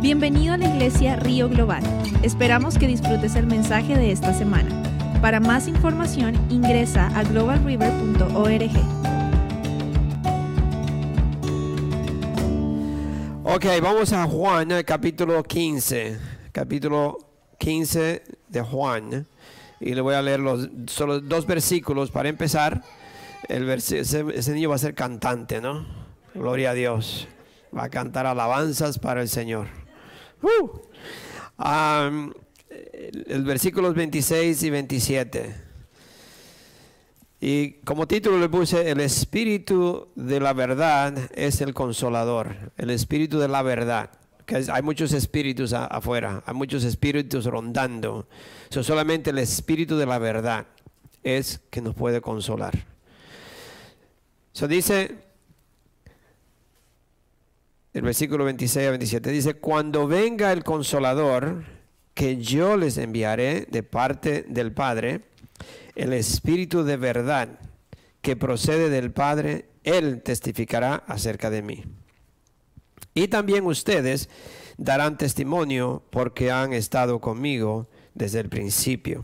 Bienvenido 0.00 0.54
a 0.54 0.56
la 0.56 0.66
iglesia 0.68 1.16
Río 1.16 1.48
Global. 1.48 1.82
Esperamos 2.22 2.78
que 2.78 2.86
disfrutes 2.86 3.34
el 3.36 3.46
mensaje 3.46 3.96
de 3.96 4.12
esta 4.12 4.32
semana. 4.32 4.70
Para 5.20 5.40
más 5.40 5.66
información 5.68 6.34
ingresa 6.50 7.06
a 7.18 7.24
globalriver.org. 7.24 8.70
Ok, 13.44 13.64
vamos 13.82 14.12
a 14.12 14.26
Juan, 14.26 14.70
eh, 14.72 14.84
capítulo 14.84 15.42
15. 15.42 16.18
Capítulo 16.52 17.18
15 17.58 18.22
de 18.48 18.60
Juan. 18.62 19.26
Y 19.80 19.94
le 19.94 20.00
voy 20.00 20.14
a 20.14 20.22
leer 20.22 20.40
los 20.40 20.68
solo 20.86 21.20
dos 21.20 21.46
versículos 21.46 22.10
para 22.10 22.28
empezar. 22.28 22.82
El 23.48 23.66
vers- 23.66 23.96
ese, 23.96 24.24
ese 24.34 24.52
niño 24.52 24.68
va 24.70 24.74
a 24.76 24.78
ser 24.78 24.94
cantante, 24.94 25.60
¿no? 25.60 25.86
Gloria 26.34 26.70
a 26.70 26.74
Dios. 26.74 27.28
Va 27.76 27.84
a 27.84 27.88
cantar 27.88 28.26
alabanzas 28.26 28.98
para 28.98 29.22
el 29.22 29.28
Señor. 29.28 29.68
El, 32.68 33.44
versículos 33.44 33.94
26 33.94 34.62
y 34.62 34.70
27. 34.70 35.54
Y 37.40 37.72
como 37.84 38.06
título 38.06 38.38
le 38.38 38.48
puse, 38.48 38.90
el 38.90 39.00
espíritu 39.00 40.08
de 40.14 40.40
la 40.40 40.52
verdad 40.52 41.14
es 41.34 41.60
el 41.60 41.74
consolador, 41.74 42.72
el 42.76 42.90
espíritu 42.90 43.38
de 43.38 43.48
la 43.48 43.62
verdad. 43.62 44.10
Que 44.46 44.64
hay 44.70 44.82
muchos 44.82 45.12
espíritus 45.12 45.72
afuera, 45.72 46.42
hay 46.46 46.54
muchos 46.54 46.84
espíritus 46.84 47.46
rondando. 47.46 48.28
So, 48.70 48.82
solamente 48.82 49.30
el 49.30 49.38
espíritu 49.38 49.96
de 49.96 50.06
la 50.06 50.18
verdad 50.18 50.66
es 51.22 51.60
que 51.70 51.80
nos 51.80 51.94
puede 51.94 52.20
consolar. 52.20 52.86
So, 54.52 54.68
dice 54.68 55.25
el 57.96 58.02
versículo 58.02 58.44
26 58.44 58.88
a 58.88 58.90
27, 58.90 59.30
dice, 59.30 59.54
cuando 59.54 60.06
venga 60.06 60.52
el 60.52 60.64
consolador 60.64 61.64
que 62.12 62.36
yo 62.36 62.76
les 62.76 62.98
enviaré 62.98 63.66
de 63.70 63.82
parte 63.82 64.44
del 64.50 64.70
Padre, 64.72 65.22
el 65.94 66.12
Espíritu 66.12 66.84
de 66.84 66.98
verdad 66.98 67.58
que 68.20 68.36
procede 68.36 68.90
del 68.90 69.12
Padre, 69.12 69.70
Él 69.82 70.20
testificará 70.22 71.04
acerca 71.06 71.48
de 71.48 71.62
mí. 71.62 71.84
Y 73.14 73.28
también 73.28 73.64
ustedes 73.64 74.28
darán 74.76 75.16
testimonio 75.16 76.02
porque 76.10 76.50
han 76.50 76.74
estado 76.74 77.18
conmigo 77.18 77.88
desde 78.12 78.40
el 78.40 78.50
principio. 78.50 79.22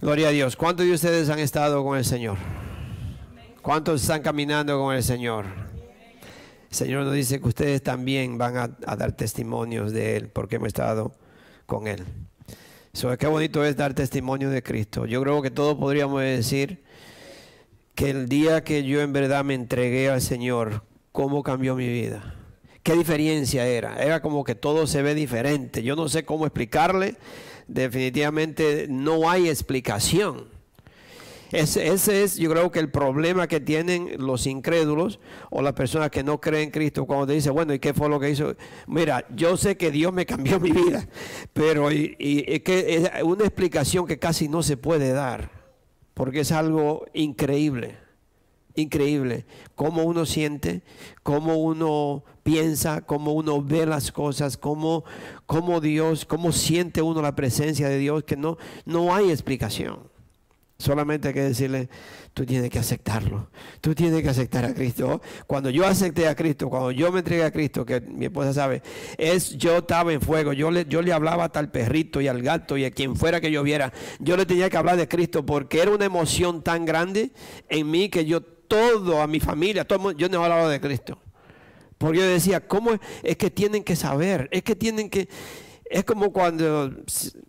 Gloria 0.00 0.28
a 0.28 0.32
Dios. 0.32 0.56
¿Cuántos 0.56 0.84
de 0.84 0.94
ustedes 0.94 1.30
han 1.30 1.38
estado 1.38 1.84
con 1.84 1.96
el 1.96 2.04
Señor? 2.04 2.38
¿Cuántos 3.62 4.02
están 4.02 4.20
caminando 4.20 4.80
con 4.80 4.96
el 4.96 5.04
Señor? 5.04 5.67
Señor 6.70 7.04
nos 7.04 7.14
dice 7.14 7.40
que 7.40 7.48
ustedes 7.48 7.82
también 7.82 8.38
van 8.38 8.56
a, 8.56 8.76
a 8.86 8.96
dar 8.96 9.12
testimonios 9.12 9.92
de 9.92 10.16
Él 10.16 10.28
porque 10.28 10.56
hemos 10.56 10.68
estado 10.68 11.12
con 11.66 11.86
Él. 11.86 12.04
So, 12.92 13.16
qué 13.16 13.26
bonito 13.26 13.64
es 13.64 13.76
dar 13.76 13.94
testimonio 13.94 14.50
de 14.50 14.62
Cristo. 14.62 15.06
Yo 15.06 15.22
creo 15.22 15.40
que 15.42 15.50
todos 15.50 15.76
podríamos 15.76 16.20
decir 16.20 16.82
que 17.94 18.10
el 18.10 18.28
día 18.28 18.64
que 18.64 18.84
yo 18.84 19.00
en 19.00 19.12
verdad 19.12 19.44
me 19.44 19.54
entregué 19.54 20.08
al 20.08 20.20
Señor, 20.20 20.82
cómo 21.12 21.42
cambió 21.42 21.74
mi 21.74 21.88
vida. 21.88 22.34
¿Qué 22.82 22.94
diferencia 22.94 23.66
era? 23.66 24.02
Era 24.02 24.22
como 24.22 24.44
que 24.44 24.54
todo 24.54 24.86
se 24.86 25.02
ve 25.02 25.14
diferente. 25.14 25.82
Yo 25.82 25.96
no 25.96 26.08
sé 26.08 26.24
cómo 26.24 26.46
explicarle. 26.46 27.16
Definitivamente 27.66 28.86
no 28.88 29.28
hay 29.28 29.48
explicación. 29.48 30.57
Ese, 31.50 31.88
ese 31.88 32.24
es, 32.24 32.36
yo 32.36 32.50
creo 32.50 32.70
que 32.70 32.78
el 32.78 32.90
problema 32.90 33.46
que 33.46 33.60
tienen 33.60 34.16
los 34.18 34.46
incrédulos 34.46 35.18
o 35.50 35.62
las 35.62 35.72
personas 35.72 36.10
que 36.10 36.22
no 36.22 36.40
creen 36.40 36.64
en 36.64 36.70
Cristo 36.70 37.06
cuando 37.06 37.26
te 37.26 37.32
dicen, 37.32 37.54
bueno, 37.54 37.72
¿y 37.72 37.78
qué 37.78 37.94
fue 37.94 38.08
lo 38.08 38.20
que 38.20 38.30
hizo? 38.30 38.54
Mira, 38.86 39.26
yo 39.34 39.56
sé 39.56 39.76
que 39.76 39.90
Dios 39.90 40.12
me 40.12 40.26
cambió 40.26 40.60
mi 40.60 40.72
vida, 40.72 41.08
pero 41.54 41.90
y, 41.90 42.16
y 42.18 42.44
es 42.46 42.62
que 42.62 42.96
es 42.96 43.10
una 43.22 43.44
explicación 43.44 44.06
que 44.06 44.18
casi 44.18 44.48
no 44.48 44.62
se 44.62 44.76
puede 44.76 45.12
dar, 45.12 45.50
porque 46.12 46.40
es 46.40 46.52
algo 46.52 47.06
increíble, 47.14 47.96
increíble, 48.74 49.46
cómo 49.74 50.04
uno 50.04 50.26
siente, 50.26 50.82
cómo 51.22 51.56
uno 51.56 52.24
piensa, 52.42 53.00
cómo 53.00 53.32
uno 53.32 53.62
ve 53.62 53.86
las 53.86 54.12
cosas, 54.12 54.58
cómo, 54.58 55.04
cómo 55.46 55.80
Dios, 55.80 56.26
cómo 56.26 56.52
siente 56.52 57.00
uno 57.00 57.22
la 57.22 57.34
presencia 57.34 57.88
de 57.88 57.98
Dios, 57.98 58.24
que 58.24 58.36
no, 58.36 58.58
no 58.84 59.14
hay 59.14 59.30
explicación. 59.30 60.17
Solamente 60.80 61.26
hay 61.26 61.34
que 61.34 61.42
decirle, 61.42 61.88
tú 62.32 62.46
tienes 62.46 62.70
que 62.70 62.78
aceptarlo. 62.78 63.50
Tú 63.80 63.96
tienes 63.96 64.22
que 64.22 64.28
aceptar 64.28 64.64
a 64.64 64.72
Cristo. 64.72 65.20
Cuando 65.48 65.70
yo 65.70 65.84
acepté 65.84 66.28
a 66.28 66.36
Cristo, 66.36 66.70
cuando 66.70 66.92
yo 66.92 67.10
me 67.10 67.18
entregué 67.18 67.42
a 67.42 67.50
Cristo, 67.50 67.84
que 67.84 68.00
mi 68.00 68.26
esposa 68.26 68.52
sabe, 68.52 68.80
es 69.16 69.58
yo 69.58 69.78
estaba 69.78 70.12
en 70.12 70.20
fuego. 70.20 70.52
Yo 70.52 70.70
le, 70.70 70.86
yo 70.88 71.02
le 71.02 71.12
hablaba 71.12 71.46
hasta 71.46 71.58
al 71.58 71.72
perrito 71.72 72.20
y 72.20 72.28
al 72.28 72.42
gato 72.42 72.76
y 72.76 72.84
a 72.84 72.92
quien 72.92 73.16
fuera 73.16 73.40
que 73.40 73.50
yo 73.50 73.64
viera. 73.64 73.92
Yo 74.20 74.36
le 74.36 74.46
tenía 74.46 74.70
que 74.70 74.76
hablar 74.76 74.96
de 74.96 75.08
Cristo 75.08 75.44
porque 75.44 75.82
era 75.82 75.90
una 75.90 76.04
emoción 76.04 76.62
tan 76.62 76.84
grande 76.84 77.32
en 77.68 77.90
mí 77.90 78.08
que 78.08 78.24
yo 78.24 78.40
todo 78.40 79.20
a 79.20 79.26
mi 79.26 79.40
familia, 79.40 79.84
todo 79.84 80.12
yo 80.12 80.28
no 80.28 80.44
hablaba 80.44 80.68
de 80.68 80.80
Cristo. 80.80 81.18
Porque 81.98 82.18
yo 82.18 82.24
decía, 82.24 82.60
¿cómo 82.68 82.92
es 83.24 83.36
que 83.36 83.50
tienen 83.50 83.82
que 83.82 83.96
saber? 83.96 84.48
Es 84.52 84.62
que 84.62 84.76
tienen 84.76 85.10
que... 85.10 85.28
Es 85.90 86.04
como 86.04 86.32
cuando, 86.32 86.90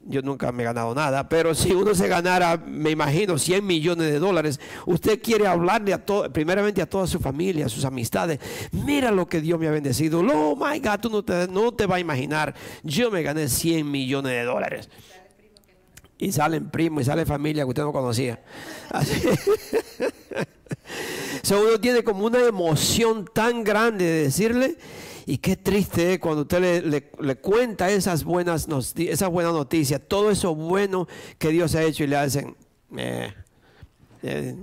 yo 0.06 0.22
nunca 0.22 0.52
me 0.54 0.64
he 0.64 0.66
ganado 0.66 0.96
nada, 0.96 1.28
pero 1.28 1.54
si 1.54 1.74
uno 1.74 1.94
se 1.94 2.08
ganara, 2.08 2.56
me 2.56 2.90
imagino, 2.90 3.38
100 3.38 3.66
millones 3.66 4.12
de 4.12 4.20
dólares, 4.20 4.62
usted 4.86 5.22
quiere 5.22 5.46
hablarle 5.46 5.94
a 5.94 6.06
todo, 6.06 6.32
primeramente 6.32 6.82
a 6.82 6.90
toda 6.90 7.06
su 7.06 7.20
familia, 7.20 7.66
a 7.66 7.70
sus 7.70 7.84
amistades. 7.84 8.40
Mira 8.72 9.12
lo 9.12 9.28
que 9.28 9.42
Dios 9.42 9.60
me 9.60 9.68
ha 9.68 9.72
bendecido. 9.72 10.22
Oh 10.22 10.56
my 10.56 10.80
God, 10.80 11.00
tú 11.02 11.10
no 11.10 11.24
te, 11.24 11.50
no 11.50 11.74
te 11.74 11.86
vas 11.86 11.98
a 11.98 12.00
imaginar. 12.00 12.56
Yo 12.82 13.12
me 13.12 13.24
gané 13.24 13.50
100 13.50 13.90
millones 13.90 14.32
de 14.32 14.44
dólares. 14.44 14.90
Y 16.18 16.32
salen 16.32 16.70
primos 16.70 17.02
y 17.04 17.06
sale 17.06 17.26
familia 17.26 17.64
que 17.64 17.70
usted 17.70 17.84
no 17.84 17.92
conocía. 17.92 18.42
Así. 18.90 19.22
uno 21.52 21.80
tiene 21.80 22.04
como 22.04 22.26
una 22.26 22.40
emoción 22.46 23.26
tan 23.34 23.64
grande 23.64 24.06
de 24.06 24.24
decirle. 24.24 24.78
Y 25.30 25.38
qué 25.38 25.56
triste 25.56 26.14
es 26.14 26.20
cuando 26.20 26.42
usted 26.42 26.84
le, 26.84 27.36
cuenta 27.36 27.88
esas 27.92 28.24
buenas, 28.24 28.68
esas 28.96 29.30
buenas 29.30 29.54
noticias, 29.54 30.02
todo 30.08 30.32
eso 30.32 30.56
bueno 30.56 31.08
que 31.38 31.50
Dios 31.50 31.76
ha 31.76 31.84
hecho 31.84 32.04
y 32.04 32.08
le 32.08 32.16
hacen. 32.16 32.56
eh, 32.98 33.32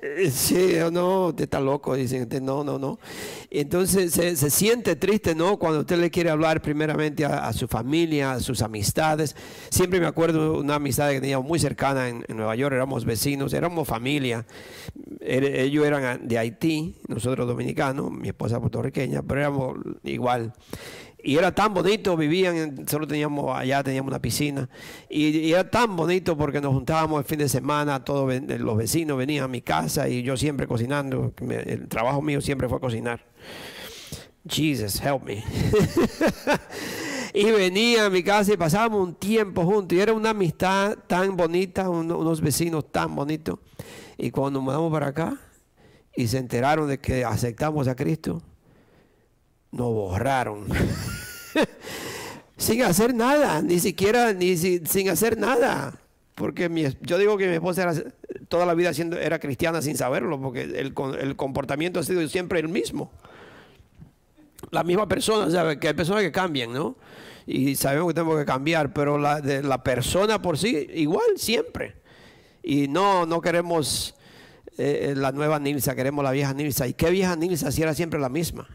eh, 0.00 0.88
no, 0.92 1.26
usted 1.26 1.42
está 1.42 1.58
loco, 1.58 1.96
dicen, 1.96 2.28
no, 2.42 2.62
no, 2.62 2.78
no. 2.78 3.00
Entonces 3.50 4.12
se, 4.12 4.36
siente 4.50 4.94
triste, 4.94 5.34
¿no? 5.34 5.58
Cuando 5.58 5.80
usted 5.80 5.98
le 5.98 6.12
quiere 6.12 6.30
hablar 6.30 6.62
primeramente 6.62 7.24
a, 7.24 7.52
su 7.52 7.66
familia, 7.66 8.30
a 8.34 8.38
sus 8.38 8.62
amistades. 8.62 9.34
Siempre 9.70 9.98
me 9.98 10.06
acuerdo 10.06 10.60
una 10.60 10.76
amistad 10.76 11.10
que 11.10 11.20
teníamos 11.20 11.48
muy 11.48 11.58
cercana 11.58 12.08
en 12.08 12.24
Nueva 12.28 12.54
York, 12.54 12.72
éramos 12.72 13.04
vecinos, 13.04 13.52
éramos 13.54 13.88
familia. 13.88 14.46
Ellos 15.20 15.86
eran 15.86 16.26
de 16.26 16.38
Haití, 16.38 16.96
nosotros 17.08 17.46
dominicanos, 17.46 18.10
mi 18.10 18.28
esposa 18.28 18.58
puertorriqueña, 18.60 19.22
pero 19.22 19.40
éramos 19.40 19.78
igual. 20.04 20.52
Y 21.22 21.36
era 21.36 21.52
tan 21.52 21.74
bonito, 21.74 22.16
vivían, 22.16 22.86
solo 22.88 23.06
teníamos 23.06 23.56
allá, 23.56 23.82
teníamos 23.82 24.10
una 24.10 24.20
piscina. 24.20 24.68
Y, 25.10 25.50
era 25.50 25.68
tan 25.68 25.96
bonito 25.96 26.36
porque 26.36 26.60
nos 26.60 26.72
juntábamos 26.72 27.18
el 27.20 27.24
fin 27.24 27.38
de 27.40 27.48
semana, 27.48 28.04
todos 28.04 28.28
ven- 28.28 28.46
los 28.64 28.76
vecinos 28.76 29.18
venían 29.18 29.44
a 29.44 29.48
mi 29.48 29.60
casa 29.60 30.08
y 30.08 30.22
yo 30.22 30.36
siempre 30.36 30.66
cocinando. 30.68 31.32
El 31.50 31.88
trabajo 31.88 32.22
mío 32.22 32.40
siempre 32.40 32.68
fue 32.68 32.78
cocinar. 32.78 33.24
Jesus, 34.48 35.00
help 35.00 35.24
me. 35.24 35.42
y 37.34 37.50
venía 37.50 38.06
a 38.06 38.10
mi 38.10 38.22
casa 38.22 38.52
y 38.52 38.56
pasábamos 38.56 39.08
un 39.08 39.14
tiempo 39.14 39.64
juntos. 39.64 39.96
Y 39.98 40.00
era 40.00 40.12
una 40.12 40.30
amistad 40.30 40.96
tan 41.08 41.36
bonita, 41.36 41.88
uno- 41.90 42.18
unos 42.18 42.40
vecinos 42.40 42.90
tan 42.92 43.14
bonitos. 43.16 43.58
Y 44.18 44.30
cuando 44.30 44.58
nos 44.58 44.64
mudamos 44.64 44.92
para 44.92 45.08
acá 45.08 45.36
y 46.14 46.28
se 46.28 46.38
enteraron 46.38 46.88
de 46.88 46.98
que 46.98 47.24
aceptamos 47.24 47.88
a 47.88 47.94
Cristo, 47.94 48.42
nos 49.72 49.88
borraron. 49.92 50.66
sin 52.56 52.82
hacer 52.82 53.14
nada, 53.14 53.60
ni 53.62 53.78
siquiera, 53.80 54.32
ni 54.32 54.56
si- 54.56 54.80
sin 54.86 55.10
hacer 55.10 55.38
nada. 55.38 55.98
Porque 56.34 56.94
yo 57.02 57.18
digo 57.18 57.36
que 57.38 57.48
mi 57.48 57.54
esposa 57.54 57.82
era 57.82 57.94
toda 58.48 58.66
la 58.66 58.74
vida 58.74 58.92
siendo, 58.92 59.18
era 59.18 59.38
cristiana 59.38 59.80
sin 59.80 59.96
saberlo, 59.96 60.40
porque 60.40 60.62
el 60.62 61.36
comportamiento 61.36 62.00
ha 62.00 62.02
sido 62.02 62.26
siempre 62.28 62.60
el 62.60 62.68
mismo. 62.68 63.10
La 64.70 64.82
misma 64.84 65.06
persona, 65.08 65.50
¿sabe? 65.50 65.78
Que 65.78 65.88
hay 65.88 65.94
personas 65.94 66.22
que 66.22 66.32
cambian, 66.32 66.72
¿no? 66.72 66.96
Y 67.46 67.76
sabemos 67.76 68.08
que 68.08 68.14
tenemos 68.14 68.38
que 68.38 68.44
cambiar, 68.44 68.92
pero 68.92 69.18
la, 69.18 69.40
de, 69.40 69.62
la 69.62 69.82
persona 69.82 70.42
por 70.42 70.58
sí, 70.58 70.88
igual, 70.94 71.26
siempre. 71.36 71.94
Y 72.68 72.88
no, 72.88 73.26
no 73.26 73.40
queremos 73.40 74.16
eh, 74.76 75.14
la 75.16 75.30
nueva 75.30 75.60
Nilsa, 75.60 75.94
queremos 75.94 76.24
la 76.24 76.32
vieja 76.32 76.52
Nilsa. 76.52 76.88
¿Y 76.88 76.94
qué 76.94 77.10
vieja 77.10 77.36
Nilsa 77.36 77.70
si 77.70 77.80
era 77.80 77.94
siempre 77.94 78.18
la 78.18 78.28
misma? 78.28 78.66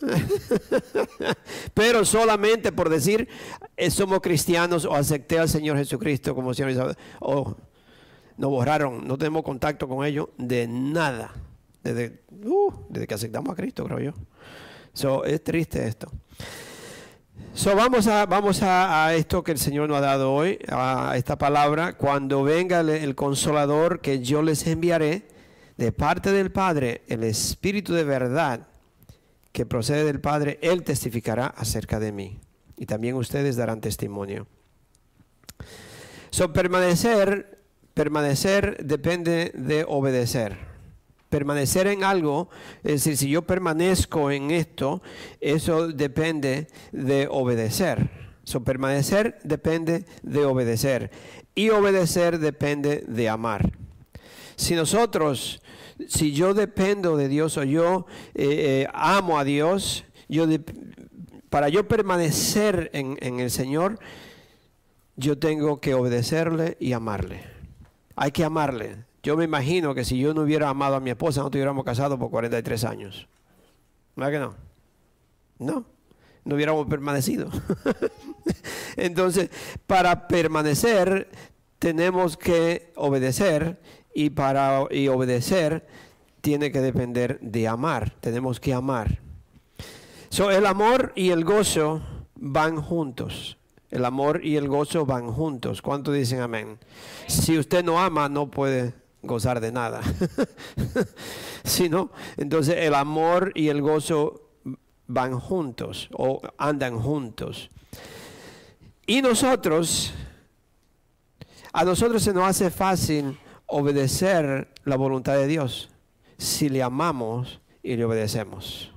Pero 1.74 2.06
solamente 2.06 2.72
por 2.72 2.88
decir 2.88 3.28
eh, 3.76 3.90
somos 3.90 4.20
cristianos 4.20 4.86
o 4.86 4.94
acepté 4.94 5.38
al 5.38 5.50
Señor 5.50 5.76
Jesucristo 5.76 6.34
como 6.34 6.54
Señor 6.54 6.70
y 6.70 6.74
Salvador, 6.74 6.96
o 7.20 7.54
nos 8.38 8.50
borraron, 8.50 9.06
no 9.06 9.18
tenemos 9.18 9.42
contacto 9.42 9.86
con 9.86 10.06
ellos 10.06 10.28
de 10.38 10.66
nada. 10.66 11.34
Desde, 11.82 12.22
uh, 12.46 12.72
desde 12.88 13.06
que 13.06 13.14
aceptamos 13.14 13.52
a 13.52 13.56
Cristo, 13.56 13.84
creo 13.84 14.00
yo. 14.00 14.12
So, 14.94 15.22
es 15.22 15.44
triste 15.44 15.86
esto. 15.86 16.10
So, 17.54 17.76
vamos 17.76 18.06
a, 18.06 18.26
vamos 18.26 18.62
a, 18.62 19.14
esto 19.14 19.44
que 19.44 19.52
el 19.52 19.58
Señor 19.58 19.88
nos 19.88 19.98
ha 19.98 20.00
dado 20.00 20.32
hoy, 20.32 20.58
a 20.68 21.14
esta 21.16 21.38
palabra. 21.38 21.92
Cuando 21.92 22.42
venga 22.42 22.80
el, 22.80 23.14
consolador 23.14 24.00
que 24.00 24.20
yo 24.20 24.42
les 24.42 24.66
enviaré 24.66 25.22
de 25.76 25.92
parte 25.92 26.32
del 26.32 26.50
Padre, 26.50 27.02
el 27.08 27.22
Espíritu 27.22 27.94
de 27.94 28.04
verdad 28.04 28.66
que 29.52 29.66
procede 29.66 30.04
del 30.04 30.20
Padre, 30.20 30.58
Él 30.62 30.82
testificará 30.82 31.46
acerca 31.46 32.00
de 32.00 32.12
mí. 32.12 32.40
Y 32.76 32.86
también 32.86 33.14
ustedes 33.14 33.54
darán 33.56 33.80
testimonio. 33.80 34.48
So, 36.30 36.52
permanecer, 36.52 37.62
permanecer 37.94 38.84
depende 38.84 39.52
de 39.54 39.84
obedecer 39.86 40.73
permanecer 41.34 41.88
en 41.88 42.04
algo, 42.04 42.48
es 42.84 43.02
decir, 43.02 43.16
si 43.16 43.28
yo 43.28 43.42
permanezco 43.42 44.30
en 44.30 44.52
esto, 44.52 45.02
eso 45.40 45.88
depende 45.88 46.68
de 46.92 47.26
obedecer. 47.28 48.08
So, 48.44 48.62
permanecer 48.62 49.40
depende 49.42 50.04
de 50.22 50.44
obedecer 50.44 51.10
y 51.56 51.70
obedecer 51.70 52.38
depende 52.38 53.04
de 53.08 53.28
amar. 53.28 53.72
Si 54.54 54.76
nosotros, 54.76 55.60
si 56.06 56.30
yo 56.30 56.54
dependo 56.54 57.16
de 57.16 57.26
Dios 57.26 57.58
o 57.58 57.64
yo 57.64 58.06
eh, 58.36 58.84
eh, 58.84 58.88
amo 58.94 59.36
a 59.36 59.42
Dios, 59.42 60.04
yo 60.28 60.46
para 61.50 61.68
yo 61.68 61.88
permanecer 61.88 62.90
en, 62.92 63.18
en 63.20 63.40
el 63.40 63.50
Señor, 63.50 63.98
yo 65.16 65.36
tengo 65.36 65.80
que 65.80 65.94
obedecerle 65.94 66.76
y 66.78 66.92
amarle. 66.92 67.40
Hay 68.14 68.30
que 68.30 68.44
amarle. 68.44 68.98
Yo 69.24 69.38
me 69.38 69.44
imagino 69.44 69.94
que 69.94 70.04
si 70.04 70.18
yo 70.18 70.34
no 70.34 70.42
hubiera 70.42 70.68
amado 70.68 70.96
a 70.96 71.00
mi 71.00 71.08
esposa, 71.08 71.40
no 71.40 71.46
estuviéramos 71.46 71.82
casados 71.82 72.18
por 72.18 72.30
43 72.30 72.84
años. 72.84 73.26
¿Verdad 74.14 74.30
que 74.30 74.38
no? 74.38 74.54
No, 75.58 75.86
no 76.44 76.54
hubiéramos 76.54 76.86
permanecido. 76.86 77.48
Entonces, 78.96 79.48
para 79.86 80.28
permanecer 80.28 81.30
tenemos 81.78 82.36
que 82.36 82.92
obedecer 82.96 83.80
y 84.14 84.28
para 84.28 84.82
obedecer 84.82 85.86
tiene 86.42 86.70
que 86.70 86.82
depender 86.82 87.40
de 87.40 87.66
amar. 87.66 88.12
Tenemos 88.20 88.60
que 88.60 88.74
amar. 88.74 89.20
El 90.38 90.66
amor 90.66 91.12
y 91.14 91.30
el 91.30 91.44
gozo 91.44 92.02
van 92.34 92.76
juntos. 92.76 93.56
El 93.90 94.04
amor 94.04 94.44
y 94.44 94.56
el 94.56 94.68
gozo 94.68 95.06
van 95.06 95.32
juntos. 95.32 95.80
¿Cuánto 95.80 96.12
dicen 96.12 96.40
amén? 96.40 96.78
Si 97.26 97.56
usted 97.56 97.82
no 97.82 97.98
ama, 97.98 98.28
no 98.28 98.50
puede 98.50 99.03
gozar 99.26 99.60
de 99.60 99.72
nada. 99.72 100.00
sino 101.64 102.10
entonces 102.36 102.76
el 102.78 102.94
amor 102.94 103.52
y 103.54 103.68
el 103.68 103.80
gozo 103.80 104.50
van 105.06 105.38
juntos 105.38 106.08
o 106.12 106.40
andan 106.58 107.00
juntos. 107.00 107.70
Y 109.06 109.22
nosotros, 109.22 110.12
a 111.72 111.84
nosotros 111.84 112.22
se 112.22 112.32
nos 112.32 112.44
hace 112.44 112.70
fácil 112.70 113.38
obedecer 113.66 114.68
la 114.84 114.96
voluntad 114.96 115.34
de 115.34 115.46
Dios 115.46 115.90
si 116.38 116.68
le 116.68 116.82
amamos 116.82 117.60
y 117.82 117.96
le 117.96 118.04
obedecemos. 118.04 118.92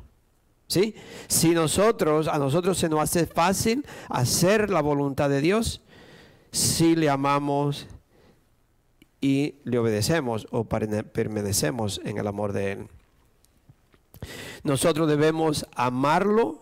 ¿Sí? 0.68 0.96
Si 1.28 1.52
nosotros, 1.52 2.28
a 2.28 2.38
nosotros 2.38 2.78
se 2.78 2.90
nos 2.90 3.00
hace 3.00 3.26
fácil 3.26 3.86
hacer 4.10 4.70
la 4.70 4.82
voluntad 4.82 5.30
de 5.30 5.40
Dios 5.40 5.82
si 6.52 6.96
le 6.96 7.10
amamos 7.10 7.88
y 9.28 9.56
le 9.66 9.78
obedecemos 9.78 10.48
o 10.52 10.64
permanecemos 10.64 12.00
en 12.06 12.18
el 12.18 12.28
amor 12.28 12.54
de 12.54 12.72
Él. 12.72 12.88
Nosotros 14.64 15.10
debemos 15.10 15.66
amarlo, 15.76 16.62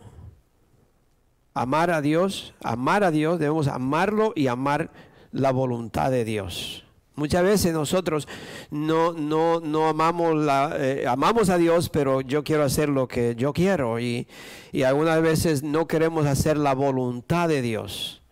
amar 1.53 1.91
a 1.91 2.01
Dios, 2.01 2.55
amar 2.63 3.03
a 3.03 3.11
Dios, 3.11 3.37
debemos 3.37 3.67
amarlo 3.67 4.33
y 4.35 4.47
amar 4.47 4.89
la 5.31 5.51
voluntad 5.51 6.09
de 6.09 6.25
Dios. 6.25 6.83
Muchas 7.13 7.43
veces 7.43 7.71
nosotros 7.71 8.27
no, 8.71 9.13
no, 9.13 9.59
no 9.59 9.87
amamos, 9.87 10.35
la, 10.35 10.75
eh, 10.79 11.05
amamos 11.07 11.49
a 11.49 11.59
Dios, 11.59 11.89
pero 11.89 12.21
yo 12.21 12.43
quiero 12.43 12.63
hacer 12.63 12.89
lo 12.89 13.07
que 13.07 13.35
yo 13.37 13.53
quiero 13.53 13.99
y, 13.99 14.27
y 14.71 14.81
algunas 14.81 15.21
veces 15.21 15.61
no 15.61 15.87
queremos 15.87 16.25
hacer 16.25 16.57
la 16.57 16.73
voluntad 16.73 17.47
de 17.47 17.61
Dios. 17.61 18.23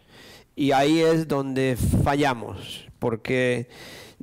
Y 0.55 0.71
ahí 0.71 1.01
es 1.01 1.27
donde 1.27 1.77
fallamos, 2.03 2.87
porque 2.97 3.69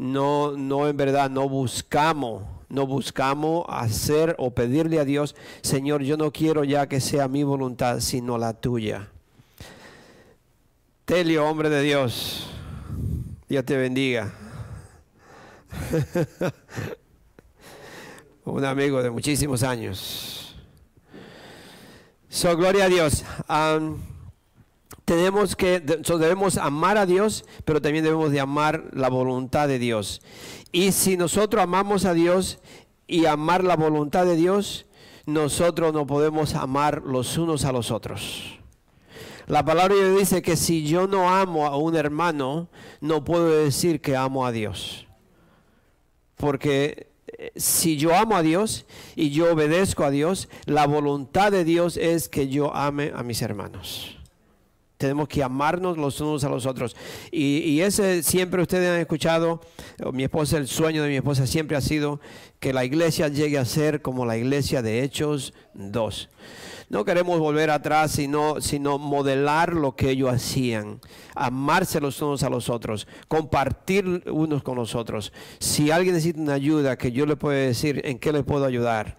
no, 0.00 0.56
no 0.56 0.88
en 0.88 0.96
verdad, 0.96 1.28
no 1.28 1.46
buscamos, 1.46 2.44
no 2.70 2.86
buscamos 2.86 3.66
hacer 3.68 4.34
o 4.38 4.50
pedirle 4.50 4.98
a 4.98 5.04
Dios, 5.04 5.36
Señor, 5.60 6.00
yo 6.02 6.16
no 6.16 6.32
quiero 6.32 6.64
ya 6.64 6.88
que 6.88 7.00
sea 7.00 7.28
mi 7.28 7.42
voluntad, 7.42 8.00
sino 8.00 8.38
la 8.38 8.54
tuya. 8.54 9.10
Telio, 11.04 11.46
hombre 11.46 11.68
de 11.68 11.82
Dios, 11.82 12.48
Dios 13.46 13.62
te 13.66 13.76
bendiga. 13.76 14.32
Un 18.46 18.64
amigo 18.64 19.02
de 19.02 19.10
muchísimos 19.10 19.62
años. 19.62 20.56
So, 22.30 22.56
gloria 22.56 22.86
a 22.86 22.88
Dios 22.88 23.22
tenemos 25.10 25.56
que, 25.56 25.80
debemos 25.80 26.56
amar 26.56 26.96
a 26.96 27.04
Dios, 27.04 27.44
pero 27.64 27.82
también 27.82 28.04
debemos 28.04 28.30
de 28.30 28.38
amar 28.38 28.90
la 28.92 29.08
voluntad 29.08 29.66
de 29.66 29.80
Dios. 29.80 30.22
Y 30.70 30.92
si 30.92 31.16
nosotros 31.16 31.64
amamos 31.64 32.04
a 32.04 32.14
Dios 32.14 32.60
y 33.08 33.26
amar 33.26 33.64
la 33.64 33.74
voluntad 33.74 34.24
de 34.24 34.36
Dios, 34.36 34.86
nosotros 35.26 35.92
no 35.92 36.06
podemos 36.06 36.54
amar 36.54 37.02
los 37.04 37.36
unos 37.38 37.64
a 37.64 37.72
los 37.72 37.90
otros. 37.90 38.60
La 39.48 39.64
palabra 39.64 39.96
dice 40.16 40.42
que 40.42 40.54
si 40.54 40.86
yo 40.86 41.08
no 41.08 41.28
amo 41.28 41.66
a 41.66 41.76
un 41.76 41.96
hermano, 41.96 42.68
no 43.00 43.24
puedo 43.24 43.64
decir 43.64 44.00
que 44.00 44.14
amo 44.14 44.46
a 44.46 44.52
Dios. 44.52 45.08
Porque 46.36 47.08
eh, 47.26 47.50
si 47.56 47.96
yo 47.96 48.14
amo 48.14 48.36
a 48.36 48.42
Dios 48.42 48.86
y 49.16 49.30
yo 49.30 49.52
obedezco 49.52 50.04
a 50.04 50.12
Dios, 50.12 50.48
la 50.66 50.86
voluntad 50.86 51.50
de 51.50 51.64
Dios 51.64 51.96
es 51.96 52.28
que 52.28 52.46
yo 52.46 52.72
ame 52.76 53.10
a 53.12 53.24
mis 53.24 53.42
hermanos. 53.42 54.19
Tenemos 55.00 55.28
que 55.28 55.42
amarnos 55.42 55.96
los 55.96 56.20
unos 56.20 56.44
a 56.44 56.50
los 56.50 56.66
otros. 56.66 56.94
Y, 57.32 57.80
ese 57.80 58.22
siempre 58.22 58.60
ustedes 58.60 58.90
han 58.90 59.00
escuchado, 59.00 59.62
mi 60.12 60.24
esposa, 60.24 60.58
el 60.58 60.68
sueño 60.68 61.02
de 61.02 61.08
mi 61.08 61.16
esposa 61.16 61.46
siempre 61.46 61.74
ha 61.74 61.80
sido 61.80 62.20
que 62.58 62.74
la 62.74 62.84
iglesia 62.84 63.28
llegue 63.28 63.56
a 63.56 63.64
ser 63.64 64.02
como 64.02 64.26
la 64.26 64.36
iglesia 64.36 64.82
de 64.82 65.02
Hechos 65.02 65.54
2. 65.72 66.28
No 66.90 67.06
queremos 67.06 67.38
volver 67.38 67.70
atrás, 67.70 68.10
sino, 68.10 68.60
sino 68.60 68.98
modelar 68.98 69.72
lo 69.72 69.96
que 69.96 70.10
ellos 70.10 70.34
hacían, 70.34 71.00
amarse 71.34 71.98
los 71.98 72.20
unos 72.20 72.42
a 72.42 72.50
los 72.50 72.68
otros, 72.68 73.08
compartir 73.26 74.24
unos 74.30 74.62
con 74.62 74.76
los 74.76 74.94
otros. 74.94 75.32
Si 75.60 75.90
alguien 75.90 76.14
necesita 76.14 76.42
una 76.42 76.52
ayuda, 76.52 76.98
que 76.98 77.10
yo 77.10 77.24
le 77.24 77.36
puedo 77.36 77.56
decir 77.56 78.02
en 78.04 78.18
qué 78.18 78.34
le 78.34 78.42
puedo 78.42 78.66
ayudar, 78.66 79.16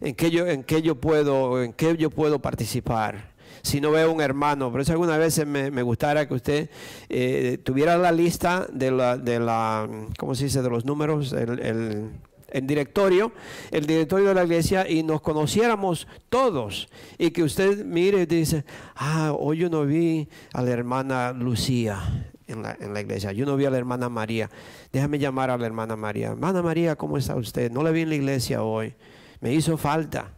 en 0.00 0.14
qué 0.14 0.30
yo, 0.30 0.46
en 0.46 0.64
qué 0.64 0.80
yo 0.80 0.94
puedo, 0.94 1.62
en 1.62 1.74
qué 1.74 1.94
yo 1.98 2.08
puedo 2.08 2.38
participar 2.38 3.29
si 3.62 3.80
no 3.80 3.90
veo 3.90 4.12
un 4.12 4.20
hermano. 4.20 4.70
Por 4.70 4.80
eso 4.80 4.92
algunas 4.92 5.18
veces 5.18 5.46
me, 5.46 5.70
me 5.70 5.82
gustaría 5.82 6.26
que 6.26 6.34
usted 6.34 6.70
eh, 7.08 7.58
tuviera 7.62 7.96
la 7.96 8.12
lista 8.12 8.66
de 8.72 8.90
la, 8.90 9.16
de 9.16 9.40
la, 9.40 9.88
¿cómo 10.18 10.34
se 10.34 10.44
dice?, 10.44 10.62
de 10.62 10.70
los 10.70 10.84
números, 10.84 11.32
el, 11.32 12.10
el 12.52 12.66
directorio, 12.66 13.32
el 13.70 13.86
directorio 13.86 14.28
de 14.28 14.34
la 14.34 14.44
iglesia 14.44 14.88
y 14.88 15.02
nos 15.02 15.20
conociéramos 15.20 16.06
todos 16.28 16.88
y 17.18 17.30
que 17.30 17.42
usted 17.42 17.84
mire 17.84 18.22
y 18.22 18.26
dice, 18.26 18.64
ah, 18.96 19.32
hoy 19.38 19.58
yo 19.58 19.70
no 19.70 19.84
vi 19.84 20.28
a 20.52 20.62
la 20.62 20.70
hermana 20.70 21.32
Lucía 21.32 22.26
en 22.46 22.62
la, 22.62 22.76
en 22.80 22.92
la, 22.92 23.00
iglesia, 23.00 23.32
yo 23.32 23.46
no 23.46 23.56
vi 23.56 23.64
a 23.64 23.70
la 23.70 23.78
hermana 23.78 24.08
María, 24.08 24.50
déjame 24.92 25.18
llamar 25.18 25.50
a 25.50 25.58
la 25.58 25.66
hermana 25.66 25.96
María, 25.96 26.28
hermana 26.28 26.62
María, 26.62 26.96
¿cómo 26.96 27.16
está 27.16 27.36
usted? 27.36 27.70
No 27.70 27.82
la 27.82 27.90
vi 27.90 28.02
en 28.02 28.08
la 28.08 28.16
iglesia 28.16 28.62
hoy, 28.62 28.94
me 29.40 29.52
hizo 29.52 29.76
falta 29.76 30.32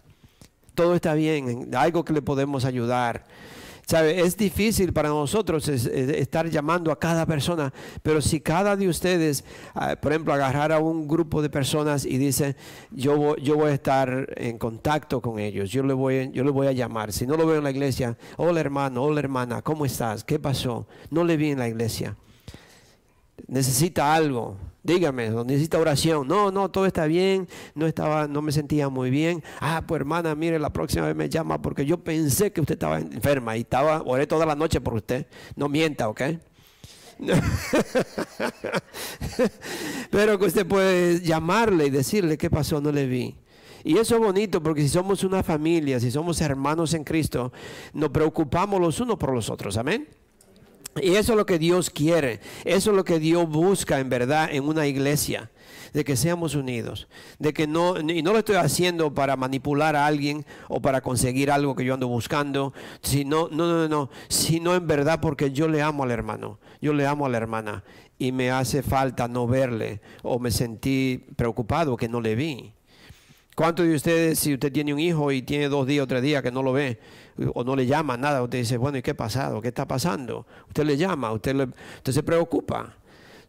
todo 0.74 0.94
está 0.94 1.14
bien, 1.14 1.70
algo 1.74 2.04
que 2.04 2.12
le 2.12 2.22
podemos 2.22 2.64
ayudar. 2.64 3.24
¿Sabe? 3.84 4.20
Es 4.20 4.36
difícil 4.36 4.92
para 4.92 5.08
nosotros 5.08 5.68
estar 5.68 6.48
llamando 6.48 6.92
a 6.92 6.98
cada 6.98 7.26
persona, 7.26 7.72
pero 8.02 8.22
si 8.22 8.40
cada 8.40 8.76
de 8.76 8.88
ustedes, 8.88 9.44
ah, 9.74 9.96
por 10.00 10.12
ejemplo, 10.12 10.32
agarrar 10.32 10.70
a 10.70 10.78
un 10.78 11.08
grupo 11.08 11.42
de 11.42 11.50
personas 11.50 12.04
y 12.04 12.16
dice, 12.16 12.56
yo, 12.92 13.36
yo 13.36 13.56
voy 13.56 13.70
a 13.70 13.74
estar 13.74 14.32
en 14.36 14.56
contacto 14.56 15.20
con 15.20 15.40
ellos, 15.40 15.68
yo 15.70 15.82
le, 15.82 15.94
voy, 15.94 16.30
yo 16.32 16.44
le 16.44 16.50
voy 16.50 16.68
a 16.68 16.72
llamar. 16.72 17.12
Si 17.12 17.26
no 17.26 17.36
lo 17.36 17.44
veo 17.46 17.58
en 17.58 17.64
la 17.64 17.70
iglesia, 17.70 18.16
hola 18.36 18.60
hermano, 18.60 19.02
hola 19.02 19.18
hermana, 19.18 19.62
¿cómo 19.62 19.84
estás? 19.84 20.22
¿Qué 20.22 20.38
pasó? 20.38 20.86
No 21.10 21.24
le 21.24 21.36
vi 21.36 21.50
en 21.50 21.58
la 21.58 21.68
iglesia. 21.68 22.16
Necesita 23.48 24.14
algo 24.14 24.56
Dígame, 24.84 25.30
necesita 25.44 25.78
oración. 25.78 26.26
No, 26.26 26.50
no, 26.50 26.68
todo 26.70 26.86
está 26.86 27.06
bien. 27.06 27.48
No 27.74 27.86
estaba, 27.86 28.26
no 28.26 28.42
me 28.42 28.50
sentía 28.50 28.88
muy 28.88 29.10
bien. 29.10 29.42
Ah, 29.60 29.84
pues 29.86 30.00
hermana, 30.00 30.34
mire, 30.34 30.58
la 30.58 30.72
próxima 30.72 31.06
vez 31.06 31.14
me 31.14 31.28
llama 31.28 31.62
porque 31.62 31.86
yo 31.86 31.98
pensé 32.02 32.52
que 32.52 32.60
usted 32.60 32.74
estaba 32.74 32.98
enferma 32.98 33.56
y 33.56 33.60
estaba, 33.60 34.02
oré 34.02 34.26
toda 34.26 34.44
la 34.44 34.56
noche 34.56 34.80
por 34.80 34.94
usted. 34.94 35.26
No 35.54 35.68
mienta, 35.68 36.08
¿ok? 36.08 36.22
Pero 40.10 40.38
que 40.38 40.46
usted 40.46 40.66
puede 40.66 41.20
llamarle 41.20 41.86
y 41.86 41.90
decirle 41.90 42.36
qué 42.36 42.50
pasó, 42.50 42.80
no 42.80 42.90
le 42.90 43.06
vi. 43.06 43.36
Y 43.84 43.98
eso 43.98 44.16
es 44.16 44.20
bonito 44.20 44.62
porque 44.62 44.82
si 44.82 44.88
somos 44.88 45.22
una 45.24 45.42
familia, 45.42 46.00
si 46.00 46.10
somos 46.10 46.40
hermanos 46.40 46.94
en 46.94 47.04
Cristo, 47.04 47.52
nos 47.92 48.10
preocupamos 48.10 48.80
los 48.80 48.98
unos 49.00 49.16
por 49.16 49.32
los 49.32 49.50
otros. 49.50 49.76
Amén. 49.76 50.08
Y 51.00 51.14
eso 51.14 51.32
es 51.32 51.38
lo 51.38 51.46
que 51.46 51.58
Dios 51.58 51.88
quiere, 51.88 52.40
eso 52.64 52.90
es 52.90 52.96
lo 52.96 53.04
que 53.04 53.18
Dios 53.18 53.48
busca 53.48 53.98
en 53.98 54.10
verdad 54.10 54.48
en 54.52 54.64
una 54.64 54.86
iglesia, 54.86 55.50
de 55.94 56.04
que 56.04 56.16
seamos 56.16 56.54
unidos, 56.54 57.08
de 57.38 57.54
que 57.54 57.66
no, 57.66 57.98
y 57.98 58.22
no 58.22 58.32
lo 58.32 58.38
estoy 58.38 58.56
haciendo 58.56 59.14
para 59.14 59.36
manipular 59.36 59.96
a 59.96 60.06
alguien 60.06 60.44
o 60.68 60.82
para 60.82 61.00
conseguir 61.00 61.50
algo 61.50 61.74
que 61.74 61.84
yo 61.84 61.94
ando 61.94 62.08
buscando, 62.08 62.74
sino, 63.00 63.48
no, 63.50 63.66
no, 63.66 63.88
no, 63.88 64.10
sino 64.28 64.74
en 64.74 64.86
verdad 64.86 65.20
porque 65.20 65.50
yo 65.50 65.66
le 65.66 65.80
amo 65.80 66.02
al 66.02 66.10
hermano, 66.10 66.58
yo 66.82 66.92
le 66.92 67.06
amo 67.06 67.24
a 67.24 67.30
la 67.30 67.38
hermana 67.38 67.84
y 68.18 68.32
me 68.32 68.50
hace 68.50 68.82
falta 68.82 69.28
no 69.28 69.46
verle 69.46 70.02
o 70.22 70.38
me 70.38 70.50
sentí 70.50 71.24
preocupado 71.36 71.96
que 71.96 72.08
no 72.08 72.20
le 72.20 72.34
vi. 72.34 72.72
¿Cuántos 73.54 73.86
de 73.86 73.94
ustedes, 73.94 74.38
si 74.38 74.54
usted 74.54 74.72
tiene 74.72 74.94
un 74.94 75.00
hijo 75.00 75.30
y 75.30 75.42
tiene 75.42 75.68
dos 75.68 75.86
días 75.86 76.04
o 76.04 76.06
tres 76.06 76.22
días 76.22 76.42
que 76.42 76.50
no 76.50 76.62
lo 76.62 76.72
ve 76.72 76.98
o 77.54 77.64
no 77.64 77.76
le 77.76 77.86
llama 77.86 78.16
nada, 78.16 78.42
usted 78.42 78.58
dice, 78.58 78.76
bueno, 78.76 78.98
¿y 78.98 79.02
qué 79.02 79.12
ha 79.12 79.16
pasado? 79.16 79.60
¿Qué 79.60 79.68
está 79.68 79.86
pasando? 79.86 80.46
Usted 80.68 80.84
le 80.84 80.96
llama, 80.96 81.32
usted, 81.32 81.68
usted 81.96 82.12
se 82.12 82.22
preocupa. 82.22 82.96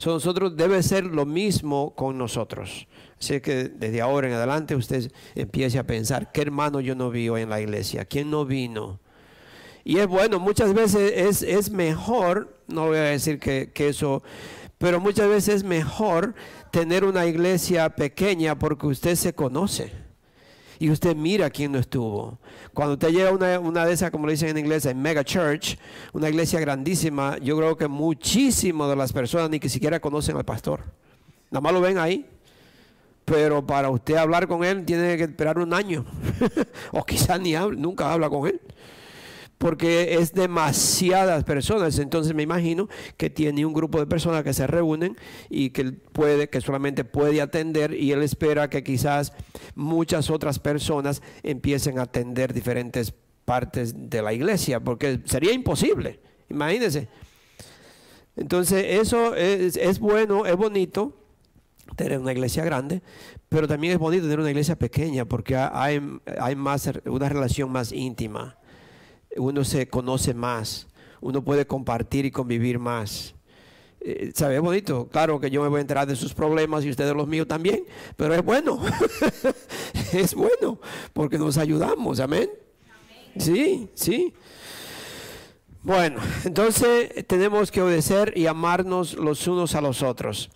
nosotros 0.05 0.55
debe 0.55 0.81
ser 0.83 1.05
lo 1.05 1.25
mismo 1.25 1.93
con 1.95 2.17
nosotros. 2.17 2.87
Así 3.19 3.39
que 3.41 3.69
desde 3.69 4.01
ahora 4.01 4.27
en 4.27 4.33
adelante 4.33 4.75
usted 4.75 5.11
empiece 5.35 5.79
a 5.79 5.85
pensar, 5.85 6.31
¿qué 6.31 6.41
hermano 6.41 6.79
yo 6.79 6.95
no 6.95 7.09
vi 7.09 7.27
en 7.27 7.49
la 7.49 7.61
iglesia? 7.61 8.05
¿Quién 8.05 8.29
no 8.29 8.45
vino? 8.45 8.99
Y 9.85 9.97
es 9.97 10.07
bueno, 10.07 10.39
muchas 10.39 10.73
veces 10.73 11.11
es, 11.15 11.41
es 11.41 11.69
mejor, 11.69 12.57
no 12.67 12.87
voy 12.87 12.97
a 12.97 13.03
decir 13.03 13.37
que, 13.39 13.71
que 13.73 13.89
eso, 13.89 14.23
pero 14.77 15.01
muchas 15.01 15.27
veces 15.27 15.55
es 15.55 15.63
mejor 15.63 16.35
tener 16.71 17.03
una 17.03 17.25
iglesia 17.25 17.89
pequeña 17.89 18.57
porque 18.57 18.87
usted 18.87 19.15
se 19.15 19.33
conoce 19.33 20.02
y 20.83 20.89
usted 20.89 21.15
mira 21.15 21.49
quién 21.49 21.71
no 21.71 21.79
estuvo. 21.79 22.37
Cuando 22.73 22.95
usted 22.95 23.07
llega 23.11 23.29
a 23.29 23.59
una, 23.59 23.85
de 23.85 23.93
esas, 23.93 24.11
como 24.11 24.27
le 24.27 24.33
dicen 24.33 24.49
en 24.49 24.57
inglés, 24.57 24.85
en 24.85 25.01
mega 25.01 25.23
church, 25.23 25.77
una 26.11 26.27
iglesia 26.27 26.59
grandísima, 26.59 27.37
yo 27.37 27.55
creo 27.55 27.77
que 27.77 27.87
muchísimas 27.87 28.89
de 28.89 28.97
las 28.97 29.13
personas 29.13 29.49
ni 29.49 29.61
que 29.61 29.69
siquiera 29.69 30.01
conocen 30.01 30.35
al 30.35 30.43
pastor. 30.43 30.81
Nada 31.51 31.61
más 31.61 31.71
lo 31.71 31.79
ven 31.79 31.97
ahí. 31.97 32.25
Pero 33.23 33.65
para 33.65 33.89
usted 33.89 34.15
hablar 34.17 34.45
con 34.45 34.65
él 34.65 34.83
tiene 34.83 35.15
que 35.15 35.23
esperar 35.23 35.57
un 35.57 35.73
año. 35.73 36.03
o 36.91 37.05
quizás 37.05 37.39
ni 37.39 37.55
habla, 37.55 37.79
nunca 37.79 38.11
habla 38.11 38.29
con 38.29 38.45
él 38.45 38.59
porque 39.57 40.15
es 40.15 40.33
demasiadas 40.33 41.43
personas. 41.43 41.98
Entonces 42.00 42.36
me 42.36 42.43
imagino 42.43 42.89
que 43.17 43.29
tiene 43.29 43.65
un 43.65 43.74
grupo 43.74 44.00
de 44.00 44.05
personas 44.05 44.43
que 44.43 44.53
se 44.53 44.67
reúnen 44.67 45.15
y 45.50 45.69
que 45.69 45.91
puede, 45.91 46.50
que 46.50 46.62
solamente 46.62 47.05
puede 47.05 47.41
atender 47.41 47.93
y 47.93 48.12
él 48.12 48.24
espera 48.24 48.69
que 48.69 48.83
quizás 48.83 49.33
muchas 49.75 50.29
otras 50.29 50.60
personas 50.60 51.22
empiecen 51.43 52.00
a 52.00 52.03
atender 52.03 52.53
diferentes 52.53 53.13
partes 53.45 54.10
de 54.10 54.22
la 54.22 54.33
iglesia, 54.33 54.79
porque 54.79 55.22
sería 55.25 55.53
imposible. 55.53 56.19
Imagínense. 56.50 57.07
Entonces 58.36 58.86
eso 59.01 59.36
es, 59.36 59.77
es 59.77 60.00
bueno, 60.00 60.45
es 60.45 60.55
bonito 60.55 61.17
tener 61.95 62.19
una 62.19 62.31
iglesia 62.31 62.65
grande, 62.65 63.01
pero 63.50 63.67
también 63.67 63.93
es 63.93 64.00
bonito 64.00 64.24
tener 64.24 64.39
una 64.39 64.50
iglesia 64.50 64.77
pequeña 64.77 65.25
porque 65.25 65.55
hay, 65.55 66.01
hay 66.39 66.55
más, 66.55 66.89
una 67.05 67.29
relación 67.29 67.72
más 67.72 67.91
íntima 67.91 68.57
uno 69.37 69.63
se 69.63 69.87
conoce 69.87 70.33
más, 70.33 70.87
uno 71.21 71.43
puede 71.43 71.65
compartir 71.65 72.25
y 72.25 72.31
convivir 72.31 72.79
más. 72.79 73.35
Eh, 74.05 74.31
¿Sabe? 74.35 74.57
Es 74.57 74.61
bonito. 74.61 75.07
Claro 75.09 75.39
que 75.39 75.49
yo 75.49 75.61
me 75.61 75.69
voy 75.69 75.77
a 75.77 75.81
enterar 75.81 76.05
de 76.05 76.15
sus 76.15 76.33
problemas 76.33 76.83
y 76.83 76.89
ustedes 76.89 77.15
los 77.15 77.27
míos 77.27 77.47
también, 77.47 77.85
pero 78.17 78.33
es 78.33 78.43
bueno. 78.43 78.81
es 80.13 80.35
bueno 80.35 80.79
porque 81.13 81.37
nos 81.37 81.57
ayudamos. 81.57 82.19
Amén. 82.19 82.49
Sí, 83.37 83.89
sí. 83.93 84.33
Bueno, 85.81 86.19
entonces 86.43 87.25
tenemos 87.27 87.71
que 87.71 87.81
obedecer 87.81 88.33
y 88.37 88.45
amarnos 88.47 89.15
los 89.15 89.47
unos 89.47 89.75
a 89.75 89.81
los 89.81 90.01
otros. 90.01 90.49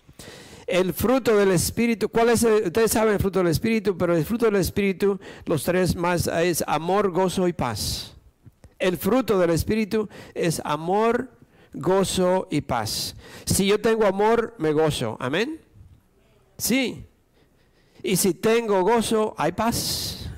El 0.66 0.92
fruto 0.92 1.34
del 1.34 1.50
Espíritu, 1.50 2.10
¿cuál 2.10 2.28
es? 2.28 2.42
ustedes 2.42 2.92
saben 2.92 3.14
el 3.14 3.20
fruto 3.20 3.38
del 3.38 3.48
Espíritu, 3.48 3.96
pero 3.96 4.14
el 4.14 4.24
fruto 4.26 4.44
del 4.44 4.56
Espíritu, 4.56 5.18
los 5.46 5.64
tres 5.64 5.96
más, 5.96 6.26
es 6.26 6.62
amor, 6.66 7.10
gozo 7.10 7.48
y 7.48 7.54
paz. 7.54 8.17
El 8.78 8.96
fruto 8.96 9.38
del 9.38 9.50
Espíritu 9.50 10.08
es 10.34 10.60
amor, 10.64 11.30
gozo 11.72 12.46
y 12.50 12.60
paz. 12.60 13.16
Si 13.44 13.66
yo 13.66 13.80
tengo 13.80 14.06
amor, 14.06 14.54
me 14.58 14.72
gozo. 14.72 15.16
Amén. 15.20 15.60
Sí. 16.56 17.06
Y 18.02 18.16
si 18.16 18.34
tengo 18.34 18.82
gozo, 18.82 19.34
hay 19.36 19.52
paz. 19.52 20.28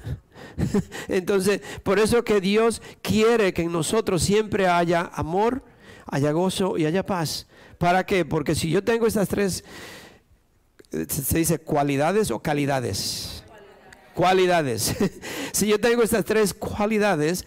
Entonces, 1.08 1.60
por 1.82 1.98
eso 1.98 2.24
que 2.24 2.40
Dios 2.40 2.82
quiere 3.02 3.52
que 3.52 3.62
en 3.62 3.72
nosotros 3.72 4.22
siempre 4.22 4.68
haya 4.68 5.10
amor, 5.14 5.62
haya 6.06 6.32
gozo 6.32 6.78
y 6.78 6.86
haya 6.86 7.04
paz. 7.04 7.46
¿Para 7.78 8.04
qué? 8.04 8.24
Porque 8.24 8.54
si 8.54 8.70
yo 8.70 8.84
tengo 8.84 9.06
estas 9.06 9.28
tres, 9.28 9.64
se 10.90 11.38
dice 11.38 11.58
cualidades 11.58 12.30
o 12.30 12.40
calidades. 12.40 13.44
Cualidades. 14.14 14.94
si 15.52 15.66
yo 15.66 15.80
tengo 15.80 16.02
estas 16.02 16.24
tres 16.24 16.52
cualidades, 16.52 17.46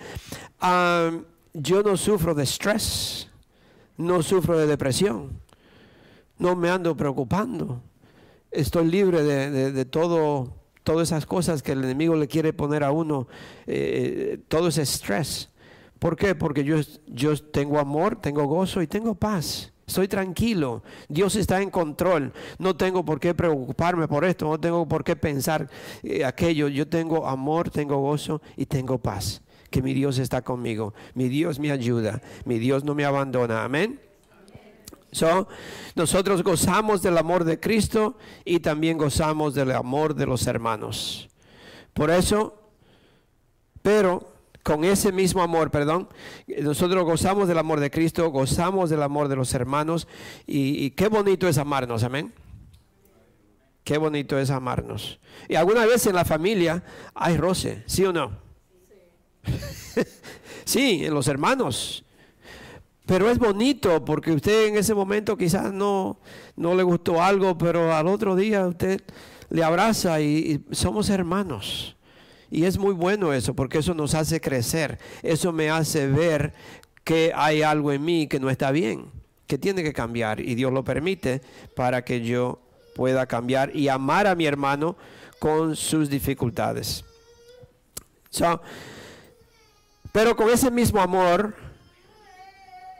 yo 1.54 1.84
no 1.84 1.98
sufro 1.98 2.34
de 2.34 2.44
estrés, 2.44 3.30
no 3.98 4.24
sufro 4.24 4.58
de 4.58 4.66
depresión, 4.66 5.42
no 6.38 6.56
me 6.56 6.70
ando 6.70 6.96
preocupando, 6.96 7.82
estoy 8.50 8.90
libre 8.90 9.24
de, 9.24 9.86
todo, 9.86 10.54
todas 10.84 11.10
esas 11.10 11.26
cosas 11.26 11.62
que 11.62 11.74
el 11.74 11.84
enemigo 11.84 12.16
le 12.16 12.28
quiere 12.28 12.54
poner 12.54 12.84
a 12.84 12.92
uno, 12.92 13.28
eh, 13.68 14.40
todo 14.48 14.70
ese 14.70 14.84
estrés. 14.84 15.50
¿Por 16.00 16.16
qué? 16.16 16.36
Porque 16.36 16.64
yo, 16.64 16.78
yo 17.08 17.38
tengo 17.38 17.80
amor, 17.80 18.18
tengo 18.18 18.46
gozo 18.46 18.82
y 18.82 18.88
tengo 18.88 19.16
paz. 19.16 19.72
Estoy 19.86 20.08
tranquilo. 20.08 20.82
Dios 21.08 21.36
está 21.36 21.62
en 21.62 21.70
control. 21.70 22.34
No 22.58 22.76
tengo 22.76 23.06
por 23.06 23.20
qué 23.20 23.34
preocuparme 23.34 24.08
por 24.08 24.26
esto. 24.26 24.50
No 24.50 24.60
tengo 24.60 24.86
por 24.86 25.04
qué 25.04 25.16
pensar 25.16 25.70
eh, 26.02 26.26
aquello. 26.26 26.68
Yo 26.68 26.88
tengo 26.88 27.26
amor, 27.26 27.70
tengo 27.70 27.98
gozo 27.98 28.42
y 28.58 28.66
tengo 28.66 28.98
paz 28.98 29.42
que 29.74 29.82
mi 29.82 29.96
Dios 29.96 30.20
está 30.20 30.44
conmigo, 30.44 30.94
mi 31.16 31.30
Dios 31.30 31.58
me 31.58 31.72
ayuda, 31.72 32.22
mi 32.46 32.60
Dios 32.60 32.84
no 32.84 32.94
me 32.94 33.06
abandona. 33.06 33.64
Amén. 33.64 34.00
So, 35.12 35.48
nosotros 35.96 36.44
gozamos 36.44 37.02
del 37.02 37.18
amor 37.18 37.44
de 37.44 37.60
Cristo 37.60 38.16
y 38.46 38.60
también 38.60 39.00
gozamos 39.00 39.56
del 39.56 39.72
amor 39.72 40.14
de 40.14 40.28
los 40.28 40.46
hermanos. 40.46 41.28
Por 41.96 42.12
eso, 42.12 42.56
pero 43.82 44.32
con 44.62 44.84
ese 44.84 45.12
mismo 45.12 45.42
amor, 45.42 45.72
perdón, 45.72 46.08
nosotros 46.46 47.04
gozamos 47.04 47.48
del 47.48 47.58
amor 47.58 47.80
de 47.80 47.90
Cristo, 47.90 48.30
gozamos 48.30 48.92
del 48.92 49.02
amor 49.02 49.28
de 49.28 49.38
los 49.38 49.56
hermanos 49.56 50.08
y, 50.46 50.86
y 50.86 50.92
qué 50.92 51.08
bonito 51.08 51.48
es 51.48 51.58
amarnos, 51.58 52.04
amén. 52.04 52.32
Qué 53.84 53.98
bonito 53.98 54.38
es 54.38 54.52
amarnos. 54.52 55.20
Y 55.50 55.56
alguna 55.56 55.88
vez 55.88 56.06
en 56.06 56.14
la 56.14 56.26
familia 56.26 56.84
hay 57.16 57.38
roce, 57.38 57.82
¿sí 57.88 58.06
o 58.06 58.14
no? 58.14 58.43
sí, 60.66 61.06
en 61.06 61.14
los 61.14 61.28
hermanos. 61.28 62.04
Pero 63.06 63.30
es 63.30 63.38
bonito 63.38 64.04
porque 64.06 64.32
usted 64.32 64.68
en 64.68 64.78
ese 64.78 64.94
momento 64.94 65.38
quizás 65.38 65.74
no, 65.74 66.20
no 66.56 66.74
le 66.74 66.84
gustó 66.84 67.22
algo, 67.22 67.58
pero 67.58 67.94
al 67.94 68.08
otro 68.08 68.36
día 68.36 68.66
usted 68.66 69.02
le 69.50 69.64
abraza 69.64 70.22
y, 70.22 70.64
somos 70.72 71.10
hermanos. 71.10 71.96
Y 72.50 72.66
es 72.66 72.78
muy 72.78 72.94
bueno 72.94 73.34
eso 73.34 73.54
porque 73.54 73.80
eso 73.80 73.94
nos 73.94 74.14
hace 74.16 74.40
crecer. 74.40 75.00
Eso 75.22 75.52
me 75.52 75.70
hace 75.70 76.08
ver 76.08 76.54
que 77.04 77.34
hay 77.36 77.62
algo 77.62 77.92
en 77.92 78.06
mí 78.06 78.28
que 78.28 78.40
no 78.40 78.50
está 78.50 78.72
bien, 78.72 79.12
que 79.48 79.58
tiene 79.58 79.84
que 79.84 79.92
cambiar. 79.92 80.40
Y 80.40 80.56
Dios 80.56 80.72
lo 80.72 80.84
permite 80.84 81.42
para 81.76 82.06
que 82.06 82.22
yo 82.22 82.62
pueda 82.96 83.26
cambiar 83.26 83.76
y 83.76 83.90
amar 83.90 84.28
a 84.28 84.36
mi 84.36 84.46
hermano 84.46 84.96
con 85.40 85.76
sus 85.76 86.10
dificultades. 86.10 87.04
Pero 90.14 90.36
con 90.36 90.48
ese 90.50 90.70
mismo 90.70 91.02
amor, 91.02 91.56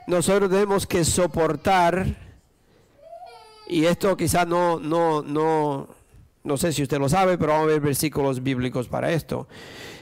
nosotros 0.08 0.50
tenemos 0.50 0.84
que 0.84 1.04
soportar, 1.04 2.06
y 3.68 3.84
esto 3.84 4.16
quizás 4.16 4.48
no, 4.48 4.80
no, 4.80 5.22
no, 5.22 5.86
no 6.42 6.56
sé 6.56 6.72
si 6.72 6.82
usted 6.82 6.98
lo 6.98 7.08
sabe, 7.08 7.38
pero 7.38 7.52
vamos 7.52 7.68
a 7.68 7.70
ver 7.70 7.80
versículos 7.80 8.42
bíblicos 8.42 8.88
para 8.88 9.12
esto. 9.12 9.46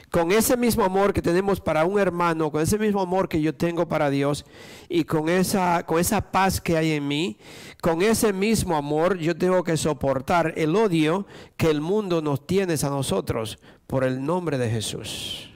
Con 0.09 0.31
ese 0.31 0.57
mismo 0.57 0.83
amor 0.83 1.13
que 1.13 1.21
tenemos 1.21 1.61
para 1.61 1.85
un 1.85 1.99
hermano, 1.99 2.51
con 2.51 2.61
ese 2.61 2.79
mismo 2.79 3.01
amor 3.01 3.29
que 3.29 3.41
yo 3.41 3.53
tengo 3.53 3.87
para 3.87 4.09
Dios 4.09 4.43
y 4.89 5.03
con 5.03 5.29
esa, 5.29 5.85
con 5.85 5.99
esa 5.99 6.31
paz 6.31 6.59
que 6.59 6.77
hay 6.77 6.93
en 6.93 7.07
mí, 7.07 7.37
con 7.79 8.01
ese 8.01 8.33
mismo 8.33 8.75
amor 8.75 9.19
yo 9.19 9.37
tengo 9.37 9.63
que 9.63 9.77
soportar 9.77 10.53
el 10.57 10.75
odio 10.75 11.27
que 11.57 11.69
el 11.69 11.79
mundo 11.79 12.23
nos 12.23 12.47
tiene 12.47 12.73
a 12.73 12.89
nosotros 12.89 13.59
por 13.85 14.03
el 14.03 14.25
nombre 14.25 14.57
de 14.57 14.71
Jesús. 14.71 15.52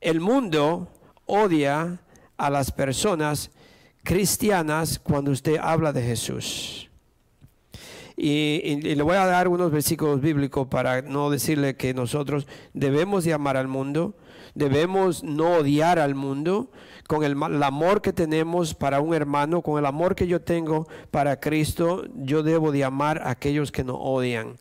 El 0.00 0.20
mundo 0.20 0.88
odia 1.26 2.00
a 2.36 2.50
las 2.50 2.70
personas 2.70 3.50
cristianas 4.04 4.98
cuando 4.98 5.32
usted 5.32 5.56
habla 5.60 5.92
de 5.92 6.02
Jesús. 6.02 6.88
Y, 8.16 8.80
le 8.80 9.02
voy 9.02 9.16
a 9.16 9.26
dar 9.26 9.48
unos 9.48 9.70
versículos 9.70 10.20
bíblicos 10.20 10.66
para 10.66 11.02
no 11.02 11.30
decirle 11.30 11.76
que 11.76 11.94
nosotros 11.94 12.46
debemos 12.74 13.24
de 13.24 13.32
amar 13.32 13.56
al 13.56 13.68
mundo, 13.68 14.16
debemos 14.54 15.22
no 15.22 15.58
odiar 15.58 15.98
al 15.98 16.14
mundo, 16.14 16.70
con 17.06 17.24
el, 17.24 17.32
el, 17.32 17.62
amor 17.62 18.00
que 18.00 18.12
tenemos 18.12 18.74
para 18.74 19.00
un 19.00 19.14
hermano, 19.14 19.62
con 19.62 19.78
el 19.78 19.86
amor 19.86 20.14
que 20.14 20.26
yo 20.26 20.40
tengo 20.40 20.88
para 21.10 21.38
Cristo, 21.38 22.06
yo 22.16 22.42
debo 22.42 22.72
de 22.72 22.84
amar 22.84 23.22
a 23.22 23.30
aquellos 23.30 23.70
que 23.70 23.84
nos 23.84 23.96
odian. 23.98 24.56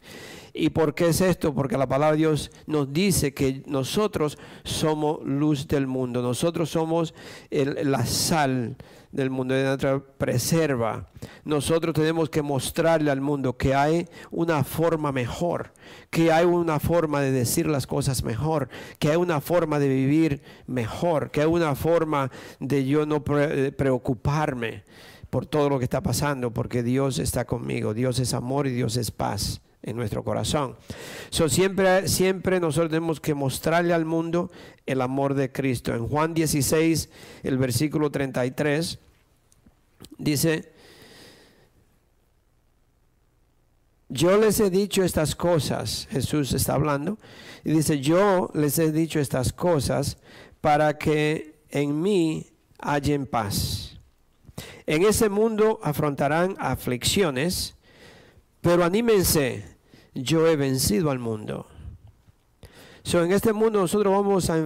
¿Y 0.59 0.71
por 0.71 0.95
qué 0.95 1.09
es 1.09 1.21
esto? 1.21 1.53
Porque 1.53 1.77
la 1.77 1.87
palabra 1.87 2.13
de 2.13 2.17
Dios 2.17 2.51
nos 2.65 2.91
dice 2.91 3.33
que 3.33 3.61
nosotros 3.67 4.39
somos 4.63 5.23
luz 5.23 5.67
del 5.67 5.85
mundo, 5.85 6.23
nosotros 6.23 6.71
somos 6.71 7.13
la 7.51 8.05
sal 8.07 8.75
del 9.11 9.29
mundo, 9.29 9.53
de 9.53 9.63
nuestra 9.63 9.99
preserva. 9.99 11.09
Nosotros 11.45 11.93
tenemos 11.93 12.29
que 12.29 12.41
mostrarle 12.41 13.11
al 13.11 13.21
mundo 13.21 13.55
que 13.55 13.75
hay 13.75 14.07
una 14.31 14.63
forma 14.63 15.11
mejor, 15.11 15.73
que 16.09 16.31
hay 16.31 16.45
una 16.45 16.79
forma 16.79 17.21
de 17.21 17.31
decir 17.31 17.67
las 17.67 17.85
cosas 17.85 18.23
mejor, 18.23 18.69
que 18.97 19.11
hay 19.11 19.17
una 19.17 19.41
forma 19.41 19.77
de 19.77 19.89
vivir 19.89 20.41
mejor, 20.65 21.29
que 21.29 21.41
hay 21.41 21.47
una 21.47 21.75
forma 21.75 22.31
de 22.59 22.83
yo 22.85 23.05
no 23.05 23.23
preocuparme 23.23 24.83
por 25.29 25.45
todo 25.45 25.69
lo 25.69 25.77
que 25.77 25.85
está 25.85 26.01
pasando, 26.01 26.51
porque 26.51 26.81
Dios 26.81 27.19
está 27.19 27.45
conmigo, 27.45 27.93
Dios 27.93 28.17
es 28.17 28.33
amor 28.33 28.65
y 28.65 28.71
Dios 28.71 28.97
es 28.97 29.11
paz 29.11 29.61
en 29.83 29.95
nuestro 29.95 30.23
corazón. 30.23 30.75
So, 31.29 31.49
siempre, 31.49 32.07
siempre 32.07 32.59
nosotros 32.59 32.89
tenemos 32.89 33.19
que 33.19 33.33
mostrarle 33.33 33.93
al 33.93 34.05
mundo 34.05 34.51
el 34.85 35.01
amor 35.01 35.33
de 35.33 35.51
Cristo. 35.51 35.93
En 35.93 36.07
Juan 36.07 36.33
16, 36.33 37.09
el 37.43 37.57
versículo 37.57 38.09
33, 38.11 38.99
dice, 40.17 40.71
yo 44.09 44.37
les 44.37 44.59
he 44.59 44.69
dicho 44.69 45.03
estas 45.03 45.35
cosas, 45.35 46.07
Jesús 46.09 46.53
está 46.53 46.73
hablando, 46.73 47.17
y 47.63 47.71
dice, 47.71 47.99
yo 47.99 48.49
les 48.53 48.79
he 48.79 48.91
dicho 48.91 49.19
estas 49.19 49.51
cosas 49.51 50.17
para 50.61 50.97
que 50.97 51.59
en 51.69 52.01
mí 52.01 52.47
hallen 52.79 53.25
paz. 53.25 53.97
En 54.85 55.03
ese 55.03 55.29
mundo 55.29 55.79
afrontarán 55.83 56.55
aflicciones, 56.59 57.76
pero 58.67 58.83
anímense, 58.83 59.63
yo 60.13 60.45
he 60.45 60.57
vencido 60.57 61.09
al 61.09 61.19
mundo. 61.19 61.67
So, 63.01 63.23
en 63.23 63.31
este 63.31 63.53
mundo 63.53 63.79
nosotros 63.79 64.13
vamos 64.13 64.49
a, 64.49 64.57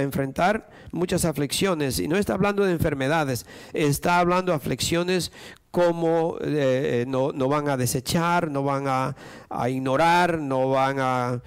enfrentar 0.00 0.70
muchas 0.90 1.26
aflicciones 1.26 1.98
y 1.98 2.08
no 2.08 2.16
está 2.16 2.32
hablando 2.32 2.64
de 2.64 2.72
enfermedades, 2.72 3.44
está 3.74 4.20
hablando 4.20 4.52
de 4.52 4.56
aflicciones 4.56 5.32
como 5.70 6.38
eh, 6.40 7.02
eh, 7.02 7.04
no, 7.06 7.30
van 7.46 7.68
a 7.68 7.76
desechar, 7.76 8.50
no 8.50 8.62
van 8.62 8.86
a 8.88 9.68
ignorar, 9.68 10.38
no 10.38 10.70
van 10.70 10.96
a 10.98 11.42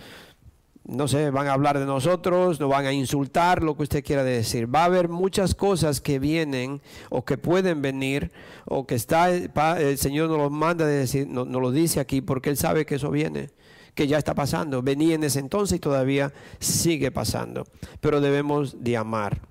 no 0.87 1.07
sé, 1.07 1.31
van 1.31 1.47
a 1.47 1.53
hablar 1.53 1.79
de 1.79 1.85
nosotros, 1.85 2.59
nos 2.59 2.69
van 2.69 2.85
a 2.85 2.93
insultar, 2.93 3.63
lo 3.63 3.75
que 3.75 3.83
usted 3.83 4.03
quiera 4.03 4.23
decir. 4.23 4.73
Va 4.73 4.83
a 4.83 4.85
haber 4.85 5.09
muchas 5.09 5.55
cosas 5.55 5.99
que 5.99 6.19
vienen 6.19 6.81
o 7.09 7.25
que 7.25 7.37
pueden 7.37 7.81
venir 7.81 8.31
o 8.65 8.85
que 8.85 8.93
está, 8.93 9.31
el 9.31 9.97
Señor 9.97 10.29
nos 10.29 10.37
lo 10.37 10.49
manda 10.51 10.85
de 10.85 10.97
decir, 10.97 11.27
nos, 11.27 11.47
lo 11.47 11.71
dice 11.71 11.99
aquí 11.99 12.21
porque 12.21 12.51
Él 12.51 12.57
sabe 12.57 12.85
que 12.85 12.95
eso 12.95 13.09
viene, 13.09 13.49
que 13.95 14.07
ya 14.07 14.19
está 14.19 14.35
pasando. 14.35 14.83
Venía 14.83 15.15
en 15.15 15.23
ese 15.23 15.39
entonces 15.39 15.77
y 15.77 15.79
todavía 15.79 16.31
sigue 16.59 17.09
pasando, 17.09 17.65
pero 17.99 18.21
debemos 18.21 18.83
de 18.83 18.97
amar. 18.97 19.41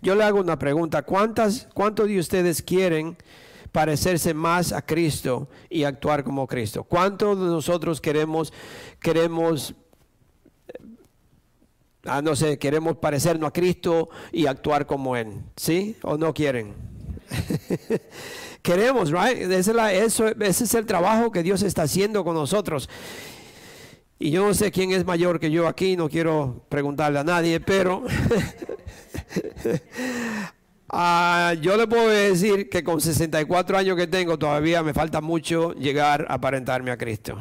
yo 0.00 0.14
le 0.14 0.24
hago 0.24 0.40
una 0.40 0.58
pregunta, 0.58 1.02
¿cuántas, 1.02 1.68
¿cuántos 1.74 2.08
de 2.08 2.18
ustedes 2.18 2.62
quieren 2.62 3.18
parecerse 3.72 4.34
más 4.34 4.72
a 4.72 4.82
Cristo 4.82 5.48
y 5.68 5.84
actuar 5.84 6.24
como 6.24 6.46
Cristo. 6.46 6.84
¿Cuántos 6.84 7.38
de 7.38 7.46
nosotros 7.46 8.00
queremos, 8.00 8.52
queremos, 9.00 9.74
ah, 12.04 12.22
no 12.22 12.36
sé, 12.36 12.58
queremos 12.58 12.96
parecernos 12.96 13.48
a 13.48 13.52
Cristo 13.52 14.08
y 14.32 14.46
actuar 14.46 14.86
como 14.86 15.16
Él? 15.16 15.40
¿Sí? 15.56 15.96
¿O 16.02 16.16
no 16.16 16.34
quieren? 16.34 16.74
queremos, 18.62 19.10
right? 19.10 19.50
Ese 19.50 19.72
es, 20.04 20.20
ese 20.20 20.64
es 20.64 20.74
el 20.74 20.86
trabajo 20.86 21.30
que 21.30 21.42
Dios 21.42 21.62
está 21.62 21.82
haciendo 21.82 22.24
con 22.24 22.34
nosotros. 22.34 22.88
Y 24.18 24.30
yo 24.30 24.46
no 24.46 24.52
sé 24.52 24.72
quién 24.72 24.90
es 24.90 25.06
mayor 25.06 25.38
que 25.38 25.50
yo 25.50 25.68
aquí, 25.68 25.96
no 25.96 26.08
quiero 26.08 26.64
preguntarle 26.68 27.20
a 27.20 27.24
nadie, 27.24 27.60
pero 27.60 28.02
Ah, 30.90 31.54
yo 31.60 31.76
le 31.76 31.86
puedo 31.86 32.08
decir 32.08 32.70
que 32.70 32.82
con 32.82 33.00
64 33.00 33.76
años 33.76 33.94
que 33.96 34.06
tengo 34.06 34.38
todavía 34.38 34.82
me 34.82 34.94
falta 34.94 35.20
mucho 35.20 35.74
llegar 35.74 36.24
a 36.28 36.34
aparentarme 36.34 36.90
a 36.90 36.96
Cristo. 36.96 37.38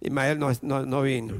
Ismael 0.00 0.40
no, 0.40 1.02
vino. 1.02 1.34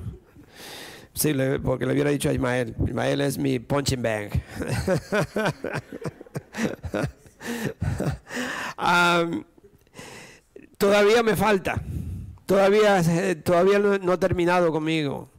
Sí, 1.13 1.35
porque 1.63 1.87
le 1.87 1.95
hubiera 1.95 2.11
dicho 2.11 2.29
a 2.29 2.33
Ismael. 2.33 2.77
Ismael 2.87 3.21
es 3.23 3.39
mi 3.39 3.59
punching 3.59 4.03
bag. 4.03 4.31
todavía 10.79 11.25
me 11.25 11.35
falta. 11.35 11.83
Todavía, 12.47 13.03
todavía 13.43 13.79
no 13.79 14.13
ha 14.13 14.19
terminado 14.19 14.71
conmigo. 14.71 15.34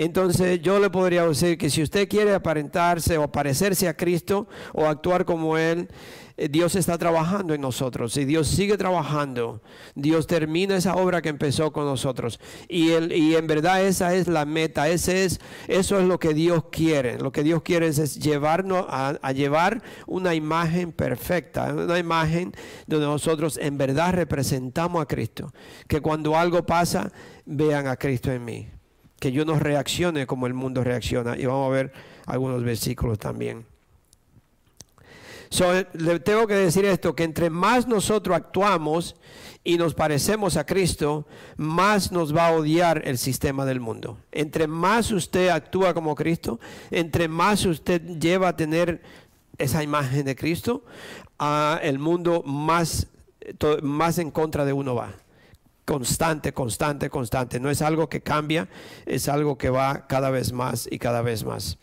Entonces 0.00 0.62
yo 0.62 0.78
le 0.78 0.90
podría 0.90 1.26
decir 1.26 1.58
que 1.58 1.70
si 1.70 1.82
usted 1.82 2.08
quiere 2.08 2.32
aparentarse 2.32 3.18
o 3.18 3.32
parecerse 3.32 3.88
a 3.88 3.96
Cristo 3.96 4.46
o 4.72 4.86
actuar 4.86 5.24
como 5.24 5.58
Él, 5.58 5.88
eh, 6.36 6.48
Dios 6.48 6.76
está 6.76 6.96
trabajando 6.98 7.52
en 7.52 7.60
nosotros 7.60 8.16
y 8.16 8.24
Dios 8.24 8.46
sigue 8.46 8.78
trabajando. 8.78 9.60
Dios 9.96 10.28
termina 10.28 10.76
esa 10.76 10.94
obra 10.94 11.20
que 11.20 11.30
empezó 11.30 11.72
con 11.72 11.84
nosotros. 11.84 12.38
Y, 12.68 12.90
y 13.12 13.34
en 13.34 13.48
verdad 13.48 13.82
esa 13.82 14.14
es 14.14 14.28
la 14.28 14.44
meta, 14.44 14.88
ese 14.88 15.24
es, 15.24 15.40
eso 15.66 15.98
es 15.98 16.06
lo 16.06 16.20
que 16.20 16.32
Dios 16.32 16.66
quiere. 16.70 17.18
Lo 17.18 17.32
que 17.32 17.42
Dios 17.42 17.62
quiere 17.62 17.88
es, 17.88 18.20
llevarnos 18.20 18.86
a, 18.88 19.18
a 19.20 19.32
llevar 19.32 19.82
una 20.06 20.32
imagen 20.36 20.92
perfecta, 20.92 21.74
una 21.74 21.98
imagen 21.98 22.52
donde 22.86 23.06
nosotros 23.06 23.58
en 23.60 23.76
verdad 23.76 24.14
representamos 24.14 25.02
a 25.02 25.06
Cristo. 25.06 25.52
Que 25.88 26.00
cuando 26.00 26.36
algo 26.36 26.64
pasa, 26.64 27.10
vean 27.44 27.88
a 27.88 27.96
Cristo 27.96 28.30
en 28.30 28.44
mí 28.44 28.77
que 29.18 29.32
yo 29.32 29.44
no 29.44 29.58
reaccione 29.58 30.26
como 30.26 30.46
el 30.46 30.54
mundo 30.54 30.84
reacciona. 30.84 31.36
Y 31.36 31.46
vamos 31.46 31.66
a 31.66 31.74
ver 31.74 31.92
algunos 32.26 32.62
versículos 32.62 33.18
también. 33.18 33.66
le 35.92 36.20
tengo 36.20 36.46
que 36.46 36.54
decir 36.54 36.84
esto, 36.84 37.14
que 37.14 37.24
entre 37.24 37.50
más 37.50 37.86
nosotros 37.86 38.36
actuamos 38.36 39.16
y 39.64 39.76
nos 39.76 39.94
parecemos 39.94 40.56
a 40.56 40.64
Cristo, 40.64 41.26
más 41.56 42.12
nos 42.12 42.34
va 42.34 42.48
a 42.48 42.52
odiar 42.52 43.02
el 43.04 43.18
sistema 43.18 43.64
del 43.64 43.80
mundo. 43.80 44.18
Entre 44.30 44.66
más 44.66 45.10
usted 45.10 45.48
actúa 45.48 45.94
como 45.94 46.14
Cristo, 46.14 46.60
entre 46.90 47.28
más 47.28 47.64
usted 47.66 48.00
lleva 48.18 48.48
a 48.48 48.56
tener 48.56 49.02
esa 49.58 49.82
imagen 49.82 50.24
de 50.24 50.36
Cristo, 50.36 50.84
a 51.38 51.80
el 51.82 51.98
mundo 51.98 52.42
más, 52.46 53.08
más 53.82 54.18
en 54.18 54.30
contra 54.30 54.64
de 54.64 54.72
uno 54.72 54.94
va 54.94 55.12
constante, 55.88 56.52
constante, 56.52 57.08
constante. 57.08 57.58
No 57.58 57.70
es 57.70 57.80
algo 57.80 58.10
que 58.10 58.20
cambia, 58.20 58.68
es 59.06 59.26
algo 59.26 59.56
que 59.56 59.70
va 59.70 60.06
cada 60.06 60.28
vez 60.28 60.52
más 60.52 60.86
y 60.90 60.98
cada 60.98 61.22
vez 61.22 61.44
más. 61.44 61.78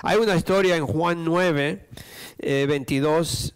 Hay 0.00 0.16
una 0.18 0.36
historia 0.36 0.76
en 0.76 0.86
Juan 0.86 1.24
9, 1.24 1.88
22. 2.38 3.54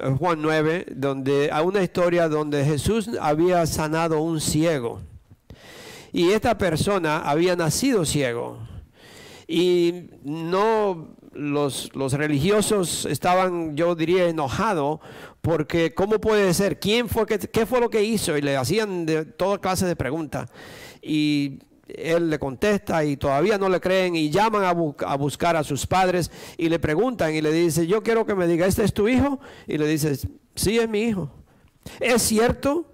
Eh, 0.00 0.14
Juan 0.18 0.42
9, 0.42 0.86
donde 0.96 1.50
hay 1.52 1.64
una 1.64 1.84
historia 1.84 2.28
donde 2.28 2.64
Jesús 2.64 3.08
había 3.20 3.64
sanado 3.66 4.20
un 4.22 4.40
ciego. 4.40 5.00
Y 6.12 6.32
esta 6.32 6.58
persona 6.58 7.18
había 7.18 7.54
nacido 7.54 8.04
ciego. 8.04 8.58
Y 9.46 10.06
no 10.24 11.14
los, 11.32 11.94
los, 11.94 12.12
religiosos 12.14 13.04
estaban, 13.06 13.76
yo 13.76 13.94
diría, 13.94 14.28
enojados 14.28 14.98
porque 15.44 15.92
¿cómo 15.92 16.18
puede 16.22 16.54
ser? 16.54 16.80
¿Quién 16.80 17.06
fue 17.06 17.26
que, 17.26 17.38
qué 17.38 17.66
fue 17.66 17.78
lo 17.78 17.90
que 17.90 18.02
hizo? 18.02 18.34
Y 18.38 18.40
le 18.40 18.56
hacían 18.56 19.04
de 19.04 19.26
toda 19.26 19.60
clase 19.60 19.84
de 19.84 19.94
preguntas. 19.94 20.50
Y 21.02 21.58
él 21.86 22.30
le 22.30 22.38
contesta 22.38 23.04
y 23.04 23.18
todavía 23.18 23.58
no 23.58 23.68
le 23.68 23.78
creen 23.78 24.16
y 24.16 24.30
llaman 24.30 24.64
a, 24.64 24.72
buscar 25.16 25.54
a 25.54 25.62
sus 25.62 25.86
padres 25.86 26.30
y 26.56 26.70
le 26.70 26.78
preguntan 26.78 27.34
y 27.34 27.42
le 27.42 27.52
dice, 27.52 27.86
yo 27.86 28.02
quiero 28.02 28.24
que 28.24 28.34
me 28.34 28.46
diga, 28.46 28.66
¿este 28.66 28.84
es 28.84 28.94
tu 28.94 29.06
hijo? 29.06 29.38
Y 29.66 29.76
le 29.76 29.86
dice, 29.86 30.16
sí, 30.54 30.78
es 30.78 30.88
mi 30.88 31.02
hijo. 31.02 31.30
¿Es 32.00 32.22
cierto 32.22 32.90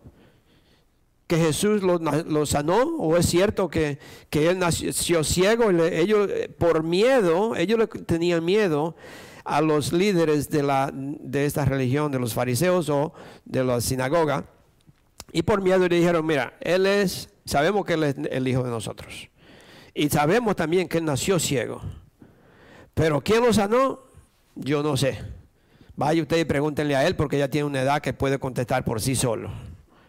que 1.28 1.36
Jesús 1.36 1.84
lo, 1.84 2.46
sanó 2.46 2.82
o 2.98 3.16
es 3.16 3.26
cierto 3.26 3.70
que, 3.70 4.00
él 4.32 4.58
nació 4.58 5.22
ciego? 5.22 5.70
ellos, 5.70 6.28
por 6.58 6.82
miedo, 6.82 7.54
ellos 7.54 7.78
le 7.78 7.86
tenían 7.86 8.44
miedo 8.44 8.96
a 9.44 9.60
los 9.60 9.92
líderes 9.92 10.50
de, 10.50 10.62
la, 10.62 10.90
de 10.92 11.46
esta 11.46 11.64
religión, 11.64 12.12
de 12.12 12.18
los 12.18 12.34
fariseos 12.34 12.88
o 12.88 13.12
de 13.44 13.64
la 13.64 13.80
sinagoga, 13.80 14.44
y 15.32 15.42
por 15.42 15.62
miedo 15.62 15.88
le 15.88 15.96
dijeron, 15.96 16.26
mira, 16.26 16.54
él 16.60 16.86
es, 16.86 17.28
sabemos 17.44 17.84
que 17.84 17.94
él 17.94 18.04
es 18.04 18.16
el 18.30 18.48
hijo 18.48 18.62
de 18.62 18.70
nosotros, 18.70 19.28
y 19.94 20.08
sabemos 20.08 20.56
también 20.56 20.88
que 20.88 20.98
él 20.98 21.04
nació 21.04 21.38
ciego, 21.38 21.80
pero 22.94 23.20
¿quién 23.20 23.42
lo 23.42 23.52
sanó? 23.52 24.00
Yo 24.54 24.82
no 24.82 24.96
sé. 24.96 25.18
Vaya 25.96 26.22
usted 26.22 26.38
y 26.38 26.44
pregúntenle 26.44 26.96
a 26.96 27.06
él 27.06 27.16
porque 27.16 27.38
ya 27.38 27.48
tiene 27.48 27.66
una 27.66 27.82
edad 27.82 28.00
que 28.00 28.12
puede 28.12 28.38
contestar 28.38 28.84
por 28.84 29.00
sí 29.00 29.14
solo. 29.14 29.50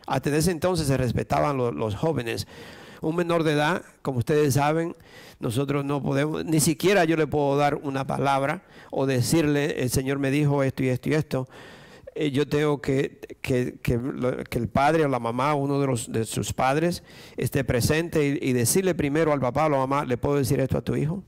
Hasta 0.08 0.36
ese 0.36 0.52
entonces 0.52 0.88
se 0.88 0.98
respetaban 0.98 1.58
los 1.58 1.96
jóvenes. 1.96 2.48
Un 3.02 3.16
menor 3.16 3.44
de 3.44 3.54
edad, 3.54 3.84
como 4.02 4.20
ustedes 4.20 4.54
saben, 4.54 4.96
nosotros 5.42 5.84
no 5.84 6.02
podemos, 6.02 6.46
ni 6.46 6.60
siquiera 6.60 7.04
yo 7.04 7.18
le 7.18 7.28
puedo 7.28 7.58
dar 7.58 7.76
una 7.76 8.06
palabra 8.06 8.64
o 8.92 9.06
decirle, 9.06 9.82
el 9.82 9.90
Señor 9.90 10.20
me 10.20 10.32
dijo 10.32 10.64
esto 10.64 10.84
y 10.84 10.90
esto 10.90 11.10
y 11.10 11.14
esto. 11.14 11.48
Eh, 12.14 12.32
yo 12.32 12.48
tengo 12.48 12.82
que, 12.82 13.20
que, 13.42 13.80
el 14.52 14.68
padre 14.68 15.06
o 15.06 15.08
la 15.08 15.20
mamá, 15.20 15.56
uno 15.56 15.80
de, 15.80 15.88
los, 15.88 16.12
de 16.12 16.26
sus 16.26 16.54
padres, 16.54 17.04
esté 17.38 17.64
presente 17.64 18.40
y, 18.42 18.54
decirle 18.54 18.94
primero 18.96 19.34
al 19.34 19.40
papá 19.40 19.64
o 19.64 19.66
a 19.66 19.70
la 19.70 19.78
mamá, 19.78 20.06
¿le 20.06 20.18
puedo 20.18 20.36
decir 20.36 20.60
esto 20.60 20.78
a 20.78 20.82
tu 20.82 20.96
hijo 20.96 21.24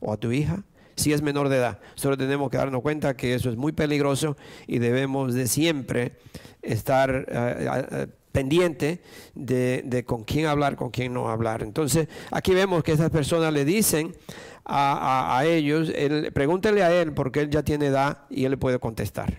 o 0.00 0.12
a 0.12 0.16
tu 0.16 0.32
hija? 0.32 0.64
si 0.96 1.12
es 1.12 1.22
menor 1.22 1.48
de 1.48 1.58
edad. 1.58 1.78
Solo 1.94 2.16
tenemos 2.16 2.50
que 2.50 2.56
darnos 2.56 2.82
cuenta 2.82 3.16
que 3.16 3.32
eso 3.32 3.50
es 3.50 3.56
muy 3.56 3.70
peligroso 3.70 4.36
y 4.66 4.80
debemos 4.80 5.32
de 5.32 5.46
siempre 5.46 6.16
estar 6.60 7.24
eh, 7.28 8.08
pendiente 8.38 9.00
de, 9.34 10.04
con 10.06 10.22
quién 10.22 10.46
hablar, 10.46 10.76
con 10.76 10.90
quién 10.90 11.12
no 11.12 11.28
hablar. 11.28 11.64
Entonces, 11.64 12.06
aquí 12.30 12.54
vemos 12.54 12.84
que 12.84 12.92
esas 12.92 13.10
personas 13.10 13.52
le 13.52 13.64
dicen 13.64 14.14
a, 14.64 15.42
ellos, 15.44 15.90
pregúntele 16.32 16.84
a 16.84 16.92
él 16.92 17.14
porque 17.14 17.40
él 17.40 17.50
ya 17.50 17.64
tiene 17.64 17.86
edad 17.86 18.18
y 18.30 18.44
él 18.44 18.52
le 18.52 18.56
puede 18.56 18.78
contestar. 18.78 19.38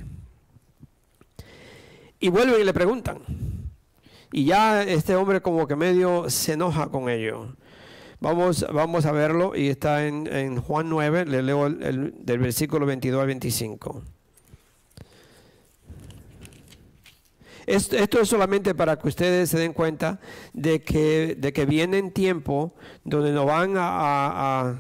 Y 2.20 2.28
vuelven 2.28 2.60
y 2.60 2.66
le 2.66 2.74
preguntan. 2.74 3.20
Y 4.34 4.44
ya 4.44 4.84
este 4.84 5.16
hombre 5.16 5.42
como 5.42 5.66
que 5.66 5.78
medio 5.78 6.30
se 6.30 6.54
enoja 6.54 6.90
con 6.90 7.08
ellos. 7.08 7.48
Vamos, 8.20 8.66
vamos 8.70 9.06
a 9.06 9.14
verlo 9.14 9.56
y 9.56 9.70
está 9.70 10.06
en, 10.06 10.60
Juan 10.60 10.90
9, 10.90 11.26
le 11.26 11.42
leo 11.42 11.68
el, 11.68 12.16
del 12.18 12.40
versículo 12.40 12.86
22 12.86 13.22
al 13.22 13.28
25. 13.28 14.04
Esto, 17.70 18.20
es 18.20 18.28
solamente 18.28 18.74
para 18.74 18.98
que 18.98 19.08
ustedes 19.08 19.52
se 19.52 19.60
den 19.60 19.74
cuenta 19.74 20.20
de 20.54 20.82
que, 20.82 21.36
de 21.38 21.54
que 21.54 21.68
viene 21.68 22.02
tiempo 22.10 22.74
donde 23.04 23.32
nos 23.32 23.46
van 23.46 23.76
a, 23.78 24.76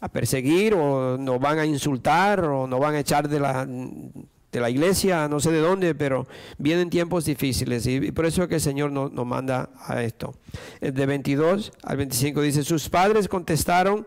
a, 0.00 0.08
perseguir 0.12 0.74
o 0.74 1.16
nos 1.16 1.40
van 1.40 1.58
a 1.58 1.64
insultar 1.64 2.44
o 2.44 2.66
nos 2.66 2.78
van 2.78 2.94
a 2.94 3.00
echar 3.00 3.26
de 3.26 3.40
la, 3.40 3.66
de 3.66 4.60
la 4.60 4.68
iglesia, 4.68 5.28
no 5.28 5.40
sé 5.40 5.50
de 5.50 5.60
dónde, 5.60 5.94
pero 5.94 6.26
vienen 6.58 6.90
tiempos 6.90 7.24
difíciles 7.24 7.86
y, 7.86 8.12
por 8.12 8.26
eso 8.26 8.42
es 8.42 8.48
que 8.48 8.56
el 8.56 8.60
Señor 8.60 8.92
nos, 8.92 9.10
nos 9.12 9.24
manda 9.24 9.70
a 9.80 10.02
esto. 10.02 10.34
De 10.82 11.06
22 11.06 11.72
al 11.84 11.96
25 11.96 12.42
dice, 12.42 12.62
sus 12.62 12.90
padres 12.90 13.28
contestaron 13.28 14.06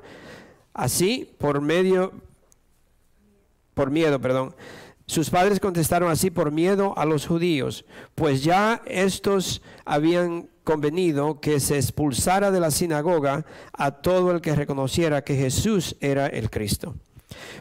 así 0.75 1.33
por 1.39 1.61
medio, 1.61 2.13
por 3.73 3.89
miedo, 3.89 4.21
perdón. 4.21 4.53
Sus 5.09 5.31
padres 5.31 5.59
contestaron 5.59 6.11
así 6.11 6.29
por 6.29 6.51
miedo 6.51 6.93
a 6.95 7.03
los 7.03 7.25
judíos, 7.25 7.83
pues 8.13 8.43
ya 8.43 8.83
estos 8.85 9.63
habían 9.83 10.49
convenido 10.63 11.39
que 11.39 11.59
se 11.59 11.77
expulsara 11.77 12.51
de 12.51 12.59
la 12.59 12.69
sinagoga 12.69 13.43
a 13.73 13.89
todo 13.89 14.29
el 14.29 14.39
que 14.39 14.53
reconociera 14.53 15.23
que 15.23 15.35
Jesús 15.35 15.95
era 15.99 16.27
el 16.27 16.51
Cristo. 16.51 16.93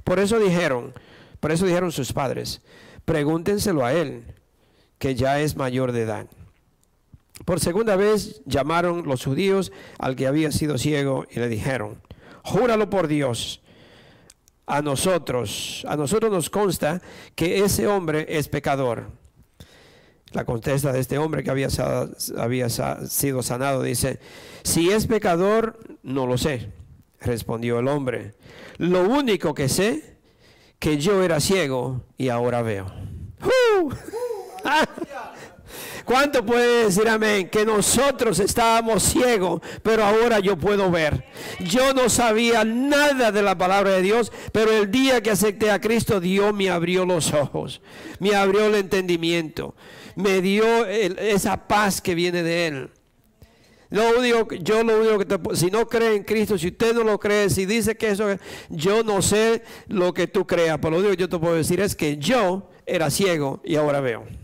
Por 0.04 0.18
eso 0.18 0.38
dijeron, 0.38 0.92
por 1.40 1.50
eso 1.50 1.64
dijeron 1.64 1.90
sus 1.90 2.12
padres, 2.12 2.60
pregúntenselo 3.06 3.82
a 3.82 3.94
él, 3.94 4.24
que 4.98 5.14
ya 5.14 5.40
es 5.40 5.56
mayor 5.56 5.92
de 5.92 6.02
edad. 6.02 6.26
Por 7.46 7.60
segunda 7.60 7.96
vez 7.96 8.42
llamaron 8.44 9.06
los 9.06 9.24
judíos 9.24 9.72
al 9.98 10.16
que 10.16 10.26
había 10.26 10.52
sido 10.52 10.76
ciego 10.76 11.24
y 11.30 11.40
le 11.40 11.48
dijeron, 11.48 11.96
júralo 12.42 12.90
por 12.90 13.08
Dios 13.08 13.62
a 14.68 14.82
nosotros, 14.82 15.84
a 15.88 15.96
nosotros 15.96 16.30
nos 16.30 16.50
consta 16.50 17.00
que 17.34 17.64
ese 17.64 17.88
hombre 17.88 18.26
es 18.28 18.48
pecador. 18.48 19.06
La 20.32 20.44
contesta 20.44 20.92
de 20.92 21.00
este 21.00 21.16
hombre 21.16 21.42
que 21.42 21.50
había, 21.50 21.70
sido 21.70 23.42
sanado 23.42 23.82
dice, 23.82 24.20
si 24.62 24.90
es 24.90 25.06
pecador, 25.06 25.78
no 26.02 26.26
lo 26.26 26.36
sé, 26.36 26.70
respondió 27.20 27.78
el 27.78 27.88
hombre. 27.88 28.34
Lo 28.76 29.08
único 29.08 29.54
que 29.54 29.70
sé, 29.70 30.18
que 30.78 30.98
yo 30.98 31.22
era 31.22 31.40
ciego 31.40 32.04
y 32.18 32.28
ahora 32.28 32.60
veo. 32.60 32.92
¿Cuánto 36.08 36.42
puede 36.42 36.84
decir 36.84 37.06
amén? 37.06 37.50
Que 37.50 37.66
nosotros 37.66 38.38
estábamos 38.38 39.02
ciegos, 39.02 39.60
pero 39.82 40.02
ahora 40.02 40.38
yo 40.38 40.56
puedo 40.56 40.90
ver. 40.90 41.22
Yo 41.60 41.92
no 41.92 42.08
sabía 42.08 42.64
nada 42.64 43.30
de 43.30 43.42
la 43.42 43.58
palabra 43.58 43.90
de 43.90 44.00
Dios, 44.00 44.32
pero 44.50 44.72
el 44.72 44.90
día 44.90 45.22
que 45.22 45.32
acepté 45.32 45.70
a 45.70 45.82
Cristo, 45.82 46.18
Dios 46.18 46.54
me 46.54 46.70
abrió 46.70 47.04
los 47.04 47.34
ojos, 47.34 47.82
me 48.20 48.34
abrió 48.34 48.64
el 48.64 48.76
entendimiento, 48.76 49.74
me 50.16 50.40
dio 50.40 50.86
esa 50.86 51.68
paz 51.68 52.00
que 52.00 52.14
viene 52.14 52.42
de 52.42 52.66
Él. 52.68 52.90
Yo 53.90 54.12
lo 54.12 54.20
único 55.00 55.18
que 55.18 55.26
te, 55.26 55.56
si 55.56 55.66
no 55.66 55.86
cree 55.86 56.16
en 56.16 56.24
Cristo, 56.24 56.56
si 56.56 56.68
usted 56.68 56.94
no 56.94 57.04
lo 57.04 57.20
cree, 57.20 57.50
si 57.50 57.66
dice 57.66 57.98
que 57.98 58.08
eso, 58.08 58.34
yo 58.70 59.02
no 59.02 59.20
sé 59.20 59.62
lo 59.88 60.14
que 60.14 60.26
tú 60.26 60.46
creas, 60.46 60.78
pero 60.78 60.92
lo 60.92 60.98
único 61.00 61.10
que 61.10 61.20
yo 61.20 61.28
te 61.28 61.38
puedo 61.38 61.54
decir 61.54 61.82
es 61.82 61.94
que 61.94 62.16
yo 62.16 62.70
era 62.86 63.10
ciego 63.10 63.60
y 63.62 63.76
ahora 63.76 64.00
veo. 64.00 64.37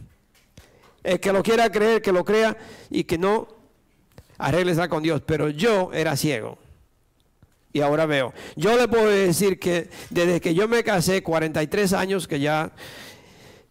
El 1.05 1.21
que 1.21 1.33
lo 1.33 1.43
quiera 1.43 1.71
creer, 1.71 2.03
que 2.03 2.11
lo 2.11 2.25
crea 2.25 2.57
y 2.91 3.05
que 3.05 3.19
no, 3.19 3.47
arréglese 4.39 4.89
con 4.89 5.03
Dios. 5.03 5.23
Pero 5.25 5.51
yo 5.51 5.93
era 5.93 6.17
ciego 6.17 6.59
y 7.75 7.81
ahora 7.81 8.07
veo. 8.07 8.33
Yo 8.57 8.77
le 8.79 8.89
puedo 8.89 9.09
decir 9.09 9.59
que 9.59 9.91
desde 10.09 10.41
que 10.41 10.55
yo 10.55 10.67
me 10.69 10.83
casé, 10.85 11.23
43 11.23 11.93
años, 11.93 12.27
que 12.27 12.39
ya 12.39 12.73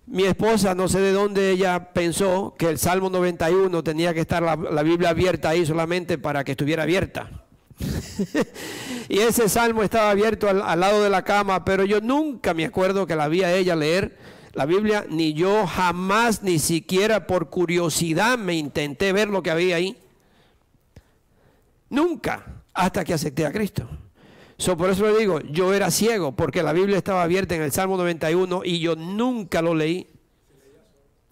mi 0.06 0.26
esposa, 0.26 0.76
no 0.76 0.90
sé 0.90 1.00
de 1.00 1.14
dónde 1.14 1.50
ella 1.52 1.94
pensó 1.94 2.54
que 2.60 2.70
el 2.70 2.78
Salmo 2.78 3.10
91 3.10 3.82
tenía 3.82 4.14
que 4.14 4.20
estar 4.20 4.44
la, 4.44 4.84
Biblia 4.84 5.10
abierta 5.10 5.50
ahí 5.50 5.66
solamente 5.66 6.18
para 6.18 6.44
que 6.44 6.52
estuviera 6.52 6.84
abierta. 6.84 7.32
y 9.10 9.20
ese 9.20 9.48
salmo 9.48 9.82
estaba 9.82 10.12
abierto 10.12 10.50
al, 10.50 10.62
al, 10.62 10.80
lado 10.82 11.02
de 11.02 11.10
la 11.10 11.24
cama, 11.24 11.64
pero 11.64 11.86
yo 11.86 12.02
nunca 12.02 12.54
me 12.54 12.66
acuerdo 12.66 13.08
que 13.08 13.16
la 13.16 13.30
vi 13.30 13.44
a 13.44 13.54
ella 13.54 13.76
leer 13.76 14.18
la 14.54 14.68
Biblia, 14.68 15.06
ni 15.10 15.34
yo 15.34 15.66
jamás, 15.66 16.44
ni 16.44 16.60
siquiera 16.60 17.26
por 17.26 17.50
curiosidad 17.50 18.38
me 18.38 18.54
intenté 18.54 19.12
ver 19.12 19.28
lo 19.28 19.42
que 19.42 19.50
había 19.50 19.78
ahí. 19.78 19.98
Nunca, 21.90 22.62
hasta 22.74 23.04
que 23.04 23.14
acepté 23.14 23.46
a 23.46 23.52
Cristo. 23.52 23.88
So, 24.58 24.78
por 24.78 24.92
eso 24.92 25.08
le 25.08 25.18
digo, 25.18 25.40
yo 25.42 25.74
era 25.74 25.90
ciego, 25.90 26.36
porque 26.36 26.62
la 26.62 26.72
Biblia 26.72 26.98
estaba 26.98 27.24
abierta 27.24 27.56
en 27.56 27.64
el 27.64 27.72
Salmo 27.72 27.98
91 27.98 28.62
y 28.64 28.80
yo 28.80 28.96
nunca 28.96 29.62
lo 29.64 29.74
leí. 29.74 30.08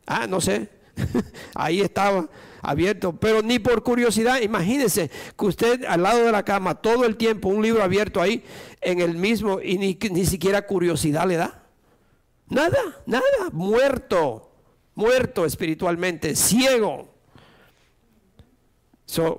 Ah, 0.08 0.26
no 0.28 0.42
sé. 0.42 0.70
ahí 1.56 1.82
estaba 1.82 2.28
abierto, 2.64 3.14
pero 3.14 3.44
ni 3.44 3.60
por 3.60 3.84
curiosidad, 3.84 4.42
imagínese 4.42 5.12
que 5.38 5.46
usted 5.46 5.86
al 5.86 6.04
lado 6.04 6.26
de 6.26 6.32
la 6.32 6.44
cama 6.44 6.76
todo 6.76 7.06
el 7.06 7.18
tiempo 7.18 7.50
un 7.50 7.62
libro 7.62 7.84
abierto 7.84 8.22
ahí 8.22 8.44
en 8.82 9.00
el 9.00 9.16
mismo 9.16 9.62
y 9.62 9.78
ni, 9.78 9.98
ni 10.12 10.26
siquiera 10.26 10.66
curiosidad 10.66 11.28
le 11.28 11.38
da. 11.38 11.61
Nada, 12.52 13.02
nada, 13.06 13.50
muerto, 13.54 14.52
muerto 14.96 15.46
espiritualmente, 15.46 16.36
ciego. 16.36 17.08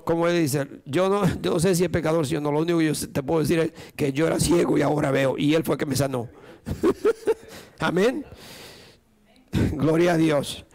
como 0.03 0.27
él 0.27 0.41
dice, 0.41 0.67
yo 0.85 1.09
no, 1.09 1.23
no, 1.43 1.59
sé 1.59 1.75
si 1.75 1.83
es 1.83 1.91
pecador, 1.91 2.25
sino 2.25 2.51
lo 2.51 2.61
único 2.61 2.79
que 2.79 2.85
yo 2.87 2.93
te 3.11 3.21
puedo 3.21 3.41
decir 3.41 3.59
es 3.59 3.71
que 3.95 4.11
yo 4.11 4.25
era 4.25 4.39
ciego 4.39 4.79
y 4.79 4.81
ahora 4.81 5.11
veo, 5.11 5.35
y 5.37 5.53
él 5.53 5.63
fue 5.63 5.77
que 5.77 5.85
me 5.85 5.95
sanó. 5.95 6.27
Amén. 7.79 8.25
Gloria 9.73 10.13
a 10.13 10.17
Dios. 10.17 10.65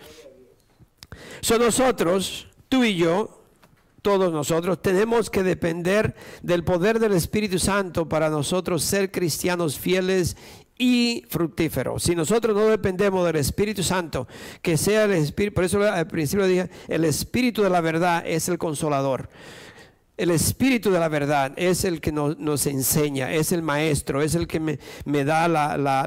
Son 1.40 1.60
nosotros, 1.60 2.46
tú 2.68 2.84
y 2.84 2.94
yo, 2.94 3.42
todos 4.00 4.32
nosotros, 4.32 4.80
tenemos 4.80 5.28
que 5.28 5.42
depender 5.42 6.14
del 6.42 6.62
poder 6.62 7.00
del 7.00 7.14
Espíritu 7.14 7.58
Santo 7.58 8.08
para 8.08 8.30
nosotros 8.30 8.84
ser 8.84 9.10
cristianos 9.10 9.76
fieles 9.76 10.36
y 10.78 11.24
fructífero. 11.28 11.98
Si 11.98 12.14
nosotros 12.14 12.56
no 12.56 12.66
dependemos 12.66 13.26
del 13.26 13.36
Espíritu 13.36 13.82
Santo, 13.82 14.28
que 14.62 14.76
sea 14.76 15.04
el 15.04 15.12
Espíritu, 15.12 15.54
por 15.54 15.64
eso 15.64 15.82
al 15.82 16.06
principio 16.06 16.46
dije, 16.46 16.70
el 16.86 17.04
Espíritu 17.04 17.62
de 17.62 17.70
la 17.70 17.80
verdad 17.80 18.22
es 18.24 18.48
el 18.48 18.58
consolador. 18.58 19.28
El 20.16 20.32
Espíritu 20.32 20.90
de 20.90 20.98
la 20.98 21.08
verdad 21.08 21.52
es 21.54 21.84
el 21.84 22.00
que 22.00 22.10
nos, 22.10 22.66
enseña, 22.66 23.32
es 23.32 23.52
el 23.52 23.62
maestro, 23.62 24.20
es 24.20 24.34
el 24.34 24.48
que 24.48 24.58
me, 24.58 25.24
da 25.24 25.46
la, 25.46 25.76
la, 25.76 26.00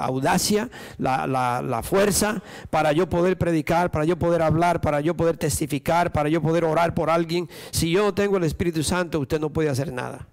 audacia, 0.00 0.68
la, 0.98 1.26
la, 1.26 1.82
fuerza 1.82 2.42
para 2.68 2.92
yo 2.92 3.08
poder 3.08 3.38
predicar, 3.38 3.90
para 3.90 4.04
yo 4.04 4.18
poder 4.18 4.42
hablar, 4.42 4.82
para 4.82 5.00
yo 5.00 5.16
poder 5.16 5.38
testificar, 5.38 6.12
para 6.12 6.28
yo 6.28 6.42
poder 6.42 6.64
orar 6.64 6.94
por 6.94 7.08
alguien. 7.08 7.48
Si 7.70 7.90
yo 7.90 8.02
no 8.02 8.12
tengo 8.12 8.36
el 8.36 8.44
Espíritu 8.44 8.82
Santo, 8.82 9.18
usted 9.18 9.40
no 9.40 9.50
puede 9.50 9.70
hacer 9.70 9.94
nada. 9.94 10.28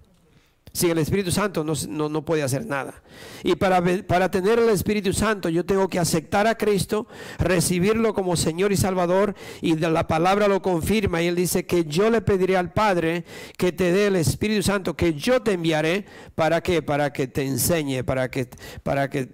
Sin 0.75 0.91
el 0.91 0.97
Espíritu 0.97 1.31
Santo 1.31 1.63
no, 1.63 2.09
no, 2.09 2.25
puede 2.25 2.43
hacer 2.43 2.65
nada. 2.65 3.01
Y 3.45 3.55
para, 3.55 3.81
para 4.05 4.29
tener 4.29 4.59
el 4.59 4.67
Espíritu 4.67 5.13
Santo 5.13 5.47
yo 5.47 5.65
tengo 5.65 5.88
que 5.88 5.99
aceptar 5.99 6.47
a 6.47 6.57
Cristo, 6.57 7.07
recibirlo 7.39 8.13
como 8.13 8.35
Señor 8.35 8.73
y 8.73 8.75
Salvador 8.75 9.35
y 9.61 9.77
la 9.77 10.05
palabra 10.05 10.49
lo 10.49 10.61
confirma 10.61 11.21
y 11.21 11.27
él 11.27 11.35
dice 11.35 11.65
que 11.65 11.85
yo 11.85 12.09
le 12.09 12.19
pediré 12.19 12.57
al 12.57 12.73
Padre 12.73 13.23
que 13.57 13.71
te 13.71 13.93
dé 13.93 14.07
el 14.07 14.17
Espíritu 14.17 14.63
Santo 14.63 14.97
que 14.97 15.13
yo 15.13 15.41
te 15.41 15.53
enviaré 15.53 16.03
para 16.35 16.59
que 16.59 16.81
para 16.81 17.13
que 17.13 17.27
te 17.27 17.43
enseñe, 17.43 18.03
para 18.03 18.29
que 18.29 18.49
para 18.83 19.09
que 19.09 19.29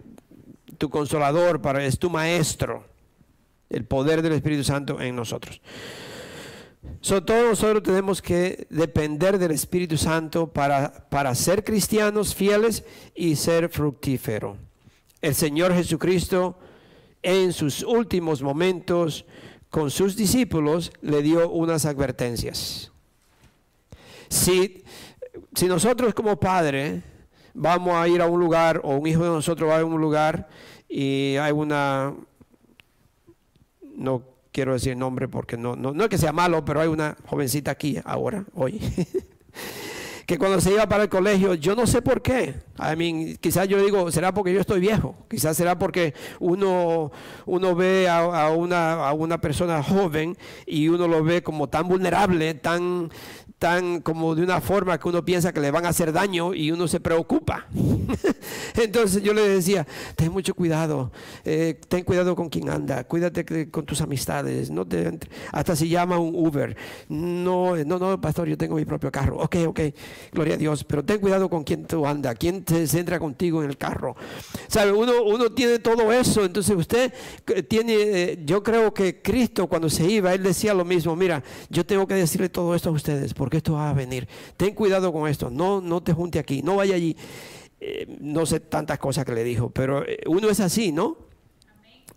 tu 0.77 0.91
consolador, 0.91 1.59
para 1.59 1.83
es 1.83 1.97
tu 1.97 2.11
maestro. 2.11 2.85
el 3.71 3.85
poder 3.85 4.21
del 4.21 4.33
Espíritu 4.33 4.63
Santo 4.63 5.01
en 5.01 5.15
nosotros. 5.15 5.59
So, 7.01 7.23
todos 7.23 7.49
nosotros 7.49 7.83
tenemos 7.83 8.21
que 8.21 8.67
depender 8.69 9.37
del 9.37 9.51
Espíritu 9.51 9.97
Santo 9.97 10.47
para, 10.47 11.09
para 11.09 11.33
ser 11.35 11.63
cristianos 11.63 12.33
fieles 12.33 12.83
y 13.15 13.35
ser 13.35 13.69
fructífero. 13.69 14.57
El 15.21 15.35
Señor 15.35 15.73
Jesucristo 15.73 16.57
en 17.21 17.53
sus 17.53 17.83
últimos 17.83 18.41
momentos 18.41 19.25
con 19.69 19.91
sus 19.91 20.15
discípulos 20.15 20.91
le 21.01 21.21
dio 21.21 21.49
unas 21.49 21.85
advertencias. 21.85 22.91
Si, 24.27 24.83
si 25.53 25.67
nosotros 25.67 26.13
como 26.13 26.39
padre 26.39 27.03
vamos 27.53 27.93
a 27.93 28.07
ir 28.07 28.21
a 28.21 28.27
un 28.27 28.39
lugar 28.39 28.81
o 28.83 28.95
un 28.95 29.07
hijo 29.07 29.23
de 29.23 29.29
nosotros 29.29 29.69
va 29.69 29.79
a 29.79 29.85
un 29.85 29.99
lugar 29.99 30.49
y 30.89 31.35
hay 31.37 31.51
una, 31.51 32.13
no 33.95 34.30
quiero 34.51 34.73
decir 34.73 34.95
nombre 34.97 35.27
porque 35.27 35.57
no, 35.57 35.75
no, 35.75 35.93
no 35.93 36.03
es 36.03 36.09
que 36.09 36.17
sea 36.17 36.31
malo, 36.31 36.63
pero 36.65 36.81
hay 36.81 36.87
una 36.87 37.17
jovencita 37.25 37.71
aquí 37.71 37.99
ahora, 38.03 38.45
hoy, 38.53 38.79
que 40.25 40.37
cuando 40.37 40.61
se 40.61 40.71
iba 40.71 40.87
para 40.87 41.03
el 41.03 41.09
colegio, 41.09 41.55
yo 41.55 41.75
no 41.75 41.85
sé 41.85 42.01
por 42.01 42.21
qué. 42.21 42.55
I 42.77 42.95
mean, 42.95 43.37
quizás 43.37 43.67
yo 43.67 43.83
digo, 43.83 44.11
será 44.11 44.33
porque 44.33 44.53
yo 44.53 44.61
estoy 44.61 44.79
viejo, 44.79 45.15
quizás 45.29 45.57
será 45.57 45.77
porque 45.77 46.13
uno, 46.39 47.11
uno 47.45 47.75
ve 47.75 48.07
a, 48.09 48.49
una, 48.51 49.07
a 49.07 49.13
una 49.13 49.41
persona 49.41 49.83
joven 49.83 50.37
y 50.65 50.87
uno 50.87 51.07
lo 51.07 51.23
ve 51.23 51.43
como 51.43 51.67
tan 51.67 51.87
vulnerable, 51.87 52.53
tan, 52.53 53.09
tan 53.61 54.01
como 54.01 54.33
de 54.33 54.41
una 54.41 54.59
forma 54.59 54.97
que 54.97 55.07
uno 55.07 55.23
piensa 55.23 55.53
que 55.53 55.59
le 55.59 55.69
van 55.69 55.85
a 55.85 55.89
hacer 55.89 56.11
daño 56.11 56.55
y 56.55 56.71
uno 56.71 56.87
se 56.87 56.99
preocupa. 56.99 57.67
Entonces 58.75 59.21
yo 59.21 59.35
le 59.35 59.47
decía, 59.47 59.85
ten 60.15 60.31
mucho 60.31 60.55
cuidado, 60.55 61.11
eh, 61.45 61.79
ten 61.87 62.03
cuidado 62.03 62.35
con 62.35 62.49
quien 62.49 62.69
anda, 62.69 63.03
cuídate 63.03 63.69
con 63.69 63.85
tus 63.85 64.01
amistades, 64.01 64.71
no 64.71 64.87
te, 64.87 65.19
hasta 65.51 65.75
si 65.75 65.89
llama 65.89 66.17
un 66.17 66.33
Uber. 66.33 66.75
No, 67.07 67.75
no, 67.75 67.99
no, 67.99 68.19
pastor, 68.19 68.47
yo 68.47 68.57
tengo 68.57 68.77
mi 68.77 68.85
propio 68.85 69.11
carro. 69.11 69.37
Ok, 69.37 69.57
ok, 69.67 69.79
gloria 70.31 70.55
a 70.55 70.57
Dios, 70.57 70.83
pero 70.83 71.05
ten 71.05 71.19
cuidado 71.19 71.47
con 71.47 71.63
quien 71.63 71.85
tú 71.85 72.07
anda, 72.07 72.33
quién 72.33 72.63
te 72.63 72.87
centra 72.87 73.19
contigo 73.19 73.61
en 73.61 73.69
el 73.69 73.77
carro. 73.77 74.15
¿Sabe? 74.69 74.91
Uno, 74.91 75.21
uno 75.23 75.51
tiene 75.51 75.77
todo 75.77 76.11
eso, 76.11 76.43
entonces 76.45 76.75
usted 76.75 77.13
tiene, 77.67 77.93
eh, 77.93 78.39
yo 78.43 78.63
creo 78.63 78.91
que 78.91 79.21
Cristo 79.21 79.67
cuando 79.67 79.87
se 79.87 80.09
iba, 80.09 80.33
él 80.33 80.41
decía 80.41 80.73
lo 80.73 80.83
mismo, 80.83 81.15
mira, 81.15 81.43
yo 81.69 81.85
tengo 81.85 82.07
que 82.07 82.15
decirle 82.15 82.49
todo 82.49 82.73
esto 82.73 82.89
a 82.89 82.93
ustedes, 82.93 83.35
porque 83.35 83.50
esto 83.57 83.73
va 83.73 83.89
a 83.89 83.93
venir. 83.93 84.27
Ten 84.57 84.73
cuidado 84.73 85.11
con 85.11 85.29
esto, 85.29 85.49
no, 85.49 85.81
no 85.81 86.01
te 86.01 86.13
junte 86.13 86.39
aquí, 86.39 86.61
no 86.61 86.77
vaya 86.77 86.95
allí. 86.95 87.15
Eh, 87.79 88.17
no 88.19 88.45
sé 88.45 88.59
tantas 88.59 88.99
cosas 88.99 89.25
que 89.25 89.33
le 89.33 89.43
dijo, 89.43 89.71
pero 89.71 90.05
eh, 90.07 90.19
uno 90.27 90.49
es 90.49 90.59
así, 90.59 90.91
¿no? 90.91 91.17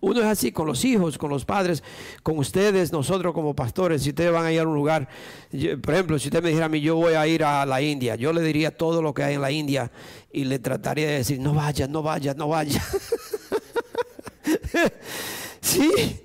Uno 0.01 0.21
es 0.21 0.27
así 0.27 0.53
con 0.53 0.67
los 0.67 0.85
hijos, 0.85 1.17
con 1.17 1.31
los 1.31 1.47
padres, 1.47 1.83
con 2.23 2.39
ustedes, 2.39 2.93
nosotros 2.93 3.33
como 3.33 3.57
pastores. 3.57 4.03
Si 4.03 4.11
ustedes 4.11 4.31
van 4.31 4.45
a 4.45 4.53
ir 4.53 4.61
a 4.61 4.69
un 4.69 4.75
lugar, 4.75 5.09
por 5.83 5.95
ejemplo, 5.95 6.19
si 6.19 6.29
usted 6.29 6.43
me 6.43 6.51
dijera 6.51 6.67
a 6.67 6.69
mí, 6.69 6.83
yo 6.83 6.97
voy 6.97 7.15
a 7.15 7.27
ir 7.27 7.43
a 7.43 7.65
la 7.65 7.81
India, 7.81 8.15
yo 8.15 8.35
le 8.35 8.43
diría 8.43 8.77
todo 8.77 9.01
lo 9.01 9.15
que 9.15 9.23
hay 9.23 9.35
en 9.37 9.41
la 9.41 9.51
India 9.51 9.91
y 10.31 10.45
le 10.45 10.59
trataría 10.59 11.07
de 11.07 11.15
decir, 11.15 11.41
no 11.41 11.55
vaya, 11.55 11.89
no 11.89 12.03
vaya, 12.03 12.35
no 12.35 12.49
vaya. 12.49 12.85
sí, 15.63 16.21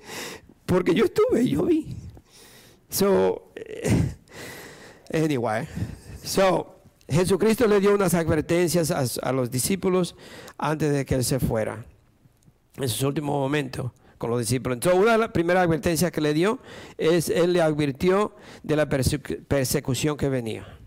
porque 0.66 0.94
yo 0.94 1.06
estuve, 1.06 1.48
yo 1.48 1.62
vi. 1.62 1.96
So, 2.90 3.52
eh, 3.54 4.16
Anyway, 5.12 5.66
so 6.22 6.80
Jesucristo 7.08 7.66
le 7.66 7.80
dio 7.80 7.94
unas 7.94 8.14
advertencias 8.14 8.90
a, 8.90 9.32
los 9.32 9.50
discípulos 9.50 10.14
antes 10.56 10.92
de 10.92 11.04
que 11.04 11.16
él 11.16 11.24
se 11.24 11.40
fuera, 11.40 11.84
en 12.76 12.88
sus 12.88 13.02
últimos 13.02 13.34
momentos 13.34 13.90
con 14.18 14.30
los 14.30 14.38
discípulos. 14.38 14.76
Entonces, 14.76 15.00
una 15.00 15.12
de 15.12 15.18
las 15.18 15.30
primeras 15.30 15.64
advertencias 15.64 16.12
que 16.12 16.20
le 16.20 16.32
dio 16.32 16.60
es, 16.98 17.28
él 17.28 17.52
le 17.52 17.62
advirtió 17.62 18.36
de 18.62 18.76
la 18.76 18.88
persecución 18.88 20.16
que 20.16 20.28
venía. 20.28 20.78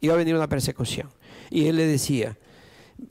Iba 0.00 0.14
a 0.14 0.18
venir 0.18 0.36
una 0.36 0.48
persecución. 0.48 1.08
Y 1.50 1.66
él 1.66 1.76
le 1.76 1.86
decía, 1.86 2.38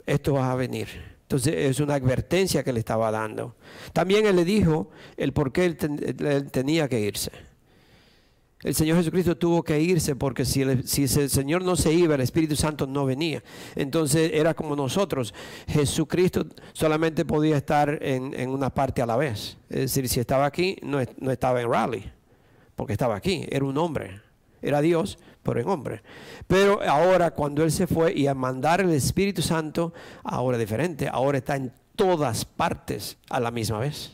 esto 0.06 0.34
va 0.34 0.52
a 0.52 0.54
venir. 0.54 0.88
Entonces 1.22 1.54
es 1.56 1.80
una 1.80 1.94
advertencia 1.94 2.62
que 2.62 2.72
le 2.72 2.78
estaba 2.78 3.10
dando. 3.10 3.56
También 3.92 4.26
él 4.26 4.36
le 4.36 4.44
dijo 4.44 4.90
el 5.16 5.32
por 5.32 5.52
qué 5.52 5.64
él 5.64 5.76
tenía 6.50 6.88
que 6.88 7.00
irse 7.00 7.32
el 8.64 8.74
Señor 8.74 8.96
Jesucristo 8.96 9.36
tuvo 9.36 9.62
que 9.62 9.78
irse 9.78 10.16
porque 10.16 10.46
si 10.46 10.62
el, 10.62 10.88
si 10.88 11.02
el, 11.02 11.28
Señor 11.28 11.62
no 11.62 11.76
se 11.76 11.92
iba, 11.92 12.14
el 12.14 12.22
Espíritu 12.22 12.56
Santo 12.56 12.86
no 12.86 13.04
venía. 13.04 13.42
Entonces 13.76 14.30
era 14.32 14.54
como 14.54 14.74
nosotros. 14.74 15.34
Jesucristo 15.68 16.46
solamente 16.72 17.26
podía 17.26 17.58
estar 17.58 17.98
en, 18.02 18.48
una 18.48 18.70
parte 18.70 19.02
a 19.02 19.06
la 19.06 19.16
vez. 19.16 19.58
Es 19.68 19.80
decir, 19.80 20.08
si 20.08 20.18
estaba 20.18 20.46
aquí, 20.46 20.78
no, 20.82 20.98
no 21.18 21.30
estaba 21.30 21.60
en 21.60 21.70
Raleigh, 21.70 22.10
porque 22.74 22.94
estaba 22.94 23.16
aquí. 23.16 23.46
Era 23.50 23.66
un 23.66 23.76
hombre. 23.76 24.22
Era 24.62 24.80
Dios, 24.80 25.18
pero 25.42 25.60
en 25.60 25.68
hombre. 25.68 26.00
Pero 26.46 26.80
ahora 26.88 27.32
cuando 27.32 27.62
Él 27.64 27.70
se 27.70 27.86
fue 27.86 28.14
y 28.14 28.28
a 28.28 28.34
mandar 28.34 28.80
el 28.80 28.92
Espíritu 28.92 29.42
Santo, 29.42 29.92
ahora 30.22 30.56
diferente. 30.56 31.06
Ahora 31.06 31.36
está 31.36 31.56
en 31.56 31.70
todas 31.96 32.46
partes 32.46 33.18
a 33.28 33.40
la 33.40 33.50
misma 33.50 33.80
vez. 33.80 34.12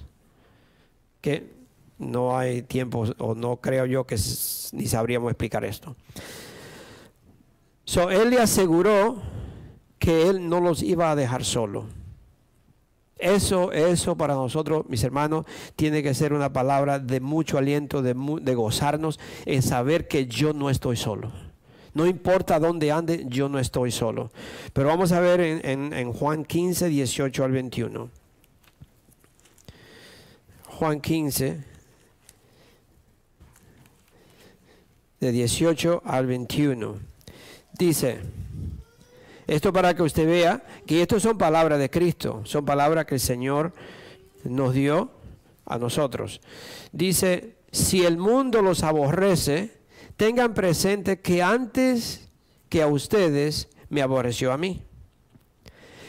Que 1.20 1.59
no 2.00 2.36
hay 2.36 2.62
tiempo 2.62 3.04
o 3.18 3.34
no 3.34 3.58
creo 3.58 3.86
yo 3.86 4.06
que 4.06 4.16
ni 4.72 4.86
sabríamos 4.86 5.30
explicar 5.30 5.64
esto. 5.64 5.94
So, 7.84 8.10
él 8.10 8.30
le 8.30 8.38
aseguró 8.38 9.20
que 9.98 10.28
él 10.28 10.48
no 10.48 10.60
los 10.60 10.82
iba 10.82 11.10
a 11.10 11.16
dejar 11.16 11.44
solo. 11.44 11.84
Eso, 13.18 13.70
eso 13.72 14.16
para 14.16 14.34
nosotros, 14.34 14.86
mis 14.88 15.04
hermanos, 15.04 15.44
tiene 15.76 16.02
que 16.02 16.14
ser 16.14 16.32
una 16.32 16.52
palabra 16.52 16.98
de 16.98 17.20
mucho 17.20 17.58
aliento, 17.58 18.00
de, 18.00 18.14
de 18.14 18.54
gozarnos 18.54 19.20
en 19.44 19.62
saber 19.62 20.08
que 20.08 20.26
yo 20.26 20.54
no 20.54 20.70
estoy 20.70 20.96
solo. 20.96 21.30
No 21.92 22.06
importa 22.06 22.58
dónde 22.58 22.92
ande, 22.92 23.26
yo 23.28 23.50
no 23.50 23.58
estoy 23.58 23.90
solo. 23.90 24.30
Pero 24.72 24.88
vamos 24.88 25.12
a 25.12 25.20
ver 25.20 25.40
en, 25.40 25.92
en 25.92 26.12
Juan 26.12 26.44
15, 26.44 26.88
18 26.88 27.44
al 27.44 27.52
21. 27.52 28.08
Juan 30.68 31.00
15, 31.00 31.69
de 35.20 35.32
18 35.32 36.02
al 36.04 36.26
21. 36.26 36.96
Dice, 37.78 38.20
esto 39.46 39.72
para 39.72 39.94
que 39.94 40.02
usted 40.02 40.26
vea 40.26 40.64
que 40.86 41.02
esto 41.02 41.20
son 41.20 41.36
palabras 41.36 41.78
de 41.78 41.90
Cristo, 41.90 42.42
son 42.44 42.64
palabras 42.64 43.06
que 43.06 43.16
el 43.16 43.20
Señor 43.20 43.72
nos 44.44 44.74
dio 44.74 45.10
a 45.66 45.78
nosotros. 45.78 46.40
Dice, 46.92 47.56
si 47.70 48.04
el 48.04 48.16
mundo 48.16 48.62
los 48.62 48.82
aborrece, 48.82 49.78
tengan 50.16 50.54
presente 50.54 51.20
que 51.20 51.42
antes 51.42 52.28
que 52.68 52.82
a 52.82 52.86
ustedes 52.86 53.68
me 53.88 54.02
aborreció 54.02 54.52
a 54.52 54.58
mí. 54.58 54.82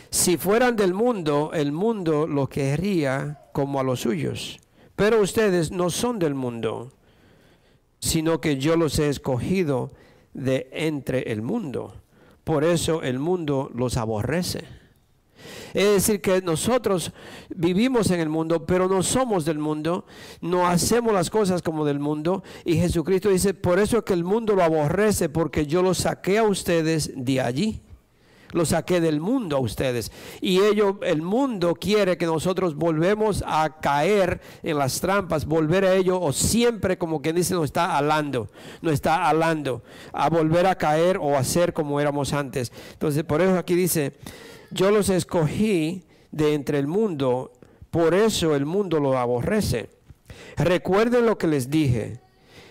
Si 0.10 0.38
fueran 0.38 0.76
del 0.76 0.94
mundo, 0.94 1.52
el 1.54 1.72
mundo 1.72 2.28
lo 2.28 2.48
querría 2.48 3.42
como 3.54 3.80
a 3.80 3.84
los 3.84 4.02
suyos. 4.02 4.60
Pero 4.96 5.22
ustedes 5.22 5.72
no 5.72 5.90
son 5.90 6.20
del 6.20 6.36
mundo, 6.36 6.92
sino 8.02 8.42
que 8.42 8.58
yo 8.58 8.76
los 8.76 9.00
he 9.00 9.08
escogido 9.08 9.92
de 10.34 10.68
entre 10.74 11.32
el 11.32 11.42
mundo. 11.42 11.96
Por 12.44 12.64
eso 12.64 13.04
el 13.04 13.20
mundo 13.20 13.72
los 13.74 13.96
aborrece. 13.96 14.66
Es 15.74 15.86
decir, 15.86 16.22
que 16.22 16.42
nosotros 16.42 17.14
vivimos 17.50 18.12
en 18.12 18.20
el 18.20 18.30
mundo, 18.30 18.66
pero 18.66 18.88
no 18.90 19.02
somos 19.04 19.46
del 19.46 19.58
mundo, 19.58 20.06
no 20.42 20.68
hacemos 20.68 21.14
las 21.14 21.30
cosas 21.30 21.62
como 21.62 21.86
del 21.86 22.00
mundo. 22.00 22.44
Y 22.66 22.76
Jesucristo 22.76 23.30
dice, 23.30 23.54
por 23.54 23.80
eso 23.80 24.00
es 24.00 24.04
que 24.04 24.14
el 24.14 24.24
mundo 24.24 24.56
lo 24.56 24.64
aborrece, 24.64 25.30
porque 25.30 25.66
yo 25.66 25.82
los 25.82 26.00
saqué 26.00 26.40
a 26.40 26.44
ustedes 26.44 27.14
de 27.16 27.42
allí 27.42 27.82
lo 28.54 28.66
saqué 28.66 29.02
del 29.02 29.20
mundo 29.20 29.58
a 29.58 29.60
ustedes. 29.60 30.12
Y 30.42 30.60
ello, 30.60 31.00
el 31.04 31.22
mundo 31.22 31.76
quiere 31.76 32.18
que 32.18 32.26
nosotros 32.26 32.76
volvemos 32.76 33.44
a 33.46 33.78
caer 33.82 34.42
en 34.64 34.78
las 34.78 35.02
trampas, 35.02 35.46
volver 35.46 35.86
a 35.86 35.96
ello, 35.96 36.20
o 36.20 36.34
siempre 36.34 36.98
como 36.98 37.22
quien 37.22 37.36
dice, 37.36 37.54
nos 37.54 37.66
está 37.66 37.98
alando, 37.98 38.50
nos 38.82 38.94
está 38.94 39.30
alando 39.30 39.84
a 40.14 40.30
volver 40.30 40.68
a 40.68 40.76
caer 40.76 41.18
o 41.18 41.38
a 41.38 41.44
ser 41.44 41.74
como 41.74 42.00
éramos 42.00 42.34
antes. 42.34 42.72
Entonces, 42.94 43.24
por 43.24 43.42
eso 43.42 43.58
aquí 43.58 43.76
dice, 43.76 44.14
yo 44.72 44.92
los 44.92 45.10
escogí 45.10 46.04
de 46.32 46.54
entre 46.54 46.80
el 46.80 46.88
mundo, 46.88 47.52
por 47.90 48.14
eso 48.14 48.56
el 48.56 48.66
mundo 48.66 49.00
lo 49.00 49.18
aborrece. 49.18 49.90
Recuerden 50.58 51.26
lo 51.26 51.38
que 51.38 51.48
les 51.48 51.70
dije, 51.70 52.20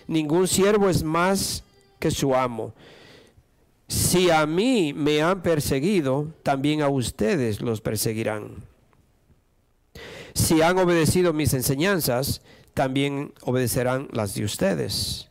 ningún 0.07 0.47
siervo 0.47 0.89
es 0.89 1.03
más 1.03 1.63
que 1.99 2.11
su 2.11 2.35
amo. 2.35 2.73
Si 3.91 4.31
a 4.31 4.45
mí 4.45 4.93
me 4.93 5.21
han 5.21 5.41
perseguido, 5.41 6.33
también 6.43 6.81
a 6.81 6.87
ustedes 6.87 7.59
los 7.59 7.81
perseguirán. 7.81 8.63
Si 10.33 10.61
han 10.61 10.77
obedecido 10.77 11.33
mis 11.33 11.53
enseñanzas, 11.53 12.41
también 12.73 13.33
obedecerán 13.41 14.07
las 14.13 14.33
de 14.33 14.45
ustedes. 14.45 15.29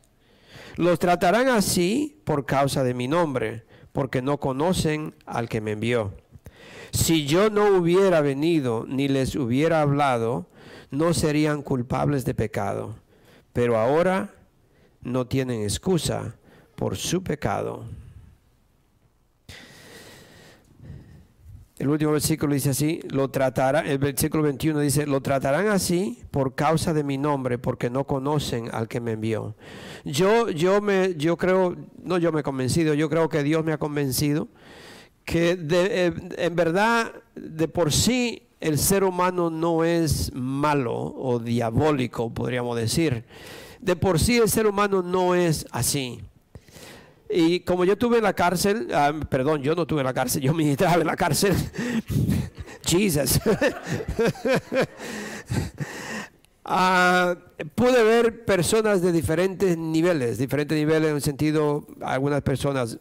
Los 0.77 0.99
tratarán 0.99 1.49
así 1.49 2.21
por 2.25 2.45
causa 2.45 2.85
de 2.85 2.93
mi 2.93 3.09
nombre, 3.09 3.65
porque 3.93 4.21
no 4.21 4.39
conocen 4.39 5.15
al 5.25 5.49
que 5.49 5.63
me 5.63 5.73
envió. 5.73 6.13
Si 6.91 7.25
yo 7.25 7.49
no 7.49 7.79
hubiera 7.79 8.21
venido 8.21 8.85
ni 8.87 9.09
les 9.09 9.37
hubiera 9.37 9.81
hablado, 9.81 10.49
no 10.91 11.15
serían 11.15 11.63
culpables 11.63 12.27
de 12.27 12.35
pecado, 12.35 12.95
pero 13.55 13.79
ahora 13.79 14.35
no 15.01 15.27
tienen 15.27 15.63
excusa 15.63 16.37
por 16.75 16.99
su 16.99 17.23
pecado. 17.23 17.87
El 21.81 21.89
último 21.89 22.13
versículo 22.13 22.53
dice 22.53 22.69
así, 22.69 23.01
lo 23.09 23.31
tratará, 23.31 23.81
el 23.81 23.97
versículo 23.97 24.43
21 24.43 24.81
dice, 24.81 25.07
lo 25.07 25.23
tratarán 25.23 25.69
así 25.69 26.19
por 26.31 26.55
causa 26.55 26.93
de 26.93 27.03
mi 27.03 27.17
nombre, 27.17 27.57
porque 27.57 27.89
no 27.89 28.05
conocen 28.05 28.69
al 28.75 28.87
que 28.87 29.01
me 29.01 29.13
envió. 29.13 29.57
Yo, 30.05 30.51
yo 30.51 30.83
me, 30.83 31.15
yo 31.15 31.39
creo, 31.39 31.75
no 32.05 32.19
yo 32.19 32.33
me 32.33 32.41
he 32.41 32.43
convencido, 32.43 32.93
yo 32.93 33.09
creo 33.09 33.31
que 33.31 33.43
Dios 33.43 33.65
me 33.65 33.73
ha 33.73 33.79
convencido 33.79 34.49
que 35.25 35.59
eh, 35.59 36.13
en 36.37 36.55
verdad 36.55 37.15
de 37.35 37.67
por 37.67 37.95
sí 37.95 38.43
el 38.61 38.77
ser 38.77 39.03
humano 39.03 39.49
no 39.49 39.83
es 39.83 40.35
malo 40.35 40.95
o 40.95 41.39
diabólico, 41.39 42.29
podríamos 42.29 42.77
decir. 42.77 43.25
De 43.81 43.97
por 43.97 44.21
sí 44.21 44.37
el 44.37 44.51
ser 44.51 44.67
humano 44.67 45.01
no 45.01 45.35
es 45.35 45.67
así. 45.71 46.21
Y 47.33 47.61
como 47.61 47.85
yo 47.85 47.97
tuve 47.97 48.19
en 48.19 48.25
la 48.25 48.33
cárcel, 48.33 48.89
ah, 48.93 49.13
perdón, 49.29 49.63
yo 49.63 49.75
no 49.75 49.87
tuve 49.87 50.01
en 50.01 50.07
la 50.07 50.15
cárcel, 50.15 50.43
yo 50.43 50.53
ministraba 50.53 50.95
en 51.01 51.07
la 51.07 51.17
cárcel. 51.17 51.55
Jesus. 52.85 53.41
Ah, 56.73 57.35
pude 57.75 58.05
ver 58.05 58.45
personas 58.45 59.03
de 59.03 59.11
diferentes 59.11 59.77
niveles, 59.77 60.39
diferentes 60.39 60.79
niveles 60.79 61.11
en 61.11 61.17
el 61.17 61.23
sentido, 61.23 61.85
algunas 62.01 62.43
personas 62.43 62.99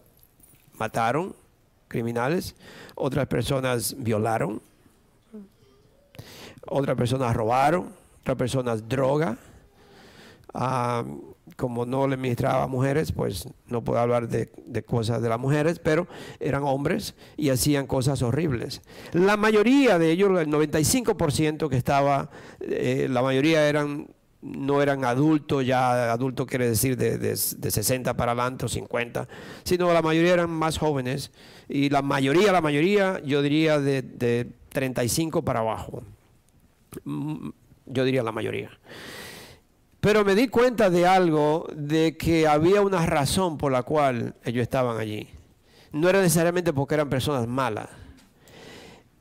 mataron, 0.79 1.35
criminales, 1.87 2.55
otras 2.95 3.27
personas 3.27 3.95
violaron, 3.99 4.59
otras 6.65 6.97
personas 6.97 7.35
robaron, 7.35 7.93
otras 8.21 8.37
personas 8.37 8.89
droga. 8.89 9.37
Ah, 10.51 11.03
como 11.59 11.85
no 11.85 12.07
le 12.07 12.15
ministraba 12.15 12.63
a 12.63 12.67
mujeres, 12.67 13.11
pues 13.11 13.49
no 13.67 13.83
puedo 13.83 13.99
hablar 13.99 14.29
de, 14.29 14.49
cosas 14.83 15.21
de 15.21 15.27
las 15.27 15.37
mujeres, 15.37 15.77
pero 15.77 16.07
eran 16.39 16.63
hombres 16.63 17.15
y 17.35 17.49
hacían 17.49 17.85
cosas 17.85 18.21
horribles. 18.21 18.81
La 19.11 19.35
mayoría 19.35 19.99
de 19.99 20.09
ellos, 20.09 20.39
el 20.39 20.47
95% 20.47 21.67
que 21.67 21.75
estaba, 21.75 22.29
eh, 22.61 23.07
la 23.09 23.21
mayoría 23.21 23.67
eran 23.67 24.07
no 24.41 24.81
eran 24.81 25.03
adultos, 25.03 25.65
ya 25.65 26.13
adulto 26.13 26.45
quiere 26.45 26.69
decir 26.69 26.95
de, 26.95 27.17
de, 27.17 27.35
60 27.35 28.15
para 28.15 28.31
adelante 28.31 28.67
o 28.67 28.69
50, 28.69 29.27
sino 29.65 29.91
la 29.91 30.01
mayoría 30.01 30.31
eran 30.31 30.49
más 30.49 30.77
jóvenes 30.77 31.33
y 31.67 31.89
la 31.89 32.01
mayoría, 32.01 32.53
la 32.53 32.61
mayoría, 32.61 33.21
yo 33.25 33.41
diría 33.41 33.79
de, 33.79 34.01
de 34.01 34.47
35 34.69 35.41
para 35.41 35.59
abajo. 35.59 36.03
Mm, 37.03 37.49
yo 37.87 38.05
diría 38.05 38.23
la 38.23 38.31
mayoría. 38.31 38.71
Pero 40.01 40.23
me 40.23 40.33
di 40.33 40.47
cuenta 40.47 40.89
de 40.89 41.05
algo, 41.05 41.67
de 41.75 42.15
que 42.15 42.47
había 42.47 42.81
una 42.81 43.05
razón 43.05 43.57
por 43.57 43.71
la 43.71 43.83
cual 43.83 44.35
ellos 44.45 44.63
estaban 44.63 44.97
allí. 44.97 45.27
No 45.91 46.07
era 46.07 46.21
necesariamente 46.21 46.71
porque 46.71 46.95
eran 46.95 47.09
personas 47.09 47.47
malas. 47.47 47.89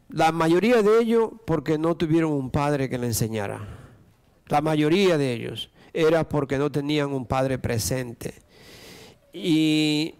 La 0.09 0.31
mayoría 0.31 0.83
de 0.83 1.01
ellos 1.01 1.31
porque 1.47 1.79
no 1.79 1.97
tuvieron 1.97 2.33
un 2.33 2.51
padre 2.51 2.89
que 2.89 2.97
le 2.97 3.09
enseñara. 3.09 3.67
La 4.47 4.61
mayoría 4.61 5.19
de 5.19 5.33
ellos 5.33 5.71
era 5.93 6.29
porque 6.29 6.59
no 6.59 6.71
tenían 6.71 7.13
un 7.13 7.27
padre 7.27 7.59
presente. 7.59 8.35
Y 9.33 10.15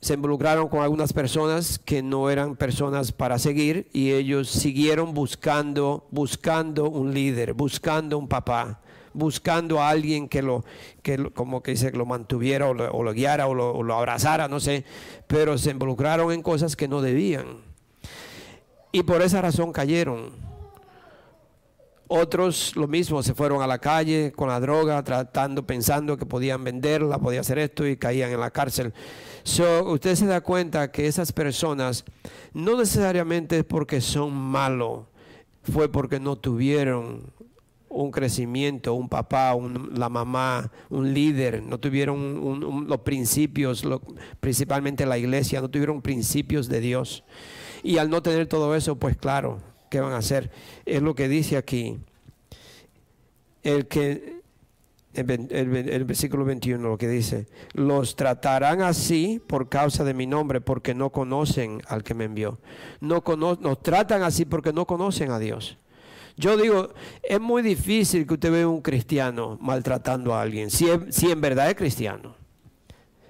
se 0.00 0.14
involucraron 0.14 0.68
con 0.68 0.80
algunas 0.80 1.12
personas 1.12 1.78
que 1.78 2.02
no 2.02 2.30
eran 2.30 2.56
personas 2.56 3.12
para 3.12 3.38
seguir 3.38 3.88
y 3.92 4.12
ellos 4.12 4.48
siguieron 4.48 5.12
buscando, 5.12 6.06
buscando 6.10 6.88
un 6.88 7.12
líder, 7.12 7.52
buscando 7.52 8.16
un 8.16 8.28
papá 8.28 8.80
buscando 9.18 9.80
a 9.80 9.90
alguien 9.90 10.28
que 10.28 10.42
lo, 10.42 10.64
que 11.02 11.30
como 11.32 11.62
que 11.62 11.72
dice, 11.72 11.90
lo 11.92 12.06
mantuviera 12.06 12.68
o 12.68 12.74
lo, 12.74 13.12
guiara 13.12 13.46
o 13.46 13.54
lo, 13.54 13.94
abrazara, 13.94 14.48
no 14.48 14.60
sé, 14.60 14.84
pero 15.26 15.58
se 15.58 15.70
involucraron 15.70 16.32
en 16.32 16.42
cosas 16.42 16.76
que 16.76 16.88
no 16.88 17.02
debían. 17.02 17.58
Y 18.92 19.02
por 19.02 19.20
esa 19.22 19.42
razón 19.42 19.72
cayeron. 19.72 20.48
Otros 22.10 22.74
lo 22.74 22.88
mismo, 22.88 23.22
se 23.22 23.34
fueron 23.34 23.60
a 23.60 23.66
la 23.66 23.78
calle 23.78 24.32
con 24.34 24.48
la 24.48 24.60
droga, 24.60 25.02
tratando, 25.04 25.66
pensando 25.66 26.16
que 26.16 26.24
podían 26.24 26.64
venderla, 26.64 27.18
podía 27.18 27.40
hacer 27.40 27.58
esto 27.58 27.86
y 27.86 27.98
caían 27.98 28.30
en 28.30 28.40
la 28.40 28.50
cárcel. 28.50 28.94
So, 29.42 29.84
usted 29.90 30.14
se 30.14 30.24
da 30.24 30.40
cuenta 30.40 30.90
que 30.90 31.06
esas 31.06 31.32
personas 31.32 32.04
no 32.54 32.78
necesariamente 32.78 33.58
es 33.58 33.64
porque 33.64 34.00
son 34.00 34.32
malos, 34.32 35.04
fue 35.62 35.90
porque 35.90 36.18
no 36.18 36.36
tuvieron 36.36 37.30
un 37.88 38.10
crecimiento, 38.10 38.94
un 38.94 39.08
papá, 39.08 39.54
la 39.94 40.08
mamá, 40.08 40.70
un 40.90 41.12
líder, 41.12 41.62
no 41.62 41.78
tuvieron 41.78 42.86
los 42.86 43.00
principios, 43.00 43.86
principalmente 44.40 45.06
la 45.06 45.18
iglesia, 45.18 45.60
no 45.60 45.68
tuvieron 45.68 46.02
principios 46.02 46.68
de 46.68 46.80
Dios. 46.80 47.24
Y 47.82 47.98
al 47.98 48.10
no 48.10 48.22
tener 48.22 48.46
todo 48.46 48.74
eso, 48.74 48.96
pues 48.96 49.16
claro, 49.16 49.60
¿qué 49.90 50.00
van 50.00 50.12
a 50.12 50.18
hacer? 50.18 50.50
Es 50.84 51.02
lo 51.02 51.14
que 51.14 51.28
dice 51.28 51.56
aquí. 51.56 51.98
El 53.62 53.86
que, 53.86 54.38
el, 55.14 56.04
versículo 56.04 56.44
21 56.44 56.88
lo 56.88 56.98
que 56.98 57.08
dice, 57.08 57.46
los 57.72 58.16
tratarán 58.16 58.82
así 58.82 59.40
por 59.46 59.68
causa 59.68 60.04
de 60.04 60.14
mi 60.14 60.26
nombre, 60.26 60.60
porque 60.60 60.94
no 60.94 61.10
conocen 61.10 61.82
al 61.88 62.04
que 62.04 62.14
me 62.14 62.24
envió. 62.24 62.58
No 63.00 63.22
nos 63.36 63.82
tratan 63.82 64.22
así 64.22 64.44
porque 64.44 64.72
no 64.72 64.86
conocen 64.86 65.30
a 65.30 65.38
Dios. 65.38 65.78
Yo 66.38 66.56
digo, 66.56 66.90
es 67.20 67.40
muy 67.40 67.62
difícil 67.62 68.24
que 68.24 68.34
usted 68.34 68.52
vea 68.52 68.68
un 68.68 68.80
cristiano 68.80 69.58
maltratando 69.60 70.32
a 70.32 70.40
alguien, 70.40 70.70
si, 70.70 70.86
en 70.88 71.40
verdad 71.40 71.68
es 71.68 71.74
cristiano. 71.74 72.36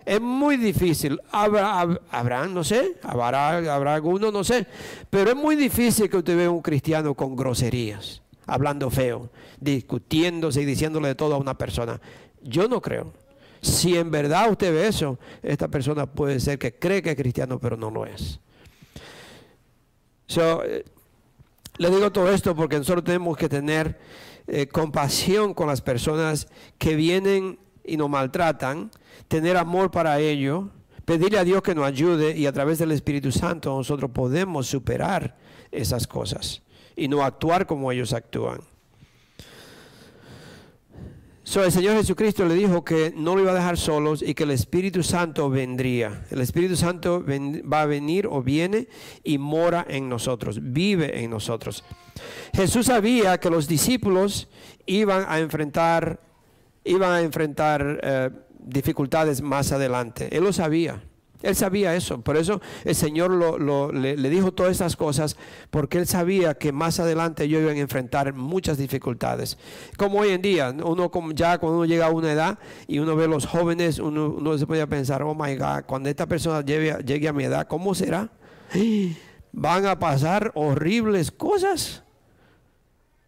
Es 0.04 0.20
muy 0.20 0.58
difícil. 0.58 1.18
Habrá, 1.30 2.46
no 2.46 2.62
sé, 2.62 2.96
habrá, 3.02 3.74
habrá 3.74 3.94
alguno, 3.94 4.30
no 4.30 4.44
sé. 4.44 4.66
Pero 5.08 5.30
es 5.30 5.36
muy 5.36 5.56
difícil 5.56 6.10
que 6.10 6.18
usted 6.18 6.36
vea 6.36 6.50
un 6.50 6.60
cristiano 6.60 7.14
con 7.14 7.34
groserías, 7.34 8.22
hablando 8.46 8.90
feo, 8.90 9.30
discutiéndose 9.58 10.60
y 10.60 10.66
diciéndole 10.66 11.08
de 11.08 11.14
todo 11.14 11.34
a 11.34 11.38
una 11.38 11.56
persona. 11.56 11.98
Yo 12.42 12.68
no 12.68 12.82
creo. 12.82 13.12
Si 13.62 13.96
en 13.96 14.10
verdad 14.10 14.50
usted 14.50 14.72
ve 14.72 14.86
eso, 14.86 15.18
esta 15.42 15.68
persona 15.68 16.04
puede 16.04 16.40
ser 16.40 16.58
que 16.58 16.74
cree 16.74 17.02
que 17.02 17.10
es 17.10 17.16
cristiano, 17.16 17.58
pero 17.58 17.76
no 17.76 17.90
lo 17.90 18.04
es. 18.04 18.38
So, 20.26 20.62
le 21.78 21.90
digo 21.90 22.12
todo 22.12 22.30
esto 22.30 22.54
porque 22.54 22.78
nosotros 22.78 23.04
tenemos 23.04 23.36
que 23.36 23.48
tener 23.48 23.98
eh, 24.46 24.66
compasión 24.66 25.54
con 25.54 25.68
las 25.68 25.80
personas 25.80 26.48
que 26.76 26.96
vienen 26.96 27.58
y 27.84 27.96
nos 27.96 28.10
maltratan, 28.10 28.90
tener 29.28 29.56
amor 29.56 29.90
para 29.90 30.18
ellos, 30.18 30.66
pedirle 31.04 31.38
a 31.38 31.44
Dios 31.44 31.62
que 31.62 31.74
nos 31.74 31.86
ayude 31.86 32.36
y 32.36 32.46
a 32.46 32.52
través 32.52 32.78
del 32.78 32.92
Espíritu 32.92 33.32
Santo 33.32 33.74
nosotros 33.74 34.10
podemos 34.10 34.66
superar 34.66 35.36
esas 35.70 36.06
cosas 36.06 36.62
y 36.96 37.08
no 37.08 37.22
actuar 37.22 37.66
como 37.66 37.90
ellos 37.92 38.12
actúan 38.12 38.60
el 41.56 41.72
Señor 41.72 41.96
Jesucristo 41.96 42.44
le 42.44 42.54
dijo 42.54 42.84
que 42.84 43.12
no 43.16 43.34
lo 43.34 43.42
iba 43.42 43.52
a 43.52 43.54
dejar 43.54 43.78
solos 43.78 44.22
y 44.22 44.34
que 44.34 44.44
el 44.44 44.50
Espíritu 44.50 45.02
Santo 45.02 45.48
vendría. 45.48 46.26
El 46.30 46.40
Espíritu 46.40 46.76
Santo 46.76 47.24
va 47.24 47.82
a 47.82 47.86
venir 47.86 48.26
o 48.26 48.42
viene 48.42 48.88
y 49.24 49.38
mora 49.38 49.86
en 49.88 50.08
nosotros, 50.08 50.58
vive 50.60 51.22
en 51.22 51.30
nosotros. 51.30 51.84
Jesús 52.54 52.86
sabía 52.86 53.38
que 53.38 53.50
los 53.50 53.66
discípulos 53.66 54.48
iban 54.84 55.24
a 55.26 55.38
enfrentar, 55.38 56.20
iban 56.84 57.12
a 57.12 57.20
enfrentar 57.22 58.00
eh, 58.02 58.30
dificultades 58.58 59.40
más 59.40 59.72
adelante. 59.72 60.28
Él 60.36 60.44
lo 60.44 60.52
sabía. 60.52 61.02
Él 61.42 61.54
sabía 61.54 61.94
eso, 61.94 62.20
por 62.20 62.36
eso 62.36 62.60
el 62.84 62.96
Señor 62.96 63.30
le, 63.94 64.30
dijo 64.30 64.52
todas 64.52 64.72
estas 64.72 64.96
cosas, 64.96 65.36
porque 65.70 65.98
él 65.98 66.06
sabía 66.06 66.54
que 66.54 66.72
más 66.72 66.98
adelante 66.98 67.44
ellos 67.44 67.62
iban 67.62 67.76
a 67.76 67.80
enfrentar 67.80 68.34
muchas 68.34 68.76
dificultades. 68.76 69.56
Como 69.96 70.18
hoy 70.18 70.30
en 70.30 70.42
día, 70.42 70.74
uno 70.84 71.10
ya 71.34 71.58
cuando 71.58 71.78
uno 71.78 71.86
llega 71.86 72.06
a 72.06 72.10
una 72.10 72.32
edad 72.32 72.58
y 72.88 72.98
uno 72.98 73.14
ve 73.14 73.28
los 73.28 73.46
jóvenes, 73.46 74.00
uno, 74.00 74.58
se 74.58 74.66
puede 74.66 74.84
pensar, 74.88 75.22
oh 75.22 75.34
my 75.34 75.54
God, 75.54 75.84
cuando 75.86 76.08
esta 76.08 76.26
persona 76.26 76.64
llegue, 76.64 77.28
a 77.28 77.32
mi 77.32 77.44
edad, 77.44 77.68
¿cómo 77.68 77.94
será? 77.94 78.30
Van 79.52 79.86
a 79.86 79.98
pasar 79.98 80.50
horribles 80.54 81.30
cosas. 81.30 82.02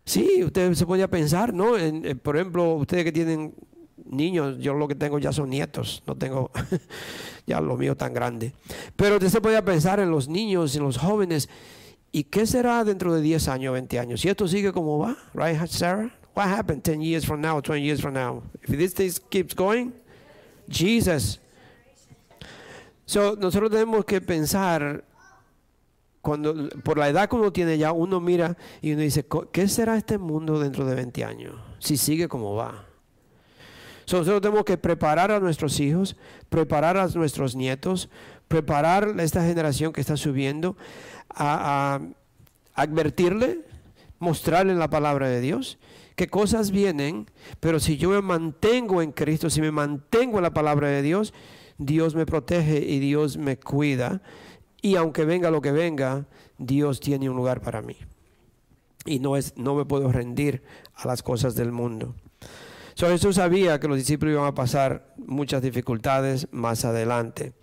Sí, 0.05 0.43
usted 0.43 0.75
se 0.75 0.85
podía 0.85 1.09
pensar, 1.09 1.55
¿no? 1.55 1.75
por 2.23 2.37
ejemplo, 2.37 2.75
ustedes 2.75 3.05
que 3.05 3.13
tienen 3.13 3.55
niños, 4.11 4.59
yo 4.59 4.75
lo 4.75 4.89
que 4.89 4.95
tengo 4.95 5.19
ya 5.19 5.33
son 5.33 5.51
nietos, 5.51 6.03
no 6.07 6.17
tengo 6.17 6.51
ya 7.47 7.61
lo 7.61 7.77
mío 7.77 7.97
tan 7.97 8.13
grande. 8.13 8.53
Pero 8.97 9.17
usted 9.17 9.41
podía 9.41 9.65
pensar 9.65 10.01
en 10.01 10.11
los 10.11 10.29
niños, 10.29 10.77
en 10.77 10.83
los 10.83 10.99
jóvenes, 10.99 11.49
¿y 12.13 12.25
qué 12.25 12.47
será 12.47 12.85
dentro 12.85 13.15
de 13.15 13.23
10 13.23 13.49
años, 13.49 13.73
20 13.73 13.99
años? 13.99 14.21
Si 14.21 14.29
esto 14.29 14.47
sigue 14.49 14.73
como 14.73 14.99
va, 14.99 15.17
right, 15.35 15.59
Sarah? 15.67 16.11
What 16.35 16.49
happened 16.49 16.83
10 16.83 17.03
years 17.03 17.27
from 17.27 17.41
now, 17.41 17.61
20 17.61 17.83
years 17.83 18.01
from 18.01 18.15
now? 18.15 18.43
If 18.63 18.77
this 18.77 18.95
thing 18.95 19.13
keeps 19.31 19.55
going, 19.55 19.93
Jesus. 20.69 21.41
So, 23.05 23.35
nosotros 23.37 23.71
tenemos 23.71 24.05
que 24.05 24.21
pensar 24.21 25.05
cuando, 26.21 26.69
por 26.85 26.99
la 26.99 27.09
edad 27.09 27.29
que 27.29 27.37
uno 27.37 27.53
tiene 27.53 27.79
ya, 27.79 27.93
uno 27.93 28.21
mira 28.21 28.57
y 28.81 28.93
uno 28.93 29.03
dice, 29.03 29.27
¿qué 29.53 29.69
será 29.69 29.97
este 29.97 30.19
mundo 30.19 30.61
dentro 30.61 30.85
de 30.85 30.95
20 30.95 31.25
años? 31.25 31.55
Si 31.79 31.97
sigue 31.97 32.29
como 32.29 32.55
va. 32.55 32.90
Nosotros 34.19 34.41
tenemos 34.41 34.65
que 34.65 34.77
preparar 34.77 35.31
a 35.31 35.41
nuestros 35.41 35.79
hijos, 35.81 36.17
preparar 36.49 36.97
a 36.97 37.07
nuestros 37.09 37.57
nietos, 37.57 38.09
preparar 38.49 39.15
a 39.19 39.23
esta 39.23 39.45
generación 39.45 39.93
que 39.93 40.01
está 40.01 40.17
subiendo, 40.17 40.77
a, 41.29 42.01
advertirle, 42.75 43.61
mostrarle 44.19 44.75
la 44.75 44.91
palabra 44.91 45.29
de 45.29 45.41
Dios, 45.41 45.79
que 46.17 46.29
cosas 46.29 46.71
vienen, 46.71 47.27
pero 47.61 47.81
si 47.81 47.97
yo 47.97 48.11
me 48.11 48.23
mantengo 48.23 49.03
en 49.03 49.13
Cristo, 49.13 49.51
si 49.51 49.61
me 49.61 49.71
mantengo 49.71 50.39
en 50.39 50.43
la 50.43 50.55
palabra 50.55 50.89
de 50.89 51.03
Dios, 51.03 51.33
Dios 51.79 52.15
me 52.15 52.27
protege 52.27 52.79
y 52.79 52.99
Dios 52.99 53.39
me 53.39 53.59
cuida 53.59 54.21
y 54.83 54.97
aunque 54.97 55.25
venga 55.25 55.51
lo 55.51 55.61
que 55.61 55.73
venga, 55.73 56.27
Dios 56.59 57.01
tiene 57.01 57.29
un 57.29 57.37
lugar 57.37 57.61
para 57.61 57.83
mí. 57.83 57.97
Y 59.05 59.19
no, 59.19 59.37
es, 59.37 59.57
no 59.57 59.75
me 59.75 59.85
puedo 59.85 60.11
rendir 60.13 60.63
a 60.95 61.07
las 61.07 61.23
cosas 61.23 61.55
del 61.55 61.73
mundo. 61.73 62.15
So, 63.01 63.09
Jesús 63.09 63.37
sabía 63.37 63.81
que 63.81 63.89
los 63.89 63.97
discípulos 63.97 64.35
iban 64.35 64.47
a 64.47 64.55
pasar 64.55 65.15
muchas 65.17 65.63
dificultades 65.63 66.47
más 66.51 66.85
adelante. 66.85 67.55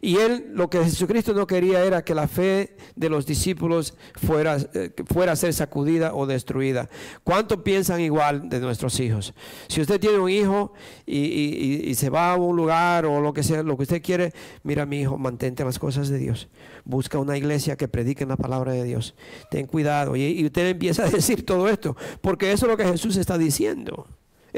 Y 0.00 0.16
él, 0.16 0.46
lo 0.54 0.70
que 0.70 0.82
Jesucristo 0.82 1.34
no 1.34 1.46
quería 1.46 1.84
era 1.84 2.02
que 2.02 2.14
la 2.14 2.26
fe 2.26 2.74
de 2.96 3.10
los 3.10 3.26
discípulos 3.26 3.98
fuera, 4.14 4.56
eh, 4.72 4.90
fuera 5.04 5.32
a 5.32 5.36
ser 5.36 5.52
sacudida 5.52 6.14
o 6.14 6.24
destruida. 6.24 6.88
¿Cuánto 7.22 7.62
piensan 7.62 8.00
igual 8.00 8.48
de 8.48 8.60
nuestros 8.60 8.98
hijos? 9.00 9.34
Si 9.66 9.82
usted 9.82 10.00
tiene 10.00 10.20
un 10.20 10.30
hijo 10.30 10.72
y, 11.04 11.92
se 11.94 12.08
va 12.08 12.32
a 12.32 12.36
un 12.36 12.56
lugar 12.56 13.04
o 13.04 13.20
lo 13.20 13.34
que 13.34 13.42
sea, 13.42 13.62
lo 13.62 13.76
que 13.76 13.82
usted 13.82 14.00
quiere, 14.00 14.32
mira 14.62 14.86
mi 14.86 15.02
hijo, 15.02 15.18
mantente 15.18 15.66
las 15.66 15.78
cosas 15.78 16.08
de 16.08 16.16
Dios. 16.16 16.48
Busca 16.86 17.18
una 17.18 17.36
iglesia 17.36 17.76
que 17.76 17.88
predique 17.88 18.24
la 18.24 18.38
palabra 18.38 18.72
de 18.72 18.84
Dios. 18.84 19.14
Ten 19.50 19.66
cuidado. 19.66 20.16
Y, 20.16 20.22
y 20.22 20.46
usted 20.46 20.66
empieza 20.66 21.04
a 21.04 21.10
decir 21.10 21.44
todo 21.44 21.68
esto, 21.68 21.94
porque 22.22 22.52
eso 22.52 22.64
es 22.64 22.70
lo 22.70 22.78
que 22.78 22.86
Jesús 22.86 23.16
está 23.16 23.36
diciendo. 23.36 24.06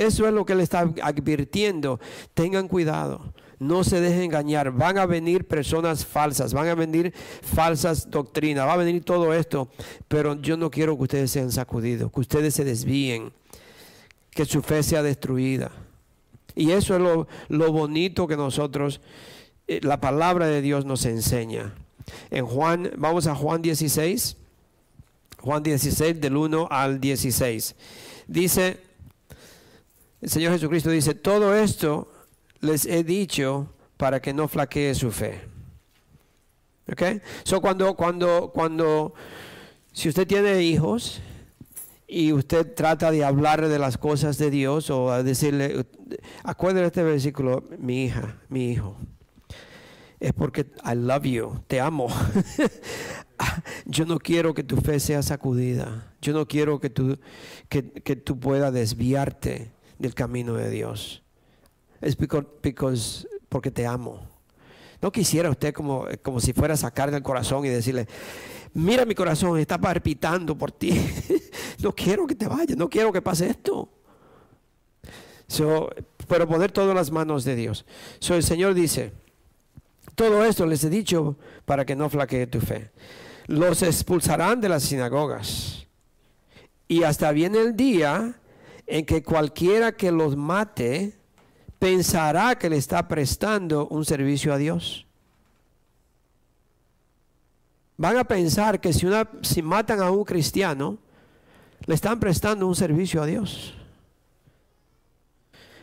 Eso 0.01 0.27
es 0.27 0.33
lo 0.33 0.45
que 0.47 0.55
le 0.55 0.63
está 0.63 0.81
advirtiendo. 0.81 2.01
Tengan 2.35 2.69
cuidado 2.69 3.33
no 3.61 3.85
se 3.85 4.01
dejen 4.01 4.23
engañar. 4.23 4.73
Van 4.73 4.99
a 4.99 5.07
venir 5.07 5.47
personas 5.47 6.05
falsas, 6.05 6.53
van 6.53 6.67
a 6.69 6.75
venir 6.75 7.13
falsas 7.43 8.11
doctrinas, 8.11 8.67
va 8.67 8.73
a 8.73 8.79
venir 8.79 9.05
todo 9.05 9.33
esto. 9.33 9.69
Pero 10.09 10.41
yo 10.41 10.57
no 10.57 10.71
quiero 10.71 10.97
que 10.97 11.03
ustedes 11.03 11.31
sean 11.31 11.53
sacudidos, 11.53 12.11
que 12.11 12.21
ustedes 12.21 12.55
se 12.55 12.65
desvíen, 12.65 13.31
que 14.31 14.47
su 14.47 14.63
fe 14.63 14.83
sea 14.83 15.03
destruida. 15.03 15.71
Y 16.57 16.73
eso 16.73 16.97
es 16.97 17.03
lo, 17.49 17.73
bonito 17.73 18.27
que 18.27 18.37
nosotros, 18.37 19.01
eh, 19.69 19.81
la 19.83 20.01
palabra 20.01 20.47
de 20.47 20.63
Dios 20.63 20.87
nos 20.87 21.05
enseña. 21.05 21.75
En 22.31 22.47
Juan, 22.47 22.91
vamos 22.97 23.27
a 23.27 23.35
Juan 23.35 23.61
16, 23.61 24.37
Juan 25.39 25.63
16 25.63 26.19
del 26.21 26.37
1 26.37 26.67
al 26.71 26.99
16. 26.99 27.77
Dice, 28.27 28.81
el 30.21 30.29
Señor 30.29 30.53
Jesucristo 30.53 30.91
dice, 30.91 31.15
todo 31.15 31.55
esto 31.57 32.11
les 32.61 32.85
he 32.85 33.05
dicho 33.05 33.73
para 33.97 34.21
que 34.21 34.35
no 34.35 34.49
flaquee 34.49 34.95
su 34.95 35.11
fe. 35.11 35.41
¿Ok? 36.91 37.03
So 37.45 37.61
cuando, 37.61 37.95
cuando, 37.95 38.51
cuando, 38.53 39.15
si 39.93 40.09
usted 40.09 40.27
tiene 40.27 40.63
hijos 40.63 41.23
y 42.07 42.33
usted 42.33 42.75
trata 42.75 43.11
de 43.11 43.25
hablar 43.25 43.67
de 43.69 43.79
las 43.79 43.97
cosas 43.97 44.37
de 44.39 44.51
Dios 44.51 44.91
o 44.91 45.23
decirle, 45.23 45.87
acuérdate 46.43 46.87
este 46.87 47.03
versículo, 47.03 47.65
mi 47.79 48.05
hija, 48.05 48.39
mi 48.49 48.71
hijo, 48.73 48.97
es 50.19 50.33
porque 50.35 50.67
I 50.85 50.95
love 50.97 51.25
you, 51.25 51.63
te 51.67 51.81
amo. 51.81 52.09
Yo 53.87 54.05
no 54.05 54.19
quiero 54.19 54.53
que 54.53 54.63
tu 54.63 54.77
fe 54.77 55.01
sea 55.01 55.23
sacudida. 55.23 56.13
Yo 56.21 56.35
no 56.35 56.47
quiero 56.47 56.79
que 56.79 56.91
tú, 56.91 57.19
que, 57.71 57.91
que 57.91 58.17
tú 58.17 58.39
puedas 58.39 58.73
desviarte 58.75 59.71
del 60.01 60.15
camino 60.15 60.55
de 60.55 60.71
Dios 60.71 61.23
es 62.01 62.17
because, 62.17 63.29
porque 63.49 63.71
te 63.71 63.87
amo. 63.87 64.21
No 65.03 65.11
quisiera 65.13 65.51
usted 65.51 65.73
como, 65.73 66.07
como 66.23 66.41
si 66.41 66.53
fuera 66.53 66.75
a 66.75 66.77
sacar 66.77 67.11
del 67.11 67.23
corazón 67.23 67.65
y 67.65 67.69
decirle, 67.69 68.07
mira 68.75 69.05
mi 69.05 69.15
corazón, 69.15 69.59
está 69.59 69.79
palpitando 69.79 70.57
por 70.57 70.73
ti. 70.73 70.91
no 71.79 71.93
quiero 71.93 72.27
que 72.27 72.35
te 72.35 72.47
vayas, 72.47 72.77
no 72.77 72.89
quiero 72.89 73.13
que 73.13 73.23
pase 73.23 73.51
esto. 73.51 73.89
pero 76.29 76.49
poner 76.49 76.73
todo 76.73 76.91
en 76.91 76.97
las 76.97 77.11
manos 77.11 77.45
de 77.45 77.57
Dios. 77.57 77.85
So, 78.19 78.35
el 78.35 78.43
Señor 78.43 78.75
dice, 78.75 79.13
todo 80.15 80.45
esto 80.45 80.67
les 80.67 80.85
he 80.85 80.91
dicho 80.91 81.37
para 81.65 81.85
que 81.85 81.97
no 81.97 82.11
flaquee 82.11 82.47
tu 82.47 82.61
fe. 82.61 82.91
Los 83.47 83.83
expulsarán 83.83 84.61
de 84.61 84.69
las 84.69 84.85
sinagogas. 84.85 85.87
Y 86.89 87.05
hasta 87.05 87.33
viene 87.33 87.59
el 87.59 87.77
día 87.77 88.40
en 88.91 89.07
que 89.07 89.23
cualquiera 89.23 89.93
que 89.93 90.11
los 90.11 90.37
mate 90.37 91.17
pensará 91.79 92.59
que 92.59 92.69
le 92.69 92.77
está 92.77 93.07
prestando 93.07 93.87
un 93.87 94.05
servicio 94.05 94.53
a 94.53 94.59
Dios. 94.59 95.07
Van 97.97 98.17
a 98.17 98.25
pensar 98.25 98.81
que 98.81 98.93
si, 98.93 99.07
una, 99.07 99.31
si 99.43 99.63
matan 99.63 100.01
a 100.01 100.11
un 100.11 100.25
cristiano, 100.25 100.99
le 101.87 101.95
están 101.95 102.19
prestando 102.19 102.67
un 102.67 102.75
servicio 102.75 103.23
a 103.23 103.27
Dios. 103.27 103.75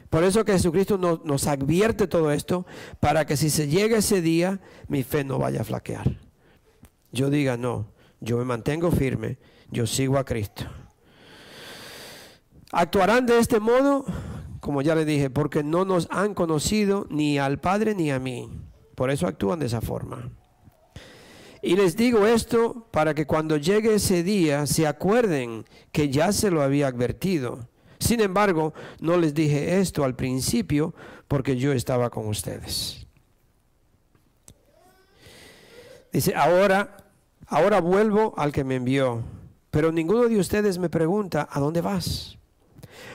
Por 0.10 0.26
eso 0.26 0.44
que 0.44 0.52
Jesucristo 0.52 0.98
nos, 0.98 1.24
nos 1.24 1.48
advierte 1.48 2.08
todo 2.08 2.30
esto, 2.34 2.66
para 3.00 3.26
que 3.26 3.38
si 3.38 3.50
se 3.50 3.70
llega 3.70 4.00
ese 4.00 4.22
día, 4.22 4.60
mi 4.90 5.04
fe 5.04 5.24
no 5.24 5.38
vaya 5.38 5.62
a 5.62 5.64
flaquear. 5.64 6.20
Yo 7.14 7.30
diga, 7.30 7.56
no, 7.56 7.88
yo 8.20 8.38
me 8.38 8.44
mantengo 8.44 8.92
firme, 8.92 9.38
yo 9.72 9.88
sigo 9.88 10.18
a 10.18 10.26
Cristo. 10.26 10.66
¿Actuarán 12.72 13.26
de 13.26 13.40
este 13.40 13.60
modo? 13.60 14.06
como 14.68 14.82
ya 14.82 14.96
le 14.96 15.06
dije, 15.06 15.30
porque 15.30 15.64
no 15.64 15.86
nos 15.86 16.10
han 16.12 16.34
conocido 16.34 17.08
ni 17.10 17.40
al 17.40 17.58
Padre 17.58 17.96
ni 17.96 18.12
a 18.12 18.20
mí. 18.20 18.50
Por 18.96 19.12
eso 19.12 19.26
actúan 19.26 19.60
de 19.60 19.68
esa 19.68 19.80
forma. 19.80 20.30
Y 21.62 21.78
les 21.78 21.96
digo 21.96 22.28
esto 22.28 22.86
para 22.92 23.14
que 23.14 23.26
cuando 23.26 23.56
llegue 23.56 23.96
ese 23.96 24.24
día 24.24 24.66
se 24.68 24.86
acuerden 24.86 25.64
que 25.94 26.10
ya 26.10 26.34
se 26.34 26.52
lo 26.52 26.62
había 26.62 26.88
advertido. 26.88 27.70
Sin 28.00 28.20
embargo, 28.20 28.74
no 29.00 29.16
les 29.16 29.34
dije 29.34 29.80
esto 29.80 30.04
al 30.04 30.16
principio 30.16 30.94
porque 31.30 31.56
yo 31.56 31.72
estaba 31.72 32.10
con 32.10 32.28
ustedes. 32.28 33.08
Dice, 36.12 36.36
ahora, 36.36 36.98
ahora 37.48 37.80
vuelvo 37.80 38.34
al 38.38 38.52
que 38.52 38.66
me 38.66 38.76
envió, 38.76 39.24
pero 39.72 39.94
ninguno 39.94 40.28
de 40.28 40.40
ustedes 40.40 40.78
me 40.78 40.90
pregunta, 40.90 41.48
¿a 41.50 41.60
dónde 41.62 41.80
vas? 41.82 42.37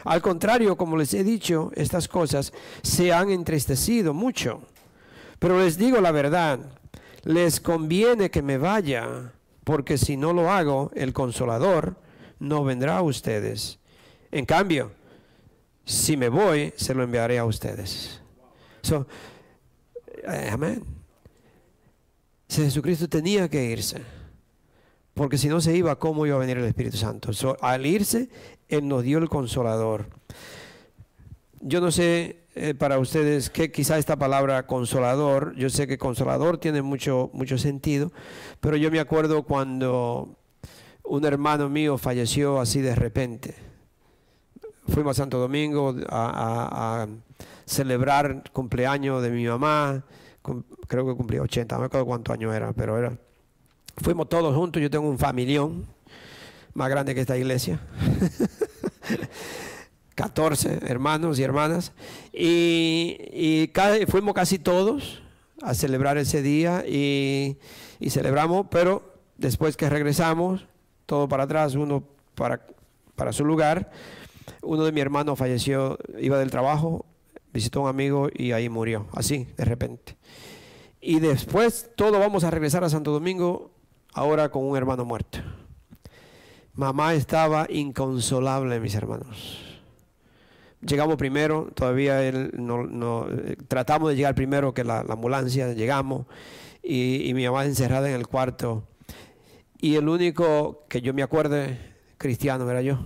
Al 0.05 0.23
contrario, 0.23 0.77
como 0.77 0.97
les 0.97 1.15
he 1.15 1.25
dicho, 1.25 1.71
estas 1.75 2.09
cosas 2.09 2.53
se 2.83 3.13
han 3.13 3.31
entristecido 3.31 4.15
mucho. 4.15 4.63
Pero 5.39 5.59
les 5.59 5.77
digo 5.77 6.01
la 6.01 6.13
verdad, 6.13 6.61
les 7.25 7.61
conviene 7.61 8.31
que 8.31 8.43
me 8.43 8.59
vaya, 8.59 9.33
porque 9.65 9.99
si 9.99 10.17
no 10.17 10.33
lo 10.33 10.51
hago, 10.51 10.91
el 10.95 11.13
consolador 11.13 11.97
no 12.39 12.65
vendrá 12.65 12.99
a 12.99 13.03
ustedes. 13.03 13.79
En 14.31 14.47
cambio, 14.47 14.93
si 15.85 16.17
me 16.17 16.29
voy, 16.29 16.73
se 16.77 16.95
lo 16.95 17.03
enviaré 17.03 17.39
a 17.39 17.45
ustedes. 17.45 18.21
Eh, 20.25 20.49
amén. 20.51 20.85
Jesucristo 22.49 23.09
tenía 23.09 23.49
que 23.49 23.65
irse. 23.65 24.03
Porque 25.15 25.37
si 25.37 25.49
no 25.49 25.61
se 25.61 25.77
iba, 25.77 25.99
¿cómo 25.99 26.27
iba 26.27 26.37
a 26.37 26.41
venir 26.41 26.59
el 26.59 26.65
Espíritu 26.65 26.97
Santo? 26.97 27.31
al 27.61 27.87
irse, 27.87 28.29
Él 28.69 28.89
nos 28.89 29.03
dio 29.03 29.19
el 29.19 29.29
consolador. 29.29 30.07
Yo 31.61 31.81
no 31.81 31.91
sé 31.91 32.43
eh, 32.55 32.75
para 32.75 32.99
ustedes 32.99 33.51
qué 33.51 33.71
quizá 33.71 33.99
esta 33.99 34.17
palabra 34.17 34.67
consolador, 34.67 35.55
yo 35.57 35.71
sé 35.71 35.87
que 35.87 35.99
consolador 35.99 36.59
tiene 36.59 36.83
mucho, 36.83 37.31
mucho 37.35 37.59
sentido, 37.59 38.11
pero 38.61 38.77
yo 38.77 38.91
me 38.91 39.01
acuerdo 39.01 39.43
cuando 39.43 40.37
un 41.05 41.25
hermano 41.25 41.69
mío 41.69 41.99
falleció 41.99 42.59
así 42.59 42.81
de 42.81 42.95
repente. 42.95 43.55
Fuimos 44.89 45.17
a 45.19 45.23
Santo 45.23 45.39
Domingo 45.39 45.95
a, 46.09 47.03
a 47.03 47.09
celebrar 47.67 48.51
cumpleaños 48.53 49.23
de 49.23 49.31
mi 49.31 49.47
mamá, 49.47 50.05
creo 50.89 51.07
que 51.07 51.15
cumplía 51.15 51.43
80, 51.43 51.75
no 51.75 51.81
me 51.81 51.87
acuerdo 51.87 52.07
cuántos 52.07 52.35
años 52.35 52.55
era, 52.55 52.73
pero 52.73 52.99
era 52.99 53.17
Fuimos 53.97 54.29
todos 54.29 54.55
juntos, 54.55 54.81
yo 54.81 54.91
tengo 54.91 55.09
un 55.09 55.19
familión 55.19 55.87
más 56.75 56.89
grande 56.89 57.15
que 57.15 57.21
esta 57.21 57.37
iglesia. 57.37 57.81
14 60.15 60.81
hermanos 60.87 61.39
y 61.39 61.43
hermanas. 61.43 61.93
Y, 62.33 63.71
fuimos 64.09 64.35
casi 64.35 64.59
todos 64.59 65.23
a 65.63 65.75
celebrar 65.75 66.19
ese 66.19 66.43
día 66.43 66.85
y, 66.87 67.59
celebramos, 68.09 68.67
pero 68.71 69.15
después 69.37 69.77
que 69.77 69.89
regresamos, 69.89 70.67
todo 71.07 71.29
para 71.29 71.45
atrás, 71.45 71.75
uno 71.75 72.05
para, 72.35 72.67
para 73.17 73.33
su 73.33 73.45
lugar, 73.45 73.91
uno 74.63 74.85
de 74.85 74.93
mis 74.93 75.03
hermanos 75.03 75.39
falleció, 75.39 75.99
iba 76.19 76.39
del 76.39 76.51
trabajo, 76.51 77.05
visitó 77.53 77.81
a 77.81 77.83
un 77.85 77.89
amigo 77.89 78.29
y 78.33 78.53
ahí 78.53 78.69
murió, 78.69 79.07
así, 79.13 79.47
de 79.57 79.65
repente. 79.65 80.17
Y 81.01 81.21
después 81.21 81.91
todo 81.97 82.19
vamos 82.19 82.45
a 82.45 82.51
regresar 82.51 82.85
a 82.85 82.89
Santo 82.89 83.13
Domingo 83.13 83.73
ahora 84.13 84.51
con 84.51 84.65
un 84.65 84.77
hermano 84.77 85.05
muerto. 85.05 85.39
Mamá 86.75 87.15
estaba 87.15 87.67
inconsolable, 87.69 88.81
mis 88.81 88.95
hermanos. 88.95 89.59
Llegamos 90.81 91.17
primero, 91.17 91.71
todavía 91.75 92.23
él 92.25 92.51
no, 92.55 93.27
tratamos 93.69 94.11
de 94.11 94.17
llegar 94.17 94.35
primero 94.35 94.75
que 94.75 94.83
la, 94.83 95.01
ambulancia, 95.01 95.73
llegamos 95.75 96.27
y, 96.83 97.29
y, 97.29 97.35
mi 97.35 97.45
mamá 97.45 97.65
encerrada 97.65 98.09
en 98.09 98.17
el 98.17 98.27
cuarto. 98.27 98.83
Y 99.79 99.97
el 99.97 100.09
único 100.09 100.85
que 100.89 101.01
yo 101.01 101.15
me 101.15 101.23
acuerde 101.23 101.79
cristiano 102.19 102.69
era 102.71 102.83
yo. 102.83 102.99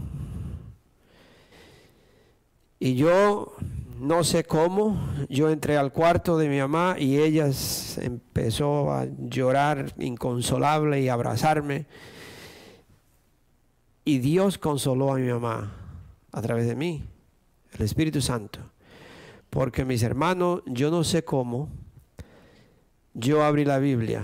Y 2.79 2.95
yo 2.95 3.55
no 3.99 4.25
sé 4.25 4.45
cómo, 4.45 4.99
yo 5.29 5.51
entré 5.51 5.77
al 5.77 5.93
cuarto 5.93 6.37
de 6.39 6.49
mi 6.49 6.59
mamá 6.59 6.97
y 6.99 7.19
ella 7.19 7.51
empezó 8.01 8.93
a 8.93 9.07
llorar 9.19 9.95
inconsolable 9.99 11.01
y 11.01 11.09
abrazarme. 11.09 11.87
Y 14.05 14.19
Dios 14.19 14.59
consoló 14.59 15.13
a 15.13 15.17
mi 15.17 15.29
mamá 15.29 15.75
a 16.31 16.43
través 16.43 16.67
de 16.67 16.77
mí, 16.77 17.05
el 17.73 17.85
Espíritu 17.85 18.21
Santo. 18.21 18.61
Porque 19.51 19.85
mis 19.85 20.03
hermanos, 20.03 20.63
yo 20.67 20.91
no 20.91 21.03
sé 21.03 21.25
cómo, 21.25 21.71
yo 23.15 23.43
abrí 23.43 23.65
la 23.65 23.79
Biblia 23.79 24.23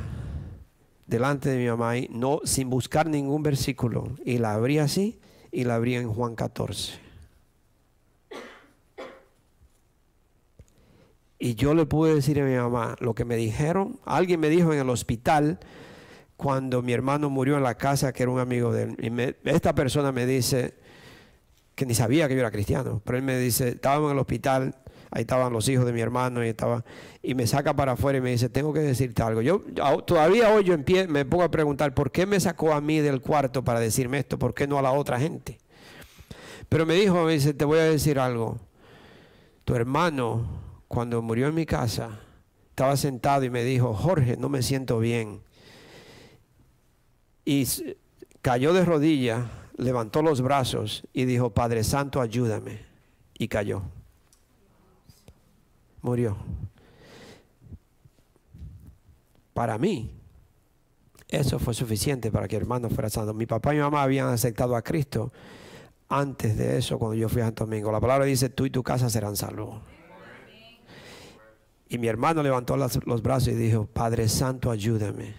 delante 1.07 1.51
de 1.51 1.59
mi 1.59 1.67
mamá 1.67 1.97
y 1.97 2.09
no 2.11 2.41
sin 2.45 2.71
buscar 2.71 3.09
ningún 3.09 3.43
versículo 3.43 4.13
y 4.25 4.39
la 4.39 4.55
abrí 4.55 4.79
así 4.79 5.19
y 5.51 5.65
la 5.65 5.77
abrí 5.77 5.95
en 5.95 6.13
Juan 6.13 6.35
14. 6.35 7.02
Y 11.45 11.57
yo 11.57 11.75
le 11.75 11.87
pude 11.87 12.15
decir 12.15 12.41
a 12.41 12.45
mi 12.45 12.55
mamá 12.55 12.95
lo 13.01 13.17
que 13.17 13.25
me 13.25 13.35
dijeron. 13.35 13.99
Alguien 14.05 14.39
me 14.39 14.49
dijo 14.49 14.73
en 14.73 14.79
el 14.79 14.89
hospital 14.89 15.59
cuando 16.37 16.83
mi 16.83 16.93
hermano 16.93 17.31
murió 17.31 17.57
en 17.57 17.65
la 17.65 17.75
casa, 17.75 18.13
que 18.13 18.23
era 18.23 18.31
un 18.31 18.39
amigo 18.39 18.73
de 18.73 18.85
él. 18.85 19.37
Y 19.45 19.51
esta 19.51 19.75
persona 19.75 20.13
me 20.13 20.25
dice, 20.25 20.75
que 21.75 21.85
ni 21.85 21.95
sabía 21.95 22.29
que 22.29 22.35
yo 22.35 22.41
era 22.41 22.53
cristiano, 22.53 23.03
pero 23.05 23.19
él 23.19 23.25
me 23.25 23.37
dice, 23.41 23.71
estábamos 23.71 24.13
en 24.13 24.19
el 24.19 24.21
hospital, 24.21 24.77
ahí 25.11 25.23
estaban 25.23 25.53
los 25.53 25.69
hijos 25.69 25.85
de 25.85 25.93
mi 25.93 26.01
hermano 26.01 26.45
y 26.45 26.49
estaba, 26.49 26.85
y 27.25 27.35
me 27.35 27.49
saca 27.49 27.75
para 27.75 27.93
afuera 27.95 28.19
y 28.19 28.21
me 28.21 28.31
dice, 28.31 28.49
tengo 28.49 28.73
que 28.73 28.79
decirte 28.79 29.25
algo. 29.25 29.43
Yo 29.43 29.63
todavía 30.07 30.49
hoy 30.55 30.63
yo 30.63 30.77
me 31.09 31.25
pongo 31.25 31.43
a 31.43 31.51
preguntar, 31.51 31.93
¿por 31.93 32.13
qué 32.13 32.25
me 32.25 32.39
sacó 32.39 32.73
a 32.73 32.81
mí 32.81 33.01
del 33.01 33.21
cuarto 33.21 33.65
para 33.65 33.81
decirme 33.81 34.21
esto? 34.21 34.39
¿Por 34.39 34.55
qué 34.55 34.69
no 34.69 34.79
a 34.79 34.83
la 34.83 34.93
otra 34.93 35.19
gente? 35.19 35.59
Pero 36.69 36.87
me 36.87 36.95
dijo, 36.95 37.25
me 37.25 37.33
dice, 37.33 37.53
te 37.53 37.65
voy 37.65 37.81
a 37.81 37.85
decir 37.85 38.21
algo. 38.21 38.61
Tu 39.65 39.75
hermano 39.75 40.62
cuando 40.93 41.23
murió 41.23 41.49
en 41.49 41.55
mi 41.55 41.65
casa, 41.65 42.21
estaba 42.69 42.99
sentado 42.99 43.45
y 43.45 43.51
me 43.51 43.65
dijo, 43.65 43.95
Jorge, 43.95 44.37
no 44.37 44.51
me 44.51 44.61
siento 44.63 44.99
bien. 44.99 45.41
Y 47.47 47.67
cayó 48.43 48.75
de 48.75 48.85
rodillas, 48.85 49.47
levantó 49.79 50.21
los 50.21 50.43
brazos 50.43 51.09
y 51.15 51.25
dijo, 51.25 51.49
Padre 51.49 51.83
Santo, 51.83 52.21
ayúdame. 52.21 52.85
Y 53.39 53.49
cayó. 53.49 53.81
Murió. 56.03 56.37
Para 59.55 59.79
mí, 59.79 60.11
eso 61.27 61.59
fue 61.59 61.73
suficiente 61.73 62.31
para 62.31 62.47
que 62.49 62.57
el 62.57 62.63
hermano 62.65 62.91
fuera 62.91 63.09
santo. 63.09 63.33
Mi 63.33 63.47
papá 63.47 63.73
y 63.73 63.79
mi 63.79 63.83
mamá 63.83 64.03
habían 64.03 64.29
aceptado 64.29 64.77
a 64.77 64.83
Cristo 64.83 65.33
antes 66.11 66.59
de 66.59 66.77
eso, 66.77 66.99
cuando 66.99 67.15
yo 67.15 67.31
fui 67.31 67.41
a 67.41 67.47
Santo 67.47 67.65
Domingo. 67.65 67.91
La 67.91 68.01
palabra 68.01 68.27
dice, 68.27 68.51
tú 68.51 68.67
y 68.67 68.71
tu 68.71 68.83
casa 68.83 69.09
serán 69.09 69.37
salvos. 69.37 69.81
Y 71.93 71.99
mi 71.99 72.09
hermano 72.09 72.43
levantó 72.43 72.75
los, 72.79 73.23
brazos 73.23 73.49
y 73.49 73.55
dijo, 73.55 73.85
Padre 73.85 74.27
Santo, 74.27 74.71
ayúdame. 74.71 75.35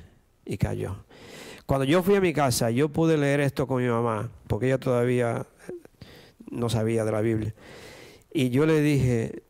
Y 0.45 0.59
cayó. 0.59 1.03
Cuando 1.65 1.83
yo 1.83 2.03
fui 2.03 2.13
a 2.13 2.21
mi 2.21 2.31
casa, 2.31 2.69
yo 2.69 2.89
pude 2.89 3.17
leer 3.17 3.39
esto 3.39 3.65
con 3.65 3.81
mi 3.81 3.89
mamá, 3.89 4.29
porque 4.45 4.67
ella 4.67 4.77
todavía 4.77 5.47
no 6.51 6.69
sabía 6.69 7.05
de 7.05 7.11
la 7.11 7.21
Biblia. 7.21 7.55
Y 8.31 8.51
yo 8.51 8.67
le 8.67 8.81
dije, 8.81 9.41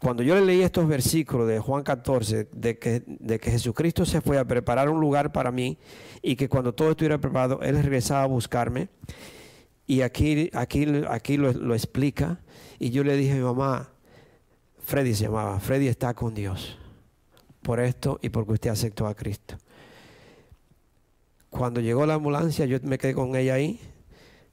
cuando 0.00 0.24
yo 0.24 0.34
le 0.34 0.44
leí 0.44 0.62
estos 0.62 0.88
versículos 0.88 1.46
de 1.46 1.60
Juan 1.60 1.84
14, 1.84 2.48
de 2.52 2.76
que, 2.76 3.04
de 3.06 3.38
que 3.38 3.52
Jesucristo 3.52 4.04
se 4.04 4.20
fue 4.20 4.36
a 4.38 4.44
preparar 4.44 4.88
un 4.88 4.98
lugar 4.98 5.30
para 5.30 5.52
mí 5.52 5.78
y 6.22 6.34
que 6.34 6.48
cuando 6.48 6.74
todo 6.74 6.90
estuviera 6.90 7.18
preparado, 7.18 7.60
Él 7.62 7.80
regresaba 7.80 8.24
a 8.24 8.26
buscarme. 8.26 8.88
Y 9.86 10.00
aquí, 10.00 10.50
aquí, 10.54 11.02
aquí 11.08 11.36
lo, 11.36 11.52
lo 11.52 11.72
explica. 11.72 12.40
Y 12.80 12.90
yo 12.90 13.04
le 13.04 13.16
dije 13.16 13.34
a 13.34 13.36
mi 13.36 13.42
mamá, 13.42 13.93
Freddy 14.84 15.14
se 15.14 15.24
llamaba, 15.24 15.58
Freddy 15.60 15.88
está 15.88 16.12
con 16.12 16.34
Dios 16.34 16.78
por 17.62 17.80
esto 17.80 18.18
y 18.20 18.28
porque 18.28 18.52
usted 18.52 18.70
aceptó 18.70 19.06
a 19.06 19.14
Cristo. 19.14 19.56
Cuando 21.48 21.80
llegó 21.80 22.04
la 22.04 22.14
ambulancia, 22.14 22.66
yo 22.66 22.78
me 22.82 22.98
quedé 22.98 23.14
con 23.14 23.34
ella 23.34 23.54
ahí. 23.54 23.80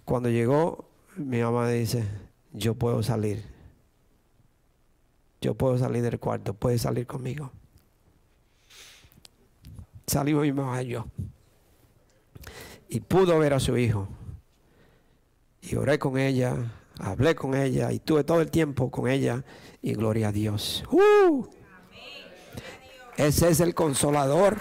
Cuando 0.06 0.30
llegó, 0.30 0.90
mi 1.18 1.42
mamá 1.42 1.68
dice, 1.70 2.08
yo 2.54 2.76
puedo 2.76 3.04
salir. 3.04 3.44
Yo 5.42 5.54
puedo 5.56 5.78
salir 5.78 6.02
del 6.02 6.20
cuarto, 6.20 6.54
puede 6.54 6.78
salir 6.78 7.06
conmigo. 7.06 7.52
Salimos 10.08 10.44
mi 10.44 10.54
mamá 10.54 10.82
y 10.82 10.88
yo. 10.88 11.08
Y 12.88 13.02
pudo 13.02 13.38
ver 13.38 13.54
a 13.54 13.60
su 13.60 13.78
hijo. 13.78 14.08
Y 15.62 15.76
oré 15.76 16.00
con 16.00 16.18
ella, 16.18 16.56
hablé 17.00 17.36
con 17.36 17.54
ella 17.54 17.92
y 17.92 18.00
tuve 18.00 18.24
todo 18.24 18.40
el 18.40 18.50
tiempo 18.50 18.90
con 18.90 19.10
ella 19.10 19.44
y 19.82 19.94
gloria 19.94 20.30
a 20.30 20.32
Dios. 20.32 20.84
¡Uh! 20.92 21.46
Ese 23.18 23.50
es 23.50 23.60
el 23.60 23.74
consolador. 23.74 24.58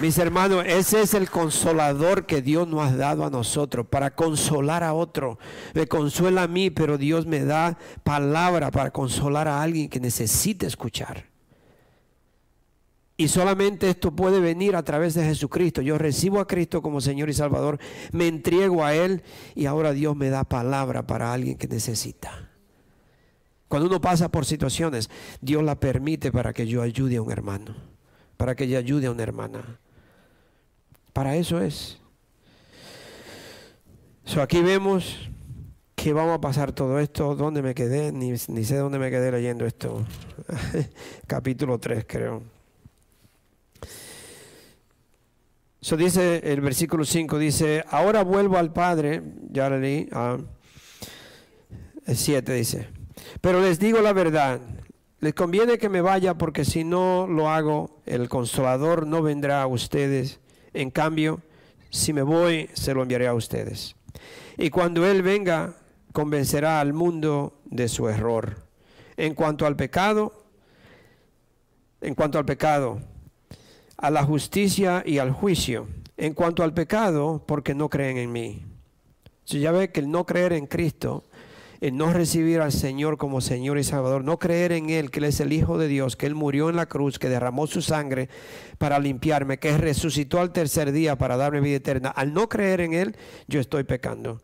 Mis 0.00 0.16
hermanos, 0.18 0.64
ese 0.64 1.00
es 1.02 1.14
el 1.14 1.28
consolador 1.28 2.24
que 2.24 2.40
Dios 2.40 2.68
nos 2.68 2.92
ha 2.92 2.96
dado 2.96 3.24
a 3.24 3.30
nosotros 3.30 3.84
para 3.88 4.14
consolar 4.14 4.84
a 4.84 4.94
otro. 4.94 5.40
Me 5.74 5.88
consuela 5.88 6.44
a 6.44 6.48
mí, 6.48 6.70
pero 6.70 6.98
Dios 6.98 7.26
me 7.26 7.44
da 7.44 7.76
palabra 8.04 8.70
para 8.70 8.92
consolar 8.92 9.48
a 9.48 9.60
alguien 9.60 9.88
que 9.88 9.98
necesite 9.98 10.66
escuchar. 10.66 11.27
Y 13.20 13.26
solamente 13.26 13.90
esto 13.90 14.12
puede 14.12 14.38
venir 14.38 14.76
a 14.76 14.84
través 14.84 15.14
de 15.14 15.24
Jesucristo. 15.24 15.82
Yo 15.82 15.98
recibo 15.98 16.38
a 16.38 16.46
Cristo 16.46 16.80
como 16.80 17.00
Señor 17.00 17.28
y 17.28 17.34
Salvador, 17.34 17.80
me 18.12 18.28
entrego 18.28 18.84
a 18.84 18.94
Él 18.94 19.24
y 19.56 19.66
ahora 19.66 19.92
Dios 19.92 20.14
me 20.14 20.30
da 20.30 20.44
palabra 20.44 21.04
para 21.04 21.32
alguien 21.32 21.58
que 21.58 21.66
necesita. 21.66 22.48
Cuando 23.66 23.88
uno 23.88 24.00
pasa 24.00 24.28
por 24.28 24.46
situaciones, 24.46 25.10
Dios 25.40 25.64
la 25.64 25.80
permite 25.80 26.30
para 26.30 26.52
que 26.52 26.68
yo 26.68 26.80
ayude 26.80 27.16
a 27.16 27.22
un 27.22 27.32
hermano, 27.32 27.74
para 28.36 28.54
que 28.54 28.68
yo 28.68 28.78
ayude 28.78 29.08
a 29.08 29.10
una 29.10 29.24
hermana. 29.24 29.80
Para 31.12 31.34
eso 31.34 31.60
es. 31.60 31.98
So, 34.24 34.40
aquí 34.40 34.62
vemos 34.62 35.28
que 35.96 36.12
vamos 36.12 36.36
a 36.36 36.40
pasar 36.40 36.70
todo 36.70 37.00
esto. 37.00 37.34
¿Dónde 37.34 37.62
me 37.62 37.74
quedé? 37.74 38.12
Ni, 38.12 38.30
ni 38.30 38.64
sé 38.64 38.76
dónde 38.76 39.00
me 39.00 39.10
quedé 39.10 39.32
leyendo 39.32 39.66
esto. 39.66 40.06
Capítulo 41.26 41.80
3, 41.80 42.04
creo. 42.06 42.57
Eso 45.80 45.96
dice 45.96 46.40
el 46.44 46.60
versículo 46.60 47.04
5, 47.04 47.38
dice, 47.38 47.84
ahora 47.88 48.24
vuelvo 48.24 48.58
al 48.58 48.72
Padre, 48.72 49.22
ya 49.50 49.70
le 49.70 49.78
leí, 49.78 50.08
ah, 50.12 50.38
el 52.04 52.16
7 52.16 52.52
dice, 52.52 52.88
pero 53.40 53.60
les 53.60 53.78
digo 53.78 54.00
la 54.00 54.12
verdad, 54.12 54.60
les 55.20 55.34
conviene 55.34 55.78
que 55.78 55.88
me 55.88 56.00
vaya 56.00 56.34
porque 56.34 56.64
si 56.64 56.84
no 56.84 57.26
lo 57.28 57.50
hago, 57.50 58.00
el 58.06 58.28
consolador 58.28 59.06
no 59.06 59.20
vendrá 59.22 59.62
a 59.62 59.66
ustedes. 59.66 60.40
En 60.74 60.90
cambio, 60.90 61.40
si 61.90 62.12
me 62.12 62.22
voy, 62.22 62.70
se 62.74 62.94
lo 62.94 63.02
enviaré 63.02 63.26
a 63.26 63.34
ustedes. 63.34 63.96
Y 64.56 64.70
cuando 64.70 65.06
Él 65.06 65.22
venga, 65.22 65.74
convencerá 66.12 66.80
al 66.80 66.92
mundo 66.92 67.60
de 67.64 67.88
su 67.88 68.08
error. 68.08 68.64
En 69.16 69.34
cuanto 69.34 69.66
al 69.66 69.74
pecado, 69.74 70.44
en 72.00 72.14
cuanto 72.14 72.38
al 72.38 72.44
pecado, 72.44 73.00
a 73.98 74.10
la 74.10 74.24
justicia 74.24 75.02
y 75.04 75.18
al 75.18 75.32
juicio. 75.32 75.88
En 76.16 76.34
cuanto 76.34 76.62
al 76.62 76.72
pecado, 76.72 77.44
porque 77.46 77.74
no 77.74 77.88
creen 77.88 78.16
en 78.16 78.32
mí. 78.32 78.64
Si 79.44 79.60
ya 79.60 79.70
ve 79.70 79.90
que 79.90 80.00
el 80.00 80.10
no 80.10 80.26
creer 80.26 80.52
en 80.52 80.66
Cristo, 80.66 81.24
el 81.80 81.96
no 81.96 82.12
recibir 82.12 82.60
al 82.60 82.72
Señor 82.72 83.18
como 83.18 83.40
Señor 83.40 83.78
y 83.78 83.84
Salvador, 83.84 84.24
no 84.24 84.38
creer 84.38 84.72
en 84.72 84.90
Él, 84.90 85.10
que 85.10 85.20
Él 85.20 85.26
es 85.26 85.40
el 85.40 85.52
Hijo 85.52 85.78
de 85.78 85.86
Dios, 85.86 86.16
que 86.16 86.26
Él 86.26 86.34
murió 86.34 86.70
en 86.70 86.76
la 86.76 86.86
cruz, 86.86 87.18
que 87.18 87.28
derramó 87.28 87.66
su 87.66 87.82
sangre 87.82 88.28
para 88.78 88.98
limpiarme, 88.98 89.58
que 89.58 89.76
resucitó 89.76 90.40
al 90.40 90.52
tercer 90.52 90.90
día 90.90 91.16
para 91.16 91.36
darme 91.36 91.60
vida 91.60 91.76
eterna. 91.76 92.08
Al 92.08 92.34
no 92.34 92.48
creer 92.48 92.80
en 92.80 92.94
Él, 92.94 93.16
yo 93.46 93.60
estoy 93.60 93.84
pecando. 93.84 94.42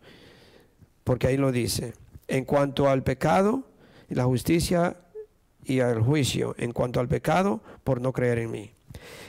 Porque 1.02 1.26
ahí 1.26 1.36
lo 1.36 1.50
dice. 1.50 1.94
En 2.28 2.44
cuanto 2.44 2.88
al 2.88 3.02
pecado, 3.02 3.64
la 4.08 4.24
justicia 4.24 4.96
y 5.64 5.80
al 5.80 6.00
juicio. 6.00 6.54
En 6.56 6.72
cuanto 6.72 7.00
al 7.00 7.08
pecado, 7.08 7.62
por 7.82 8.00
no 8.00 8.12
creer 8.12 8.38
en 8.38 8.50
mí. 8.50 8.73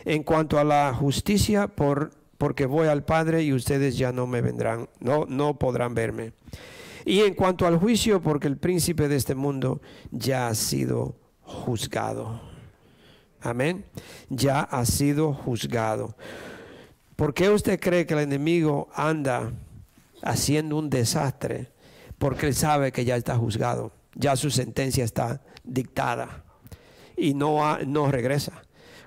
En 0.05 0.23
cuanto 0.23 0.59
a 0.59 0.63
la 0.63 0.93
justicia, 0.93 1.67
por, 1.67 2.11
porque 2.37 2.65
voy 2.65 2.87
al 2.87 3.03
Padre 3.03 3.43
y 3.43 3.53
ustedes 3.53 3.97
ya 3.97 4.11
no 4.11 4.27
me 4.27 4.41
vendrán, 4.41 4.89
no, 4.99 5.25
no 5.27 5.57
podrán 5.57 5.93
verme. 5.93 6.33
Y 7.05 7.21
en 7.21 7.35
cuanto 7.35 7.67
al 7.67 7.77
juicio, 7.77 8.21
porque 8.21 8.47
el 8.47 8.57
príncipe 8.57 9.07
de 9.07 9.15
este 9.15 9.35
mundo 9.35 9.81
ya 10.11 10.47
ha 10.47 10.55
sido 10.55 11.15
juzgado. 11.41 12.41
Amén. 13.41 13.85
Ya 14.29 14.61
ha 14.61 14.85
sido 14.85 15.33
juzgado. 15.33 16.15
¿Por 17.15 17.33
qué 17.33 17.49
usted 17.49 17.79
cree 17.79 18.05
que 18.05 18.15
el 18.15 18.21
enemigo 18.21 18.89
anda 18.93 19.53
haciendo 20.23 20.77
un 20.77 20.89
desastre? 20.89 21.71
Porque 22.17 22.47
él 22.47 22.55
sabe 22.55 22.91
que 22.91 23.05
ya 23.05 23.15
está 23.15 23.37
juzgado, 23.37 23.91
ya 24.15 24.35
su 24.35 24.49
sentencia 24.49 25.03
está 25.03 25.41
dictada 25.63 26.43
y 27.15 27.33
no, 27.33 27.77
no 27.85 28.11
regresa. 28.11 28.64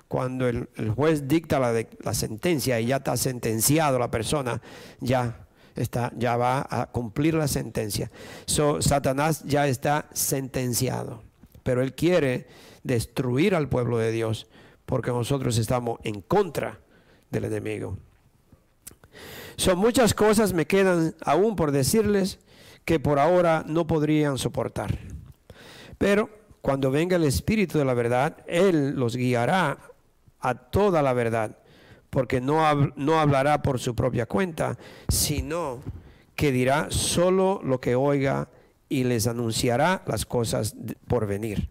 Cuando 0.09 0.49
el, 0.49 0.67
juez 0.93 1.27
dicta 1.27 1.59
la, 1.59 1.85
la, 2.03 2.13
sentencia 2.13 2.79
y 2.81 2.87
ya 2.87 2.97
está 2.97 3.15
sentenciado 3.15 3.97
la 3.97 4.11
persona, 4.11 4.61
ya 4.99 5.47
está, 5.75 6.11
ya 6.17 6.35
va 6.35 6.67
a 6.69 6.87
cumplir 6.87 7.35
la 7.35 7.47
sentencia. 7.47 8.11
So, 8.45 8.81
Satanás 8.81 9.43
ya 9.45 9.67
está 9.67 10.09
sentenciado, 10.11 11.23
pero 11.63 11.81
él 11.81 11.93
quiere 11.93 12.47
destruir 12.83 13.55
al 13.55 13.69
pueblo 13.69 13.97
de 13.97 14.11
Dios 14.11 14.47
porque 14.85 15.11
nosotros 15.11 15.57
estamos 15.57 15.99
en 16.03 16.21
contra 16.21 16.79
del 17.29 17.45
enemigo. 17.45 17.97
Son 19.55 19.77
muchas 19.77 20.13
cosas 20.13 20.53
me 20.53 20.65
quedan 20.65 21.15
aún 21.23 21.55
por 21.55 21.71
decirles 21.71 22.39
que 22.85 22.99
por 22.99 23.19
ahora 23.19 23.63
no 23.67 23.85
podrían 23.85 24.37
soportar. 24.37 24.97
Pero 25.97 26.29
cuando 26.61 26.91
venga 26.91 27.17
el 27.17 27.25
Espíritu 27.25 27.77
de 27.77 27.85
la 27.85 27.93
verdad, 27.93 28.37
Él 28.47 28.95
los 28.95 29.15
guiará 29.15 29.77
a 30.39 30.55
toda 30.55 31.01
la 31.01 31.13
verdad, 31.13 31.57
porque 32.09 32.41
no, 32.41 32.91
no 32.95 33.19
hablará 33.19 33.61
por 33.61 33.79
su 33.79 33.95
propia 33.95 34.25
cuenta, 34.25 34.77
sino 35.07 35.81
que 36.35 36.51
dirá 36.51 36.87
solo 36.89 37.59
lo 37.63 37.79
que 37.79 37.95
oiga 37.95 38.49
y 38.87 39.03
les 39.03 39.27
anunciará 39.27 40.03
las 40.07 40.25
cosas 40.25 40.75
por 41.07 41.27
venir. 41.27 41.69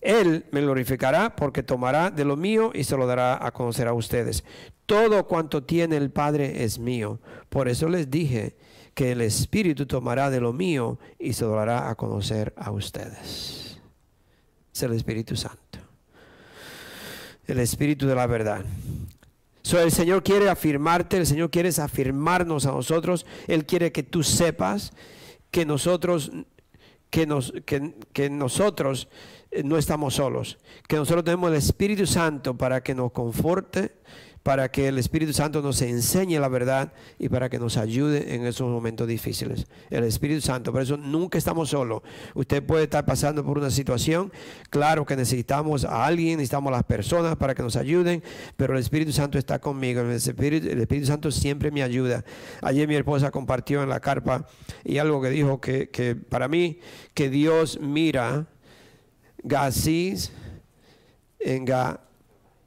Él 0.00 0.46
me 0.52 0.60
glorificará 0.60 1.34
porque 1.34 1.62
tomará 1.62 2.10
de 2.10 2.24
lo 2.24 2.36
mío 2.36 2.70
y 2.72 2.84
se 2.84 2.96
lo 2.96 3.06
dará 3.06 3.44
a 3.44 3.50
conocer 3.50 3.88
a 3.88 3.94
ustedes. 3.94 4.44
Todo 4.86 5.26
cuanto 5.26 5.64
tiene 5.64 5.96
el 5.96 6.10
Padre 6.10 6.62
es 6.64 6.78
mío. 6.78 7.20
Por 7.48 7.68
eso 7.68 7.88
les 7.88 8.10
dije 8.10 8.56
que 8.94 9.12
el 9.12 9.20
Espíritu 9.20 9.86
tomará 9.86 10.30
de 10.30 10.40
lo 10.40 10.52
mío 10.52 10.98
y 11.18 11.32
se 11.32 11.44
lo 11.44 11.52
dará 11.52 11.90
a 11.90 11.94
conocer 11.94 12.54
a 12.56 12.70
ustedes. 12.70 13.80
Es 14.72 14.82
el 14.82 14.92
Espíritu 14.92 15.36
Santo. 15.36 15.67
El 17.48 17.58
Espíritu 17.58 18.06
de 18.06 18.14
la 18.14 18.26
verdad. 18.26 18.64
So, 19.62 19.80
el 19.80 19.90
Señor 19.90 20.22
quiere 20.22 20.48
afirmarte, 20.48 21.16
el 21.16 21.26
Señor 21.26 21.50
quiere 21.50 21.70
afirmarnos 21.70 22.66
a 22.66 22.70
nosotros. 22.70 23.26
Él 23.48 23.66
quiere 23.66 23.90
que 23.90 24.02
tú 24.02 24.22
sepas 24.22 24.92
que 25.50 25.66
nosotros, 25.66 26.30
que, 27.10 27.26
nos, 27.26 27.52
que 27.64 28.30
nosotros 28.30 29.08
eh, 29.50 29.62
no 29.62 29.78
estamos 29.78 30.14
solos, 30.14 30.58
que 30.86 30.96
nosotros 30.96 31.24
tenemos 31.24 31.50
el 31.50 31.56
Espíritu 31.56 32.06
Santo 32.06 32.56
para 32.56 32.82
que 32.82 32.94
nos 32.94 33.12
conforte, 33.12 33.96
para 34.42 34.70
que 34.70 34.88
el 34.88 34.98
Espíritu 34.98 35.32
Santo 35.32 35.60
nos 35.60 35.82
enseñe 35.82 36.38
la 36.38 36.48
verdad 36.48 36.92
y 37.18 37.28
para 37.28 37.48
que 37.48 37.58
nos 37.58 37.76
ayude 37.76 38.34
en 38.34 38.46
esos 38.46 38.68
momentos 38.68 39.06
difíciles. 39.06 39.66
El 39.90 40.04
Espíritu 40.04 40.40
Santo, 40.40 40.72
por 40.72 40.82
eso 40.82 40.96
nunca 40.96 41.38
estamos 41.38 41.70
solos. 41.70 42.02
Usted 42.34 42.62
puede 42.62 42.84
estar 42.84 43.04
pasando 43.04 43.44
por 43.44 43.58
una 43.58 43.70
situación, 43.70 44.32
claro 44.70 45.04
que 45.04 45.16
necesitamos 45.16 45.84
a 45.84 46.06
alguien, 46.06 46.38
necesitamos 46.38 46.72
a 46.72 46.76
las 46.76 46.84
personas 46.84 47.36
para 47.36 47.54
que 47.54 47.62
nos 47.62 47.76
ayuden, 47.76 48.22
pero 48.56 48.74
el 48.74 48.80
Espíritu 48.80 49.12
Santo 49.12 49.38
está 49.38 49.58
conmigo, 49.58 50.00
el 50.00 50.10
Espíritu, 50.12 51.06
Santo 51.06 51.30
siempre 51.30 51.70
me 51.70 51.82
ayuda. 51.82 52.24
Ayer 52.62 52.88
mi 52.88 52.96
esposa 52.96 53.30
compartió 53.30 53.82
en 53.82 53.88
la 53.88 54.00
carpa 54.00 54.46
y 54.84 54.98
algo 54.98 55.20
que 55.20 55.30
dijo 55.30 55.60
que, 55.60 56.16
para 56.28 56.48
mí, 56.48 56.80
que 57.14 57.28
Dios 57.28 57.78
mira 57.80 58.46
God 59.42 59.72
sees 59.72 60.30
and 61.44 61.66
God 61.66 61.98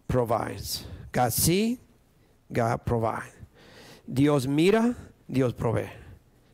provides. 0.08 0.86
God 1.12 1.32
sees, 1.32 1.80
God 2.50 2.80
provides. 2.86 3.34
Dios 4.06 4.48
mira, 4.48 4.96
Dios 5.28 5.54
provee. 5.54 5.90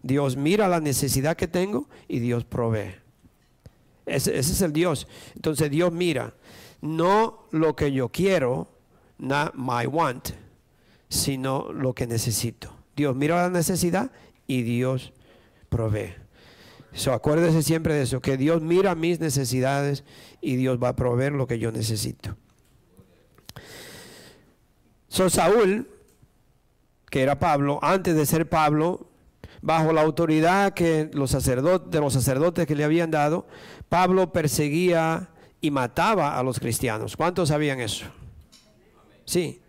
Dios 0.03 0.37
mira 0.37 0.67
la 0.67 0.79
necesidad 0.79 1.35
que 1.35 1.47
tengo 1.47 1.87
y 2.07 2.19
Dios 2.19 2.45
provee. 2.45 2.95
Ese, 4.05 4.37
ese, 4.37 4.53
es 4.53 4.61
el 4.61 4.71
Dios. 4.71 5.07
Entonces 5.35 5.69
Dios 5.69 5.91
mira, 5.91 6.33
no 6.81 7.47
lo 7.51 7.75
que 7.75 7.91
yo 7.91 8.09
quiero, 8.09 8.69
not 9.17 9.55
my 9.55 9.85
want, 9.85 10.29
sino 11.09 11.71
lo 11.73 11.93
que 11.93 12.07
necesito. 12.07 12.73
Dios 12.95 13.15
mira 13.15 13.41
la 13.41 13.49
necesidad 13.49 14.11
y 14.45 14.61
Dios 14.61 15.13
provee. 15.69 16.13
So, 16.93 17.13
acuérdese 17.13 17.61
siempre 17.63 17.93
de 17.93 18.03
eso, 18.03 18.21
que 18.21 18.37
Dios 18.37 18.61
mira 18.61 18.95
mis 18.95 19.19
necesidades 19.19 20.03
y 20.41 20.55
Dios 20.55 20.79
va 20.81 20.89
a 20.89 20.95
proveer 20.95 21.33
lo 21.33 21.45
que 21.45 21.59
yo 21.59 21.71
necesito. 21.71 22.37
So, 25.07 25.29
Saúl, 25.29 25.87
que 27.09 27.21
era 27.21 27.39
Pablo, 27.39 27.79
antes 27.81 28.15
de 28.15 28.25
ser 28.25 28.49
Pablo, 28.49 29.07
bajo 29.61 29.93
la 29.93 30.01
autoridad 30.01 30.73
que 30.73 31.09
los 31.13 31.31
sacerdotes, 31.31 31.91
de 31.91 31.99
los 31.99 32.13
sacerdotes 32.13 32.67
que 32.67 32.75
le 32.75 32.83
habían 32.83 33.11
dado, 33.11 33.47
Pablo 33.89 34.31
perseguía 34.31 35.29
y 35.61 35.71
mataba 35.71 36.37
a 36.37 36.43
los 36.43 36.59
cristianos. 36.59 37.17
¿Cuántos 37.17 37.49
sabían 37.49 37.79
eso? 37.79 38.05
Sí. 39.25 39.61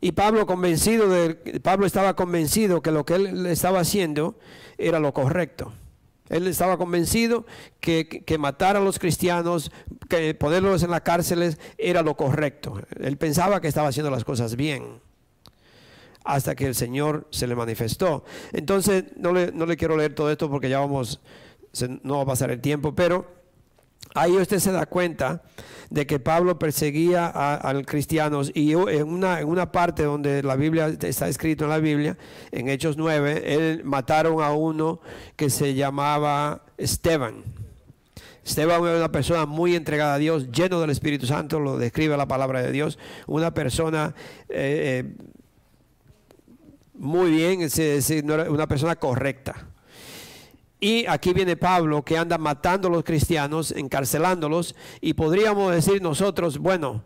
Y 0.00 0.12
Pablo 0.12 0.46
convencido 0.46 1.08
de, 1.08 1.60
Pablo 1.60 1.86
estaba 1.86 2.16
convencido 2.16 2.82
que 2.82 2.90
lo 2.90 3.04
que 3.04 3.14
él 3.14 3.46
estaba 3.46 3.80
haciendo 3.80 4.38
era 4.78 4.98
lo 4.98 5.12
correcto. 5.12 5.72
Él 6.30 6.46
estaba 6.46 6.78
convencido 6.78 7.44
que, 7.80 8.24
matar 8.38 8.76
a 8.76 8.80
los 8.80 8.98
cristianos, 8.98 9.70
que 10.08 10.32
ponerlos 10.34 10.82
en 10.82 10.90
las 10.90 11.02
cárceles 11.02 11.58
era 11.76 12.02
lo 12.02 12.16
correcto. 12.16 12.80
Él 13.00 13.18
pensaba 13.18 13.60
que 13.60 13.68
estaba 13.68 13.88
haciendo 13.88 14.10
las 14.10 14.24
cosas 14.24 14.56
bien. 14.56 15.00
Hasta 16.24 16.54
que 16.54 16.66
el 16.66 16.74
Señor 16.74 17.26
se 17.30 17.46
le 17.46 17.56
manifestó. 17.56 18.24
Entonces, 18.52 19.04
no 19.16 19.32
le, 19.32 19.50
no 19.52 19.66
le 19.66 19.76
quiero 19.76 19.96
leer 19.96 20.14
todo 20.14 20.30
esto 20.30 20.48
porque 20.48 20.68
ya 20.68 20.78
vamos, 20.78 21.20
no 22.02 22.16
va 22.18 22.22
a 22.22 22.26
pasar 22.26 22.50
el 22.50 22.60
tiempo, 22.60 22.94
pero 22.94 23.39
Ahí 24.14 24.36
usted 24.36 24.58
se 24.58 24.72
da 24.72 24.86
cuenta 24.86 25.42
de 25.90 26.06
que 26.06 26.18
Pablo 26.18 26.58
perseguía 26.58 27.26
a, 27.26 27.72
los 27.72 27.84
cristianos 27.84 28.50
y 28.54 28.72
en 28.72 29.08
una, 29.08 29.40
en 29.40 29.48
una 29.48 29.72
parte 29.72 30.04
donde 30.04 30.42
la 30.42 30.56
Biblia 30.56 30.88
está 31.00 31.28
escrito 31.28 31.64
en 31.64 31.70
la 31.70 31.78
Biblia, 31.78 32.16
en 32.52 32.68
Hechos 32.68 32.96
9, 32.96 33.42
él 33.54 33.82
mataron 33.84 34.42
a 34.42 34.52
uno 34.52 35.00
que 35.36 35.50
se 35.50 35.74
llamaba 35.74 36.64
Esteban. 36.76 37.42
Esteban 38.44 38.82
era 38.84 38.96
una 38.96 39.12
persona 39.12 39.46
muy 39.46 39.76
entregada 39.76 40.14
a 40.14 40.18
Dios, 40.18 40.50
lleno 40.50 40.80
del 40.80 40.90
Espíritu 40.90 41.26
Santo, 41.26 41.60
lo 41.60 41.76
describe 41.76 42.16
la 42.16 42.26
palabra 42.26 42.62
de 42.62 42.72
Dios, 42.72 42.98
una 43.26 43.52
persona 43.52 44.14
eh, 44.48 45.04
eh, 45.04 45.24
muy 46.94 47.30
bien, 47.30 47.68
una 48.48 48.66
persona 48.66 48.96
correcta. 48.96 49.69
Y 50.80 51.04
aquí 51.06 51.34
viene 51.34 51.56
Pablo 51.56 52.02
que 52.02 52.16
anda 52.16 52.38
matando 52.38 52.88
a 52.88 52.90
los 52.90 53.04
cristianos, 53.04 53.70
encarcelándolos, 53.70 54.74
y 55.02 55.12
podríamos 55.12 55.74
decir 55.74 56.00
nosotros, 56.00 56.56
bueno, 56.56 57.04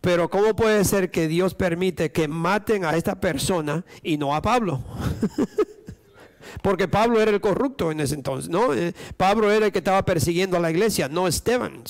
pero 0.00 0.30
¿cómo 0.30 0.56
puede 0.56 0.82
ser 0.84 1.10
que 1.10 1.28
Dios 1.28 1.54
permite 1.54 2.10
que 2.10 2.26
maten 2.26 2.86
a 2.86 2.96
esta 2.96 3.20
persona 3.20 3.84
y 4.02 4.16
no 4.16 4.34
a 4.34 4.40
Pablo? 4.40 4.82
Porque 6.62 6.88
Pablo 6.88 7.20
era 7.20 7.30
el 7.30 7.40
corrupto 7.40 7.92
en 7.92 8.00
ese 8.00 8.14
entonces, 8.14 8.48
¿no? 8.48 8.72
Eh, 8.72 8.94
Pablo 9.16 9.50
era 9.50 9.66
el 9.66 9.72
que 9.72 9.78
estaba 9.78 10.04
persiguiendo 10.04 10.56
a 10.56 10.60
la 10.60 10.70
iglesia, 10.70 11.08
no 11.08 11.28
Esteban. 11.28 11.84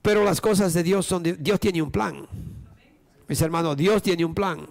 Pero 0.00 0.24
las 0.24 0.40
cosas 0.40 0.72
de 0.72 0.82
Dios 0.82 1.04
son, 1.06 1.22
Dios 1.22 1.60
tiene 1.60 1.82
un 1.82 1.90
plan. 1.90 2.26
Mis 3.28 3.40
hermanos, 3.42 3.76
Dios 3.76 4.02
tiene 4.02 4.24
un 4.24 4.34
plan. 4.34 4.66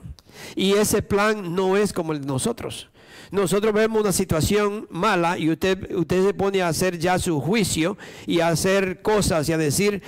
Y 0.56 0.74
ese 0.74 1.04
plan 1.04 1.56
no 1.56 1.78
es 1.78 1.94
como 1.94 2.14
el 2.14 2.22
de 2.22 2.28
nosotros 2.28 2.90
nosotros 3.34 3.74
vemos 3.74 4.00
una 4.00 4.12
situación 4.12 4.86
mala 4.92 5.40
y 5.40 5.50
usted, 5.50 5.92
usted 5.96 6.24
se 6.24 6.36
pone 6.36 6.62
a 6.62 6.68
hacer 6.68 7.00
ya 7.00 7.18
su 7.18 7.42
juicio 7.42 7.98
y 8.28 8.42
a 8.42 8.50
hacer 8.50 9.02
cosas 9.02 9.50
y 9.50 9.54
a 9.54 9.58
decir 9.58 10.04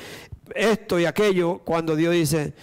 esto 0.53 0.99
y 0.99 1.05
aquello 1.05 1.57
cuando 1.65 1.95
Dios 1.95 2.13
dice, 2.13 2.53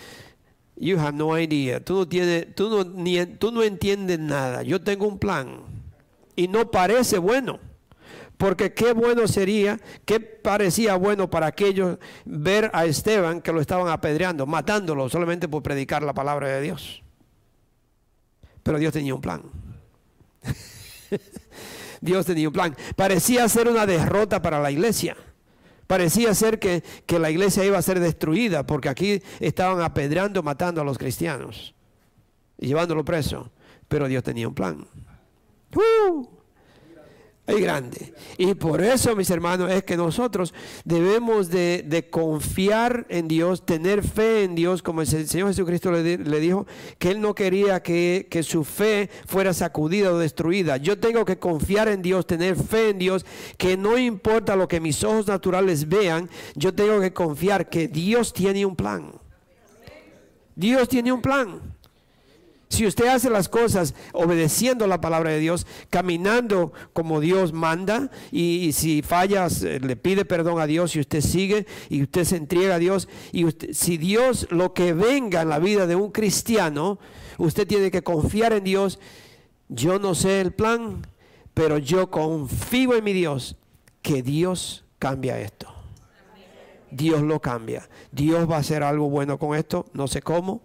you 0.76 1.00
have 1.00 1.18
no 1.18 1.36
idea, 1.36 1.80
tú 1.80 1.94
no, 1.94 2.06
tienes, 2.06 2.54
tú 2.54 2.70
no, 2.70 2.84
ni, 2.84 3.26
tú 3.26 3.50
no 3.50 3.64
entiendes 3.64 4.20
nada, 4.20 4.62
yo 4.62 4.80
tengo 4.80 5.08
un 5.08 5.18
plan 5.18 5.62
y 6.36 6.46
no 6.46 6.70
parece 6.70 7.18
bueno. 7.18 7.58
Porque 8.36 8.72
qué 8.72 8.92
bueno 8.92 9.26
sería, 9.26 9.80
qué 10.04 10.20
parecía 10.20 10.94
bueno 10.94 11.28
para 11.28 11.46
aquellos 11.46 11.98
ver 12.24 12.70
a 12.72 12.84
Esteban 12.84 13.40
que 13.40 13.52
lo 13.52 13.60
estaban 13.60 13.88
apedreando, 13.88 14.46
matándolo 14.46 15.08
solamente 15.08 15.48
por 15.48 15.64
predicar 15.64 16.04
la 16.04 16.14
palabra 16.14 16.46
de 16.46 16.60
Dios. 16.60 17.02
Pero 18.62 18.78
Dios 18.78 18.92
tenía 18.92 19.12
un 19.12 19.20
plan. 19.20 19.42
Dios 22.00 22.26
tenía 22.26 22.48
un 22.48 22.52
plan. 22.52 22.76
Parecía 22.96 23.48
ser 23.48 23.68
una 23.68 23.86
derrota 23.86 24.42
para 24.42 24.60
la 24.60 24.70
iglesia. 24.70 25.16
Parecía 25.86 26.34
ser 26.34 26.58
que, 26.58 26.82
la 27.18 27.30
iglesia 27.30 27.64
iba 27.64 27.78
a 27.78 27.82
ser 27.82 28.00
destruida 28.00 28.66
porque 28.66 28.88
aquí 28.88 29.22
estaban 29.40 29.82
apedreando, 29.82 30.42
matando 30.42 30.80
a 30.80 30.84
los 30.84 30.96
cristianos 30.98 31.74
y 32.58 32.68
llevándolo 32.68 33.04
preso. 33.04 33.50
Pero 33.88 34.08
Dios 34.08 34.22
tenía 34.22 34.48
un 34.48 34.54
plan. 34.54 34.86
¡Uh! 35.74 36.41
Hay 37.44 37.60
grande. 37.60 38.14
Y 38.38 38.54
por 38.54 38.80
eso, 38.80 39.16
mis 39.16 39.28
hermanos, 39.28 39.68
es 39.68 39.82
que 39.82 39.96
nosotros 39.96 40.54
debemos 40.84 41.50
de, 41.50 42.08
confiar 42.08 43.04
en 43.08 43.26
Dios, 43.26 43.66
tener 43.66 44.04
fe 44.04 44.44
en 44.44 44.54
Dios, 44.54 44.80
como 44.80 45.00
el 45.00 45.08
Señor 45.08 45.48
Jesucristo 45.48 45.90
le, 45.90 46.40
dijo, 46.40 46.66
que 46.98 47.10
Él 47.10 47.20
no 47.20 47.34
quería 47.34 47.82
que, 47.82 48.28
que, 48.30 48.44
su 48.44 48.62
fe 48.62 49.10
fuera 49.26 49.52
sacudida 49.52 50.12
o 50.12 50.18
destruida. 50.18 50.76
Yo 50.76 51.00
tengo 51.00 51.24
que 51.24 51.40
confiar 51.40 51.88
en 51.88 52.00
Dios, 52.00 52.28
tener 52.28 52.54
fe 52.54 52.90
en 52.90 52.98
Dios, 52.98 53.26
que 53.58 53.76
no 53.76 53.98
importa 53.98 54.54
lo 54.54 54.68
que 54.68 54.80
mis 54.80 55.02
ojos 55.02 55.26
naturales 55.26 55.88
vean, 55.88 56.30
yo 56.54 56.72
tengo 56.72 57.00
que 57.00 57.12
confiar 57.12 57.68
que 57.68 57.88
Dios 57.88 58.32
tiene 58.32 58.64
un 58.64 58.76
plan. 58.76 59.12
Dios 60.54 60.88
tiene 60.88 61.12
un 61.12 61.20
plan. 61.20 61.71
Si 62.72 62.86
usted 62.86 63.08
hace 63.08 63.28
las 63.28 63.50
cosas 63.50 63.94
obedeciendo 64.14 64.86
la 64.86 65.02
palabra 65.02 65.28
de 65.28 65.40
Dios, 65.40 65.66
caminando 65.90 66.72
como 66.94 67.20
Dios 67.20 67.52
manda, 67.52 68.10
y, 68.30 68.72
si 68.72 69.02
fallas, 69.02 69.62
eh, 69.62 69.78
le 69.78 69.94
pide 69.94 70.24
perdón 70.24 70.58
a 70.58 70.66
Dios 70.66 70.96
y 70.96 71.00
usted 71.00 71.20
sigue 71.20 71.66
y 71.90 72.02
usted 72.02 72.24
se 72.24 72.36
entrega 72.36 72.76
a 72.76 72.78
Dios, 72.78 73.10
y 73.30 73.44
si 73.74 73.98
Dios 73.98 74.46
lo 74.48 74.72
que 74.72 74.94
venga 74.94 75.42
en 75.42 75.50
la 75.50 75.58
vida 75.58 75.86
de 75.86 75.96
un 75.96 76.12
cristiano, 76.12 76.98
usted 77.36 77.66
tiene 77.66 77.90
que 77.90 78.02
confiar 78.02 78.54
en 78.54 78.64
Dios. 78.64 78.98
Yo 79.68 79.98
no 79.98 80.14
sé 80.14 80.40
el 80.40 80.52
plan, 80.52 81.06
pero 81.52 81.76
yo 81.76 82.10
confío 82.10 82.94
en 82.94 83.04
mi 83.04 83.12
Dios, 83.12 83.56
que 84.00 84.22
Dios 84.22 84.86
cambia 84.98 85.38
esto. 85.38 85.70
Dios 86.90 87.20
lo 87.20 87.38
cambia. 87.38 87.86
Dios 88.12 88.50
va 88.50 88.56
a 88.56 88.60
hacer 88.60 88.82
algo 88.82 89.10
bueno 89.10 89.38
con 89.38 89.54
esto, 89.54 89.84
no 89.92 90.08
sé 90.08 90.22
cómo, 90.22 90.62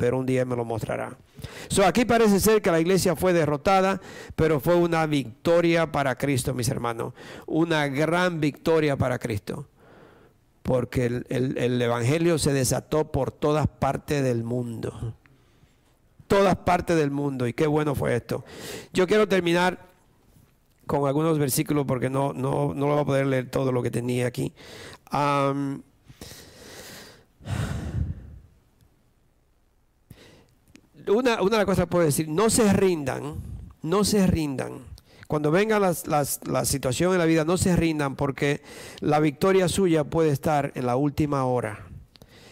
pero 0.00 0.18
un 0.18 0.24
día 0.24 0.46
me 0.46 0.56
lo 0.56 0.64
mostrará. 0.64 1.14
Aquí 1.84 2.06
parece 2.06 2.40
ser 2.40 2.62
que 2.62 2.70
la 2.70 2.80
iglesia 2.80 3.14
fue 3.16 3.34
derrotada, 3.34 4.00
pero 4.34 4.58
fue 4.58 4.74
una 4.74 5.04
victoria 5.04 5.92
para 5.92 6.16
Cristo, 6.16 6.54
mis 6.54 6.70
hermanos. 6.70 7.12
Una 7.44 7.86
gran 7.86 8.40
victoria 8.40 8.96
para 8.96 9.18
Cristo. 9.18 9.66
Porque 10.62 11.04
el, 11.04 11.82
Evangelio 11.82 12.38
se 12.38 12.54
desató 12.54 13.12
por 13.12 13.30
todas 13.30 13.68
partes 13.68 14.24
del 14.24 14.42
mundo. 14.42 15.12
Todas 16.28 16.56
partes 16.56 16.96
del 16.96 17.10
mundo. 17.10 17.46
Y 17.46 17.52
qué 17.52 17.66
bueno 17.66 17.94
fue 17.94 18.16
esto. 18.16 18.42
Yo 18.94 19.06
quiero 19.06 19.28
terminar 19.28 19.86
con 20.86 21.06
algunos 21.06 21.38
versículos 21.38 21.84
porque 21.86 22.08
no, 22.08 22.32
no, 22.32 22.72
no 22.72 22.86
lo 22.86 22.94
voy 22.94 23.02
a 23.02 23.04
poder 23.04 23.26
leer 23.26 23.50
todo 23.50 23.70
lo 23.70 23.82
que 23.82 23.90
tenía 23.90 24.28
aquí 24.28 24.54
una, 31.08 31.40
una 31.42 31.50
de 31.50 31.56
las 31.58 31.66
cosas 31.66 31.84
que 31.84 31.90
puedo 31.90 32.04
decir, 32.04 32.28
no 32.28 32.50
se 32.50 32.72
rindan, 32.72 33.36
no 33.82 34.04
se 34.04 34.26
rindan. 34.26 34.84
Cuando 35.26 35.50
venga 35.50 35.78
las, 35.78 36.06
las, 36.06 36.40
la 36.46 36.64
situación 36.64 37.12
en 37.12 37.18
la 37.18 37.24
vida, 37.24 37.44
no 37.44 37.56
se 37.56 37.76
rindan 37.76 38.16
porque 38.16 38.62
la 39.00 39.20
victoria 39.20 39.68
suya 39.68 40.04
puede 40.04 40.30
estar 40.30 40.72
en 40.74 40.86
la 40.86 40.96
última 40.96 41.44
hora 41.44 41.89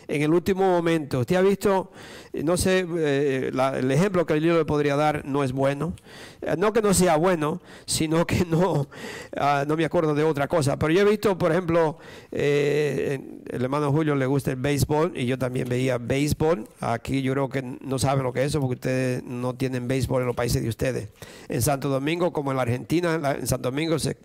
en 0.08 0.22
el 0.22 0.32
último 0.32 0.62
momento. 0.62 1.20
Usted 1.20 1.36
ha 1.36 1.42
visto, 1.42 1.92
no 2.32 2.56
sé, 2.56 2.86
eh, 2.96 3.50
el 3.52 3.90
ejemplo 3.90 4.24
que 4.26 4.40
yo 4.40 4.56
le 4.56 4.64
podría 4.64 4.96
dar 4.96 5.24
no 5.26 5.44
es 5.44 5.52
bueno. 5.52 5.92
Eh, 6.40 6.54
no 6.56 6.72
que 6.72 6.80
no 6.80 6.94
sea 6.94 7.16
bueno, 7.16 7.60
sino 7.84 8.26
que 8.26 8.44
no, 8.46 8.88
ah, 9.36 9.64
no 9.68 9.76
me 9.76 9.84
acuerdo 9.84 10.14
de 10.14 10.24
otra 10.24 10.48
cosa. 10.48 10.78
Pero 10.78 10.92
yo 10.92 11.02
he 11.02 11.04
visto, 11.04 11.36
por 11.36 11.52
ejemplo, 11.52 11.98
eh, 12.32 13.20
el 13.48 13.62
hermano 13.62 13.92
Julio 13.92 14.14
le 14.14 14.26
gusta 14.26 14.50
el 14.50 14.56
béisbol 14.56 15.12
y 15.14 15.26
yo 15.26 15.38
también 15.38 15.68
veía 15.68 15.98
béisbol. 15.98 16.66
Aquí 16.80 17.20
yo 17.20 17.32
creo 17.34 17.48
que 17.50 17.62
no 17.62 17.98
saben 17.98 18.24
lo 18.24 18.32
que 18.32 18.40
es 18.40 18.46
eso 18.46 18.60
porque 18.60 18.74
ustedes 18.74 19.22
no 19.24 19.54
tienen 19.54 19.88
béisbol 19.88 20.22
en 20.22 20.26
los 20.28 20.36
países 20.36 20.62
de 20.62 20.70
ustedes. 20.70 21.10
En 21.48 21.60
Santo 21.60 21.90
Domingo, 21.90 22.32
como 22.32 22.50
en 22.50 22.56
la 22.56 22.62
Argentina, 22.62 23.36
en 23.38 23.46
Santo 23.46 23.70
Domingo 23.70 23.98
se 23.98 24.16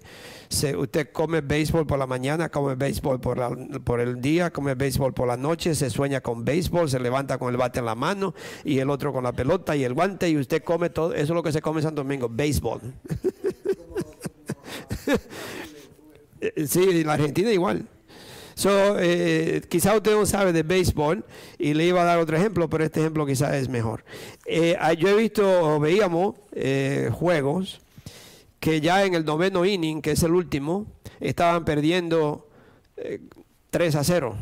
usted 0.77 1.11
come 1.11 1.41
béisbol 1.41 1.85
por 1.85 1.99
la 1.99 2.07
mañana, 2.07 2.49
come 2.49 2.75
béisbol 2.75 3.19
por, 3.19 3.83
por 3.83 3.99
el 3.99 4.21
día, 4.21 4.51
come 4.51 4.75
béisbol 4.75 5.13
por 5.13 5.27
la 5.27 5.37
noche, 5.37 5.75
se 5.75 5.89
sueña 5.89 6.21
con 6.21 6.45
béisbol, 6.45 6.89
se 6.89 6.99
levanta 6.99 7.37
con 7.37 7.49
el 7.49 7.57
bate 7.57 7.79
en 7.79 7.85
la 7.85 7.95
mano 7.95 8.33
y 8.63 8.79
el 8.79 8.89
otro 8.89 9.13
con 9.13 9.23
la 9.23 9.33
pelota 9.33 9.75
y 9.75 9.83
el 9.83 9.93
guante 9.93 10.29
y 10.29 10.37
usted 10.37 10.63
come 10.63 10.89
todo, 10.89 11.13
eso 11.13 11.23
es 11.23 11.29
lo 11.29 11.43
que 11.43 11.51
se 11.51 11.61
come 11.61 11.79
en 11.79 11.83
Santo 11.83 12.03
Domingo, 12.03 12.29
béisbol. 12.29 12.81
sí, 16.67 16.83
en 16.83 17.07
la 17.07 17.13
Argentina 17.13 17.51
igual. 17.51 17.87
So, 18.55 18.99
eh, 18.99 19.61
quizá 19.67 19.95
usted 19.95 20.11
no 20.11 20.25
sabe 20.25 20.53
de 20.53 20.63
béisbol 20.63 21.25
y 21.57 21.73
le 21.73 21.85
iba 21.85 22.01
a 22.01 22.05
dar 22.05 22.19
otro 22.19 22.37
ejemplo, 22.37 22.69
pero 22.69 22.83
este 22.83 22.99
ejemplo 22.99 23.25
quizás 23.25 23.55
es 23.55 23.67
mejor. 23.67 24.03
Eh, 24.45 24.77
yo 24.99 25.09
he 25.09 25.15
visto, 25.15 25.79
veíamos 25.79 26.35
eh, 26.51 27.09
juegos 27.11 27.81
que 28.63 28.79
ya 28.79 29.03
en 29.03 29.13
el 29.13 29.25
noveno 29.25 29.65
inning, 29.65 30.01
que 30.01 30.11
es 30.11 30.23
el 30.23 30.31
último, 30.31 30.85
estaban 31.19 31.65
perdiendo 31.65 32.47
3 33.71 33.93
eh, 33.93 33.97
a 33.97 34.03
0 34.05 34.35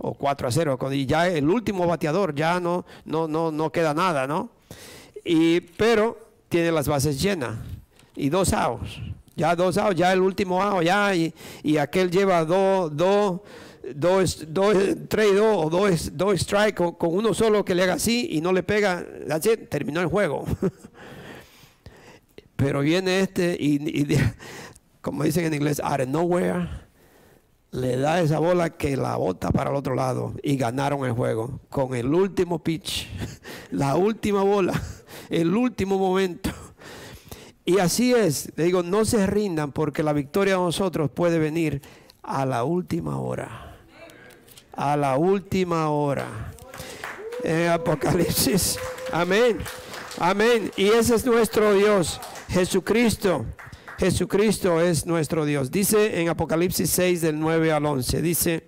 o 0.00 0.14
4 0.14 0.48
a 0.48 0.50
0, 0.50 0.78
y 0.90 1.06
ya 1.06 1.28
el 1.28 1.48
último 1.48 1.86
bateador 1.86 2.34
ya 2.34 2.58
no, 2.58 2.84
no, 3.04 3.28
no, 3.28 3.52
no 3.52 3.70
queda 3.70 3.94
nada, 3.94 4.26
¿no? 4.26 4.50
Y, 5.24 5.60
pero 5.60 6.18
tiene 6.48 6.72
las 6.72 6.88
bases 6.88 7.22
llenas 7.22 7.54
y 8.16 8.30
dos 8.30 8.52
outs, 8.52 9.00
ya 9.36 9.54
dos 9.54 9.78
outs, 9.78 9.96
ya 9.96 10.12
el 10.12 10.22
último 10.22 10.60
out, 10.60 10.82
ya, 10.82 11.14
y, 11.14 11.78
aquel 11.78 12.10
lleva 12.10 12.44
dos, 12.44 12.96
dos, 12.96 13.42
dos, 13.94 14.44
dos, 14.48 14.76
tres, 15.06 15.36
dos 15.36 15.66
o 15.66 15.70
dos, 15.70 16.16
dos 16.16 16.40
strikes 16.40 16.74
con, 16.74 16.96
uno 17.14 17.32
solo 17.32 17.64
que 17.64 17.76
le 17.76 17.84
haga 17.84 17.94
así 17.94 18.26
y 18.32 18.40
no 18.40 18.52
le 18.52 18.64
pega, 18.64 19.06
terminó 19.70 20.00
el 20.00 20.08
juego. 20.08 20.46
Pero 22.58 22.80
viene 22.80 23.20
este 23.20 23.56
y, 23.56 24.18
como 25.00 25.22
dicen 25.22 25.44
en 25.44 25.54
inglés, 25.54 25.78
out 25.78 26.00
of 26.00 26.08
nowhere, 26.08 26.68
le 27.70 27.96
da 27.96 28.20
esa 28.20 28.40
bola 28.40 28.70
que 28.70 28.96
la 28.96 29.14
bota 29.14 29.50
para 29.52 29.70
el 29.70 29.76
otro 29.76 29.94
lado 29.94 30.34
y 30.42 30.56
ganaron 30.56 31.04
el 31.04 31.12
juego 31.12 31.60
con 31.68 31.94
el 31.94 32.12
último 32.12 32.58
pitch, 32.58 33.08
la 33.70 33.94
última 33.94 34.42
bola, 34.42 34.72
el 35.30 35.54
último 35.54 35.98
momento. 35.98 36.50
Y 37.64 37.78
así 37.78 38.12
es, 38.12 38.50
le 38.56 38.64
digo, 38.64 38.82
no 38.82 39.04
se 39.04 39.24
rindan 39.28 39.70
porque 39.70 40.02
la 40.02 40.12
victoria 40.12 40.54
de 40.54 40.60
nosotros 40.60 41.12
puede 41.12 41.38
venir 41.38 41.80
a 42.24 42.44
la 42.44 42.64
última 42.64 43.20
hora. 43.20 43.76
A 44.72 44.96
la 44.96 45.16
última 45.16 45.90
hora. 45.90 46.26
En 47.44 47.68
Apocalipsis. 47.68 48.80
Amén. 49.12 49.58
Amén. 50.18 50.72
Y 50.76 50.88
ese 50.88 51.14
es 51.14 51.24
nuestro 51.24 51.72
Dios. 51.74 52.20
Jesucristo, 52.48 53.44
Jesucristo 53.98 54.80
es 54.80 55.04
nuestro 55.04 55.44
Dios. 55.44 55.70
Dice 55.70 56.20
en 56.20 56.28
Apocalipsis 56.28 56.88
6 56.90 57.20
del 57.20 57.38
9 57.38 57.72
al 57.72 57.84
11, 57.84 58.22
dice, 58.22 58.64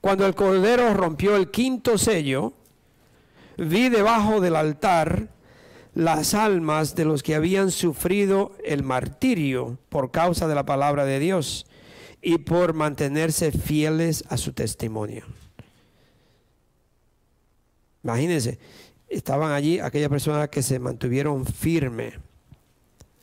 cuando 0.00 0.26
el 0.26 0.34
Cordero 0.34 0.92
rompió 0.94 1.36
el 1.36 1.50
quinto 1.50 1.96
sello, 1.96 2.52
vi 3.56 3.88
debajo 3.88 4.40
del 4.40 4.56
altar 4.56 5.28
las 5.94 6.34
almas 6.34 6.94
de 6.94 7.04
los 7.04 7.22
que 7.22 7.34
habían 7.34 7.70
sufrido 7.70 8.52
el 8.64 8.82
martirio 8.82 9.78
por 9.88 10.10
causa 10.10 10.46
de 10.46 10.54
la 10.54 10.66
palabra 10.66 11.04
de 11.04 11.18
Dios 11.18 11.66
y 12.22 12.38
por 12.38 12.74
mantenerse 12.74 13.52
fieles 13.52 14.24
a 14.28 14.36
su 14.36 14.52
testimonio. 14.52 15.24
Imagínense, 18.04 18.58
estaban 19.08 19.52
allí 19.52 19.78
aquellas 19.80 20.10
personas 20.10 20.48
que 20.48 20.62
se 20.62 20.78
mantuvieron 20.78 21.46
firmes 21.46 22.14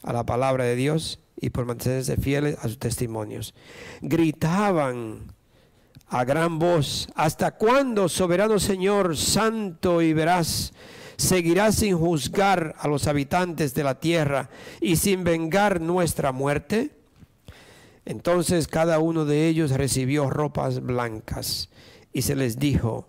a 0.03 0.13
la 0.13 0.25
palabra 0.25 0.63
de 0.63 0.75
Dios 0.75 1.19
y 1.39 1.49
por 1.49 1.65
mantenerse 1.65 2.17
fieles 2.17 2.57
a 2.59 2.63
sus 2.63 2.79
testimonios. 2.79 3.53
Gritaban 4.01 5.33
a 6.07 6.23
gran 6.23 6.57
voz, 6.57 7.07
¿hasta 7.15 7.51
cuándo, 7.51 8.07
soberano 8.09 8.59
Señor, 8.59 9.17
santo 9.17 10.01
y 10.01 10.13
veraz, 10.13 10.73
seguirás 11.17 11.75
sin 11.75 11.97
juzgar 11.97 12.75
a 12.79 12.87
los 12.87 13.07
habitantes 13.07 13.73
de 13.73 13.83
la 13.83 13.99
tierra 13.99 14.49
y 14.79 14.95
sin 14.95 15.23
vengar 15.23 15.81
nuestra 15.81 16.31
muerte? 16.31 16.91
Entonces 18.05 18.67
cada 18.69 18.99
uno 18.99 19.25
de 19.25 19.47
ellos 19.47 19.71
recibió 19.71 20.29
ropas 20.29 20.79
blancas 20.79 21.69
y 22.13 22.21
se 22.21 22.37
les 22.37 22.57
dijo 22.57 23.05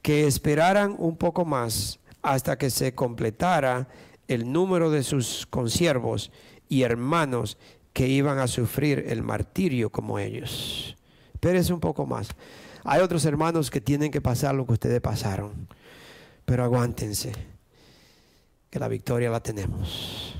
que 0.00 0.28
esperaran 0.28 0.94
un 0.96 1.16
poco 1.16 1.44
más 1.44 1.98
hasta 2.22 2.56
que 2.56 2.70
se 2.70 2.94
completara 2.94 3.88
el 4.28 4.52
número 4.52 4.90
de 4.90 5.02
sus 5.02 5.46
consiervos 5.46 6.30
y 6.68 6.82
hermanos 6.82 7.58
que 7.92 8.08
iban 8.08 8.38
a 8.38 8.46
sufrir 8.46 9.04
el 9.08 9.22
martirio 9.22 9.90
como 9.90 10.18
ellos. 10.18 10.96
Espérense 11.34 11.72
un 11.72 11.80
poco 11.80 12.06
más. 12.06 12.28
Hay 12.84 13.00
otros 13.00 13.24
hermanos 13.24 13.70
que 13.70 13.80
tienen 13.80 14.10
que 14.10 14.20
pasar 14.20 14.54
lo 14.54 14.66
que 14.66 14.72
ustedes 14.72 15.00
pasaron, 15.00 15.68
pero 16.44 16.64
aguántense, 16.64 17.32
que 18.70 18.78
la 18.78 18.88
victoria 18.88 19.30
la 19.30 19.40
tenemos. 19.40 20.36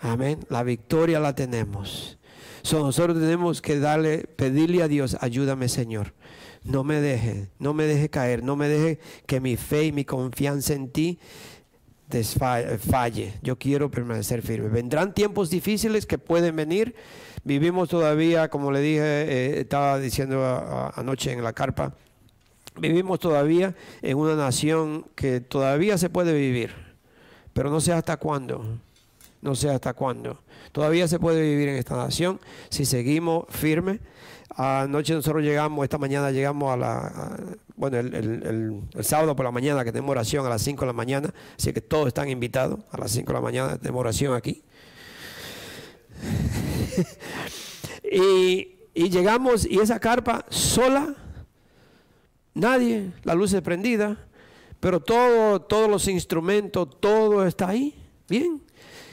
Amén, 0.00 0.38
la 0.48 0.62
victoria 0.62 1.18
la 1.18 1.34
tenemos. 1.34 2.18
nosotros 2.70 3.18
tenemos 3.18 3.60
que 3.60 3.80
darle, 3.80 4.18
pedirle 4.18 4.82
a 4.82 4.88
Dios, 4.88 5.16
ayúdame 5.20 5.68
Señor. 5.68 6.14
No 6.62 6.84
me 6.84 7.00
deje, 7.00 7.50
no 7.58 7.72
me 7.72 7.84
deje 7.84 8.10
caer, 8.10 8.42
no 8.42 8.54
me 8.54 8.68
deje 8.68 9.00
que 9.26 9.40
mi 9.40 9.56
fe 9.56 9.86
y 9.86 9.92
mi 9.92 10.04
confianza 10.04 10.74
en 10.74 10.90
ti 10.90 11.18
desfalle. 12.08 13.34
Yo 13.42 13.58
quiero 13.58 13.90
permanecer 13.90 14.42
firme. 14.42 14.68
Vendrán 14.68 15.14
tiempos 15.14 15.50
difíciles 15.50 16.06
que 16.06 16.18
pueden 16.18 16.56
venir. 16.56 16.94
Vivimos 17.44 17.88
todavía, 17.88 18.48
como 18.48 18.72
le 18.72 18.80
dije, 18.80 19.02
eh, 19.02 19.60
estaba 19.60 19.98
diciendo 19.98 20.44
anoche 20.94 21.32
en 21.32 21.42
la 21.42 21.52
carpa, 21.52 21.94
vivimos 22.76 23.20
todavía 23.20 23.74
en 24.02 24.16
una 24.16 24.34
nación 24.34 25.06
que 25.14 25.40
todavía 25.40 25.98
se 25.98 26.10
puede 26.10 26.32
vivir, 26.32 26.72
pero 27.52 27.70
no 27.70 27.80
sé 27.80 27.92
hasta 27.92 28.16
cuándo. 28.16 28.80
No 29.40 29.54
sé 29.54 29.70
hasta 29.70 29.94
cuándo. 29.94 30.42
Todavía 30.72 31.06
se 31.06 31.18
puede 31.18 31.42
vivir 31.42 31.68
en 31.68 31.76
esta 31.76 31.96
nación 31.96 32.40
si 32.70 32.84
seguimos 32.84 33.44
firmes. 33.48 34.00
Anoche 34.56 35.14
nosotros 35.14 35.42
llegamos, 35.42 35.84
esta 35.84 35.98
mañana 35.98 36.32
llegamos 36.32 36.72
a 36.72 36.76
la, 36.76 37.38
bueno, 37.76 37.98
el, 37.98 38.82
sábado 39.02 39.36
por 39.36 39.44
la 39.44 39.52
mañana 39.52 39.84
que 39.84 39.92
tenemos 39.92 40.10
oración 40.10 40.44
a 40.44 40.48
las 40.48 40.62
5 40.62 40.80
de 40.80 40.86
la 40.86 40.92
mañana, 40.92 41.32
así 41.56 41.72
que 41.72 41.80
todos 41.80 42.08
están 42.08 42.28
invitados 42.28 42.80
a 42.90 42.98
las 42.98 43.12
5 43.12 43.28
de 43.28 43.34
la 43.34 43.40
mañana, 43.40 43.78
tenemos 43.78 44.00
oración 44.00 44.34
aquí. 44.34 44.64
y, 48.02 48.78
y 48.94 49.10
llegamos 49.10 49.64
y 49.64 49.78
esa 49.78 50.00
carpa 50.00 50.44
sola, 50.48 51.14
nadie, 52.54 53.12
la 53.22 53.36
luz 53.36 53.52
es 53.52 53.62
prendida, 53.62 54.26
pero 54.80 54.98
todo, 54.98 55.60
todos 55.60 55.88
los 55.88 56.08
instrumentos, 56.08 56.88
todo 56.98 57.46
está 57.46 57.68
ahí, 57.68 57.94
bien. 58.28 58.67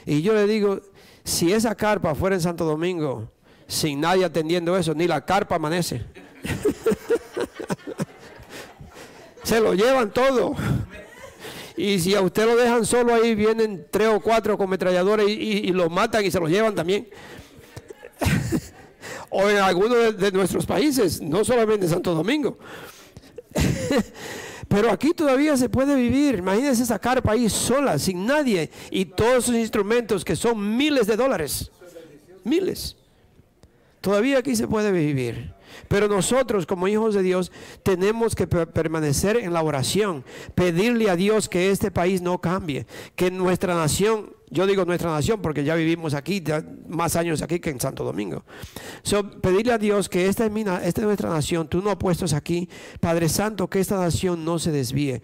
Y 0.06 0.22
yo 0.22 0.32
le 0.32 0.46
digo, 0.46 0.80
si 1.24 1.52
esa 1.52 1.74
carpa 1.74 2.14
fuera 2.14 2.36
en 2.36 2.40
Santo 2.40 2.64
Domingo, 2.64 3.28
sin 3.66 4.00
nadie 4.00 4.24
atendiendo 4.24 4.76
eso, 4.76 4.94
ni 4.94 5.08
la 5.08 5.24
carpa 5.24 5.56
amanece. 5.56 6.04
Se 9.42 9.60
lo 9.60 9.74
llevan 9.74 10.12
todo. 10.12 10.54
Y 11.76 11.98
si 12.00 12.14
a 12.14 12.22
usted 12.22 12.46
lo 12.46 12.56
dejan 12.56 12.86
solo 12.86 13.14
ahí, 13.14 13.34
vienen 13.34 13.86
tres 13.90 14.08
o 14.08 14.20
cuatro 14.20 14.56
con 14.56 14.70
metralladores 14.70 15.28
y, 15.28 15.70
lo 15.72 15.90
matan 15.90 16.24
y 16.24 16.30
se 16.30 16.40
lo 16.40 16.48
llevan 16.48 16.74
también. 16.74 17.06
o 19.30 19.50
en 19.50 19.58
algunos 19.58 20.16
de, 20.16 20.32
nuestros 20.32 20.64
países, 20.64 21.20
no 21.20 21.44
solamente 21.44 21.84
en 21.86 21.92
Santo 21.92 22.14
Domingo. 22.14 22.58
Pero 24.68 24.90
aquí 24.90 25.12
todavía 25.12 25.56
se 25.56 25.68
puede 25.68 25.94
vivir. 25.94 26.36
Imagínense 26.36 26.82
esa 26.82 26.98
carpa 26.98 27.32
ahí 27.32 27.48
sola, 27.48 27.98
sin 27.98 28.26
nadie. 28.26 28.70
Y 28.90 29.04
todos 29.04 29.46
sus 29.46 29.54
instrumentos 29.54 30.24
que 30.24 30.36
son 30.36 30.76
miles 30.76 31.06
de 31.06 31.16
dólares. 31.16 31.70
Miles. 32.44 32.96
Todavía 34.00 34.38
aquí 34.38 34.54
se 34.56 34.68
puede 34.68 34.92
vivir. 34.92 35.55
Pero 35.88 36.08
nosotros 36.08 36.66
como 36.66 36.88
hijos 36.88 37.14
de 37.14 37.22
Dios 37.22 37.52
tenemos 37.82 38.34
que 38.34 38.46
permanecer 38.46 39.36
en 39.36 39.52
la 39.52 39.62
oración, 39.62 40.24
pedirle 40.54 41.10
a 41.10 41.16
Dios 41.16 41.48
que 41.48 41.70
este 41.70 41.90
país 41.90 42.22
no 42.22 42.40
cambie, 42.40 42.86
que 43.14 43.30
nuestra 43.30 43.74
nación, 43.74 44.34
yo 44.50 44.66
digo 44.66 44.84
nuestra 44.84 45.10
nación 45.10 45.42
porque 45.42 45.64
ya 45.64 45.74
vivimos 45.74 46.14
aquí 46.14 46.42
más 46.88 47.16
años 47.16 47.42
aquí 47.42 47.58
que 47.58 47.70
en 47.70 47.80
Santo 47.80 48.04
Domingo. 48.04 48.44
So, 49.02 49.28
pedirle 49.40 49.72
a 49.72 49.78
Dios 49.78 50.08
que 50.08 50.26
esta 50.26 50.46
es, 50.46 50.52
es 50.84 50.98
nuestra 50.98 51.30
nación, 51.30 51.68
tú 51.68 51.82
no 51.82 51.90
apuestos 51.90 52.32
aquí, 52.32 52.68
Padre 53.00 53.28
Santo, 53.28 53.68
que 53.68 53.80
esta 53.80 53.98
nación 53.98 54.44
no 54.44 54.58
se 54.58 54.72
desvíe. 54.72 55.22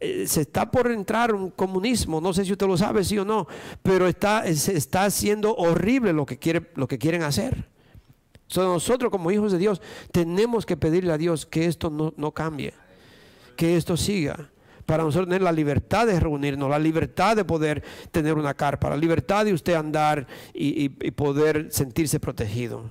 Eh, 0.00 0.26
se 0.26 0.42
está 0.42 0.70
por 0.70 0.90
entrar 0.90 1.34
un 1.34 1.50
comunismo, 1.50 2.20
no 2.20 2.32
sé 2.32 2.44
si 2.44 2.52
usted 2.52 2.66
lo 2.66 2.76
sabe, 2.76 3.04
sí 3.04 3.18
o 3.18 3.24
no, 3.24 3.46
pero 3.82 4.06
está, 4.06 4.46
está 4.46 5.04
haciendo 5.04 5.54
horrible 5.56 6.12
lo 6.12 6.26
que, 6.26 6.38
quiere, 6.38 6.70
lo 6.74 6.86
que 6.86 6.98
quieren 6.98 7.22
hacer 7.22 7.77
nosotros 8.56 9.10
como 9.10 9.30
hijos 9.30 9.52
de 9.52 9.58
Dios 9.58 9.80
tenemos 10.10 10.64
que 10.64 10.76
pedirle 10.76 11.12
a 11.12 11.18
Dios 11.18 11.46
que 11.46 11.66
esto 11.66 11.90
no, 11.90 12.32
cambie, 12.32 12.72
que 13.56 13.76
esto 13.76 13.96
siga 13.96 14.50
para 14.86 15.02
nosotros 15.02 15.26
tener 15.28 15.42
la 15.42 15.52
libertad 15.52 16.06
de 16.06 16.18
reunirnos, 16.18 16.70
la 16.70 16.78
libertad 16.78 17.36
de 17.36 17.44
poder 17.44 17.82
tener 18.10 18.34
una 18.34 18.54
carpa, 18.54 18.88
la 18.88 18.96
libertad 18.96 19.44
de 19.44 19.52
usted 19.52 19.74
andar 19.74 20.26
y, 20.54 20.88
poder 21.10 21.68
sentirse 21.70 22.18
protegido. 22.18 22.84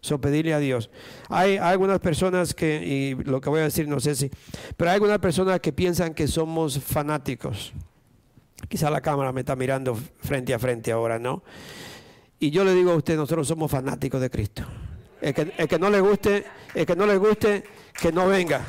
So, 0.00 0.20
pedirle 0.20 0.52
a 0.52 0.58
Dios. 0.58 0.90
Hay, 1.28 1.58
algunas 1.58 2.00
personas 2.00 2.54
que, 2.54 2.84
y 2.84 3.22
lo 3.22 3.40
que 3.40 3.50
voy 3.50 3.60
a 3.60 3.64
decir 3.64 3.86
no 3.86 4.00
sé 4.00 4.16
si, 4.16 4.32
pero 4.76 4.90
hay 4.90 4.94
algunas 4.94 5.20
personas 5.20 5.60
que 5.60 5.72
piensan 5.72 6.12
que 6.12 6.26
somos 6.26 6.80
fanáticos. 6.80 7.72
Quizá 8.68 8.90
la 8.90 9.00
cámara 9.00 9.30
me 9.30 9.42
está 9.42 9.54
mirando 9.54 9.94
frente 9.94 10.52
a 10.52 10.58
frente 10.58 10.90
ahora, 10.90 11.20
¿no? 11.20 11.44
Y 12.42 12.50
yo 12.50 12.64
le 12.64 12.74
digo 12.74 12.90
a 12.90 12.96
usted, 12.96 13.14
nosotros 13.14 13.46
somos 13.46 13.70
fanáticos 13.70 14.20
de 14.20 14.28
Cristo. 14.28 14.64
El 15.20 15.32
que, 15.32 15.78
no 15.78 15.88
le 15.88 16.00
guste, 16.00 16.44
el 16.74 16.84
que 16.84 16.96
no 16.96 17.06
le 17.06 17.16
guste, 17.16 17.62
que 17.94 18.10
no 18.10 18.26
venga. 18.26 18.62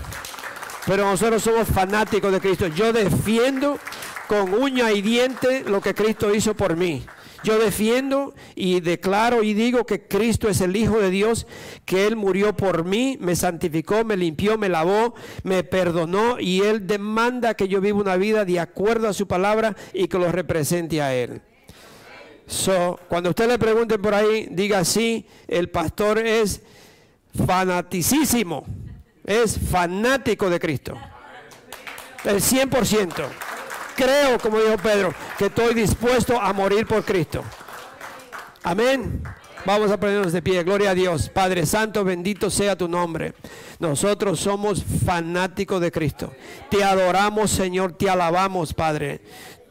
Pero 0.86 1.10
nosotros 1.10 1.42
somos 1.42 1.68
fanáticos 1.68 2.32
de 2.32 2.40
Cristo. 2.40 2.68
Yo 2.68 2.94
defiendo 2.94 3.80
con 4.28 4.54
uña 4.54 4.92
y 4.92 5.02
diente 5.02 5.64
lo 5.68 5.82
que 5.82 5.96
Cristo 5.96 6.36
hizo 6.36 6.54
por 6.54 6.78
mí. 6.78 7.04
Yo 7.44 7.58
defiendo 7.58 8.36
y 8.54 8.80
declaro 8.80 9.42
y 9.42 9.56
digo 9.56 9.88
que 9.88 10.08
Cristo 10.08 10.50
es 10.50 10.62
el 10.62 10.76
Hijo 10.76 11.00
de 11.00 11.10
Dios, 11.10 11.48
que 11.84 12.06
Él 12.06 12.16
murió 12.16 12.56
por 12.56 12.86
mí, 12.86 13.18
me 13.20 13.36
santificó, 13.36 14.06
me 14.06 14.16
limpió, 14.16 14.56
me 14.56 14.70
lavó, 14.70 15.16
me 15.42 15.64
perdonó 15.64 16.40
y 16.40 16.62
Él 16.62 16.86
demanda 16.86 17.56
que 17.56 17.68
yo 17.68 17.82
viva 17.82 17.98
una 17.98 18.18
vida 18.18 18.46
de 18.46 18.60
acuerdo 18.60 19.10
a 19.10 19.14
su 19.14 19.28
palabra 19.28 19.76
y 19.94 20.08
que 20.08 20.20
lo 20.20 20.32
represente 20.32 21.02
a 21.02 21.16
Él. 21.16 21.42
So, 22.48 23.00
cuando 23.08 23.30
usted 23.30 23.48
le 23.48 23.58
pregunte 23.58 23.98
por 23.98 24.14
ahí, 24.14 24.48
diga 24.52 24.84
sí, 24.84 25.26
el 25.48 25.70
pastor 25.70 26.20
es 26.20 26.62
fanaticísimo, 27.46 28.66
es 29.26 29.58
fanático 29.58 30.50
de 30.50 30.60
Cristo. 30.60 30.98
El 32.24 32.42
100%. 32.42 33.12
Creo, 33.96 34.40
como 34.40 34.60
dijo 34.60 34.78
Pedro, 34.78 35.14
que 35.38 35.46
estoy 35.46 35.74
dispuesto 35.74 36.40
a 36.40 36.52
morir 36.54 36.88
por 36.88 37.04
Cristo. 37.04 37.44
Amén. 38.64 39.22
Vamos 39.66 39.92
a 39.92 40.00
ponernos 40.00 40.34
de 40.34 40.42
pie. 40.42 40.64
Gloria 40.64 40.92
a 40.92 40.96
Dios. 40.96 41.30
Padre 41.30 41.66
Santo, 41.66 42.04
bendito 42.04 42.50
sea 42.50 42.76
tu 42.76 42.88
nombre. 42.88 43.34
Nosotros 43.80 44.40
somos 44.40 44.84
fanáticos 45.06 45.80
de 45.80 45.92
Cristo. 45.92 46.34
Te 46.70 46.84
adoramos, 46.84 47.52
Señor. 47.52 47.94
Te 47.94 48.10
alabamos, 48.10 48.74
Padre 48.74 49.22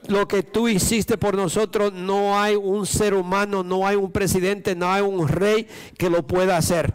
lo 0.09 0.27
que 0.29 0.43
tú 0.43 0.69
hiciste 0.69 1.17
por 1.17 1.37
nosotros, 1.37 1.93
no 1.93 2.41
hay 2.41 2.57
un 2.57 2.87
ser 2.87 3.15
humano, 3.15 3.63
no 3.63 3.87
hay 3.87 3.97
un 3.97 4.11
presidente, 4.11 4.75
no 4.75 4.91
hay 4.91 5.03
un 5.03 5.29
rey 5.29 5.69
que 5.97 6.11
lo 6.11 6.27
pueda 6.27 6.57
hacer. 6.57 6.95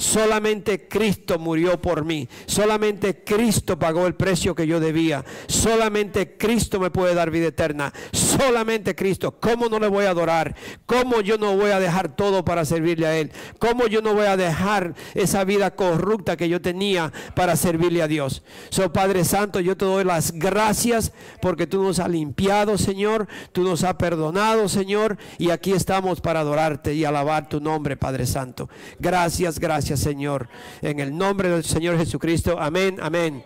Solamente 0.00 0.88
Cristo 0.88 1.38
murió 1.38 1.78
por 1.78 2.06
mí. 2.06 2.26
Solamente 2.46 3.22
Cristo 3.22 3.78
pagó 3.78 4.06
el 4.06 4.14
precio 4.14 4.54
que 4.54 4.66
yo 4.66 4.80
debía. 4.80 5.26
Solamente 5.46 6.38
Cristo 6.38 6.80
me 6.80 6.90
puede 6.90 7.14
dar 7.14 7.30
vida 7.30 7.48
eterna. 7.48 7.92
Solamente 8.10 8.94
Cristo. 8.94 9.32
¿Cómo 9.38 9.68
no 9.68 9.78
le 9.78 9.88
voy 9.88 10.06
a 10.06 10.10
adorar? 10.10 10.56
¿Cómo 10.86 11.20
yo 11.20 11.36
no 11.36 11.54
voy 11.54 11.72
a 11.72 11.80
dejar 11.80 12.16
todo 12.16 12.46
para 12.46 12.64
servirle 12.64 13.06
a 13.06 13.18
Él? 13.18 13.30
¿Cómo 13.58 13.88
yo 13.88 14.00
no 14.00 14.14
voy 14.14 14.24
a 14.24 14.38
dejar 14.38 14.94
esa 15.12 15.44
vida 15.44 15.76
corrupta 15.76 16.38
que 16.38 16.48
yo 16.48 16.62
tenía 16.62 17.12
para 17.34 17.54
servirle 17.54 18.00
a 18.00 18.08
Dios? 18.08 18.42
So 18.70 18.94
Padre 18.94 19.26
Santo, 19.26 19.60
yo 19.60 19.76
te 19.76 19.84
doy 19.84 20.04
las 20.04 20.32
gracias 20.32 21.12
porque 21.42 21.66
tú 21.66 21.82
nos 21.82 21.98
has 21.98 22.08
limpiado, 22.08 22.78
Señor. 22.78 23.28
Tú 23.52 23.64
nos 23.64 23.84
has 23.84 23.96
perdonado, 23.96 24.66
Señor. 24.70 25.18
Y 25.36 25.50
aquí 25.50 25.72
estamos 25.72 26.22
para 26.22 26.40
adorarte 26.40 26.94
y 26.94 27.04
alabar 27.04 27.50
tu 27.50 27.60
nombre, 27.60 27.98
Padre 27.98 28.24
Santo. 28.24 28.70
Gracias, 28.98 29.58
Señor. 29.96 30.48
En 30.82 31.00
el 31.00 31.16
nombre 31.16 31.48
del 31.48 31.64
Señor 31.64 31.98
Jesucristo. 31.98 32.56
Amén, 32.58 32.98
amén. 33.00 33.44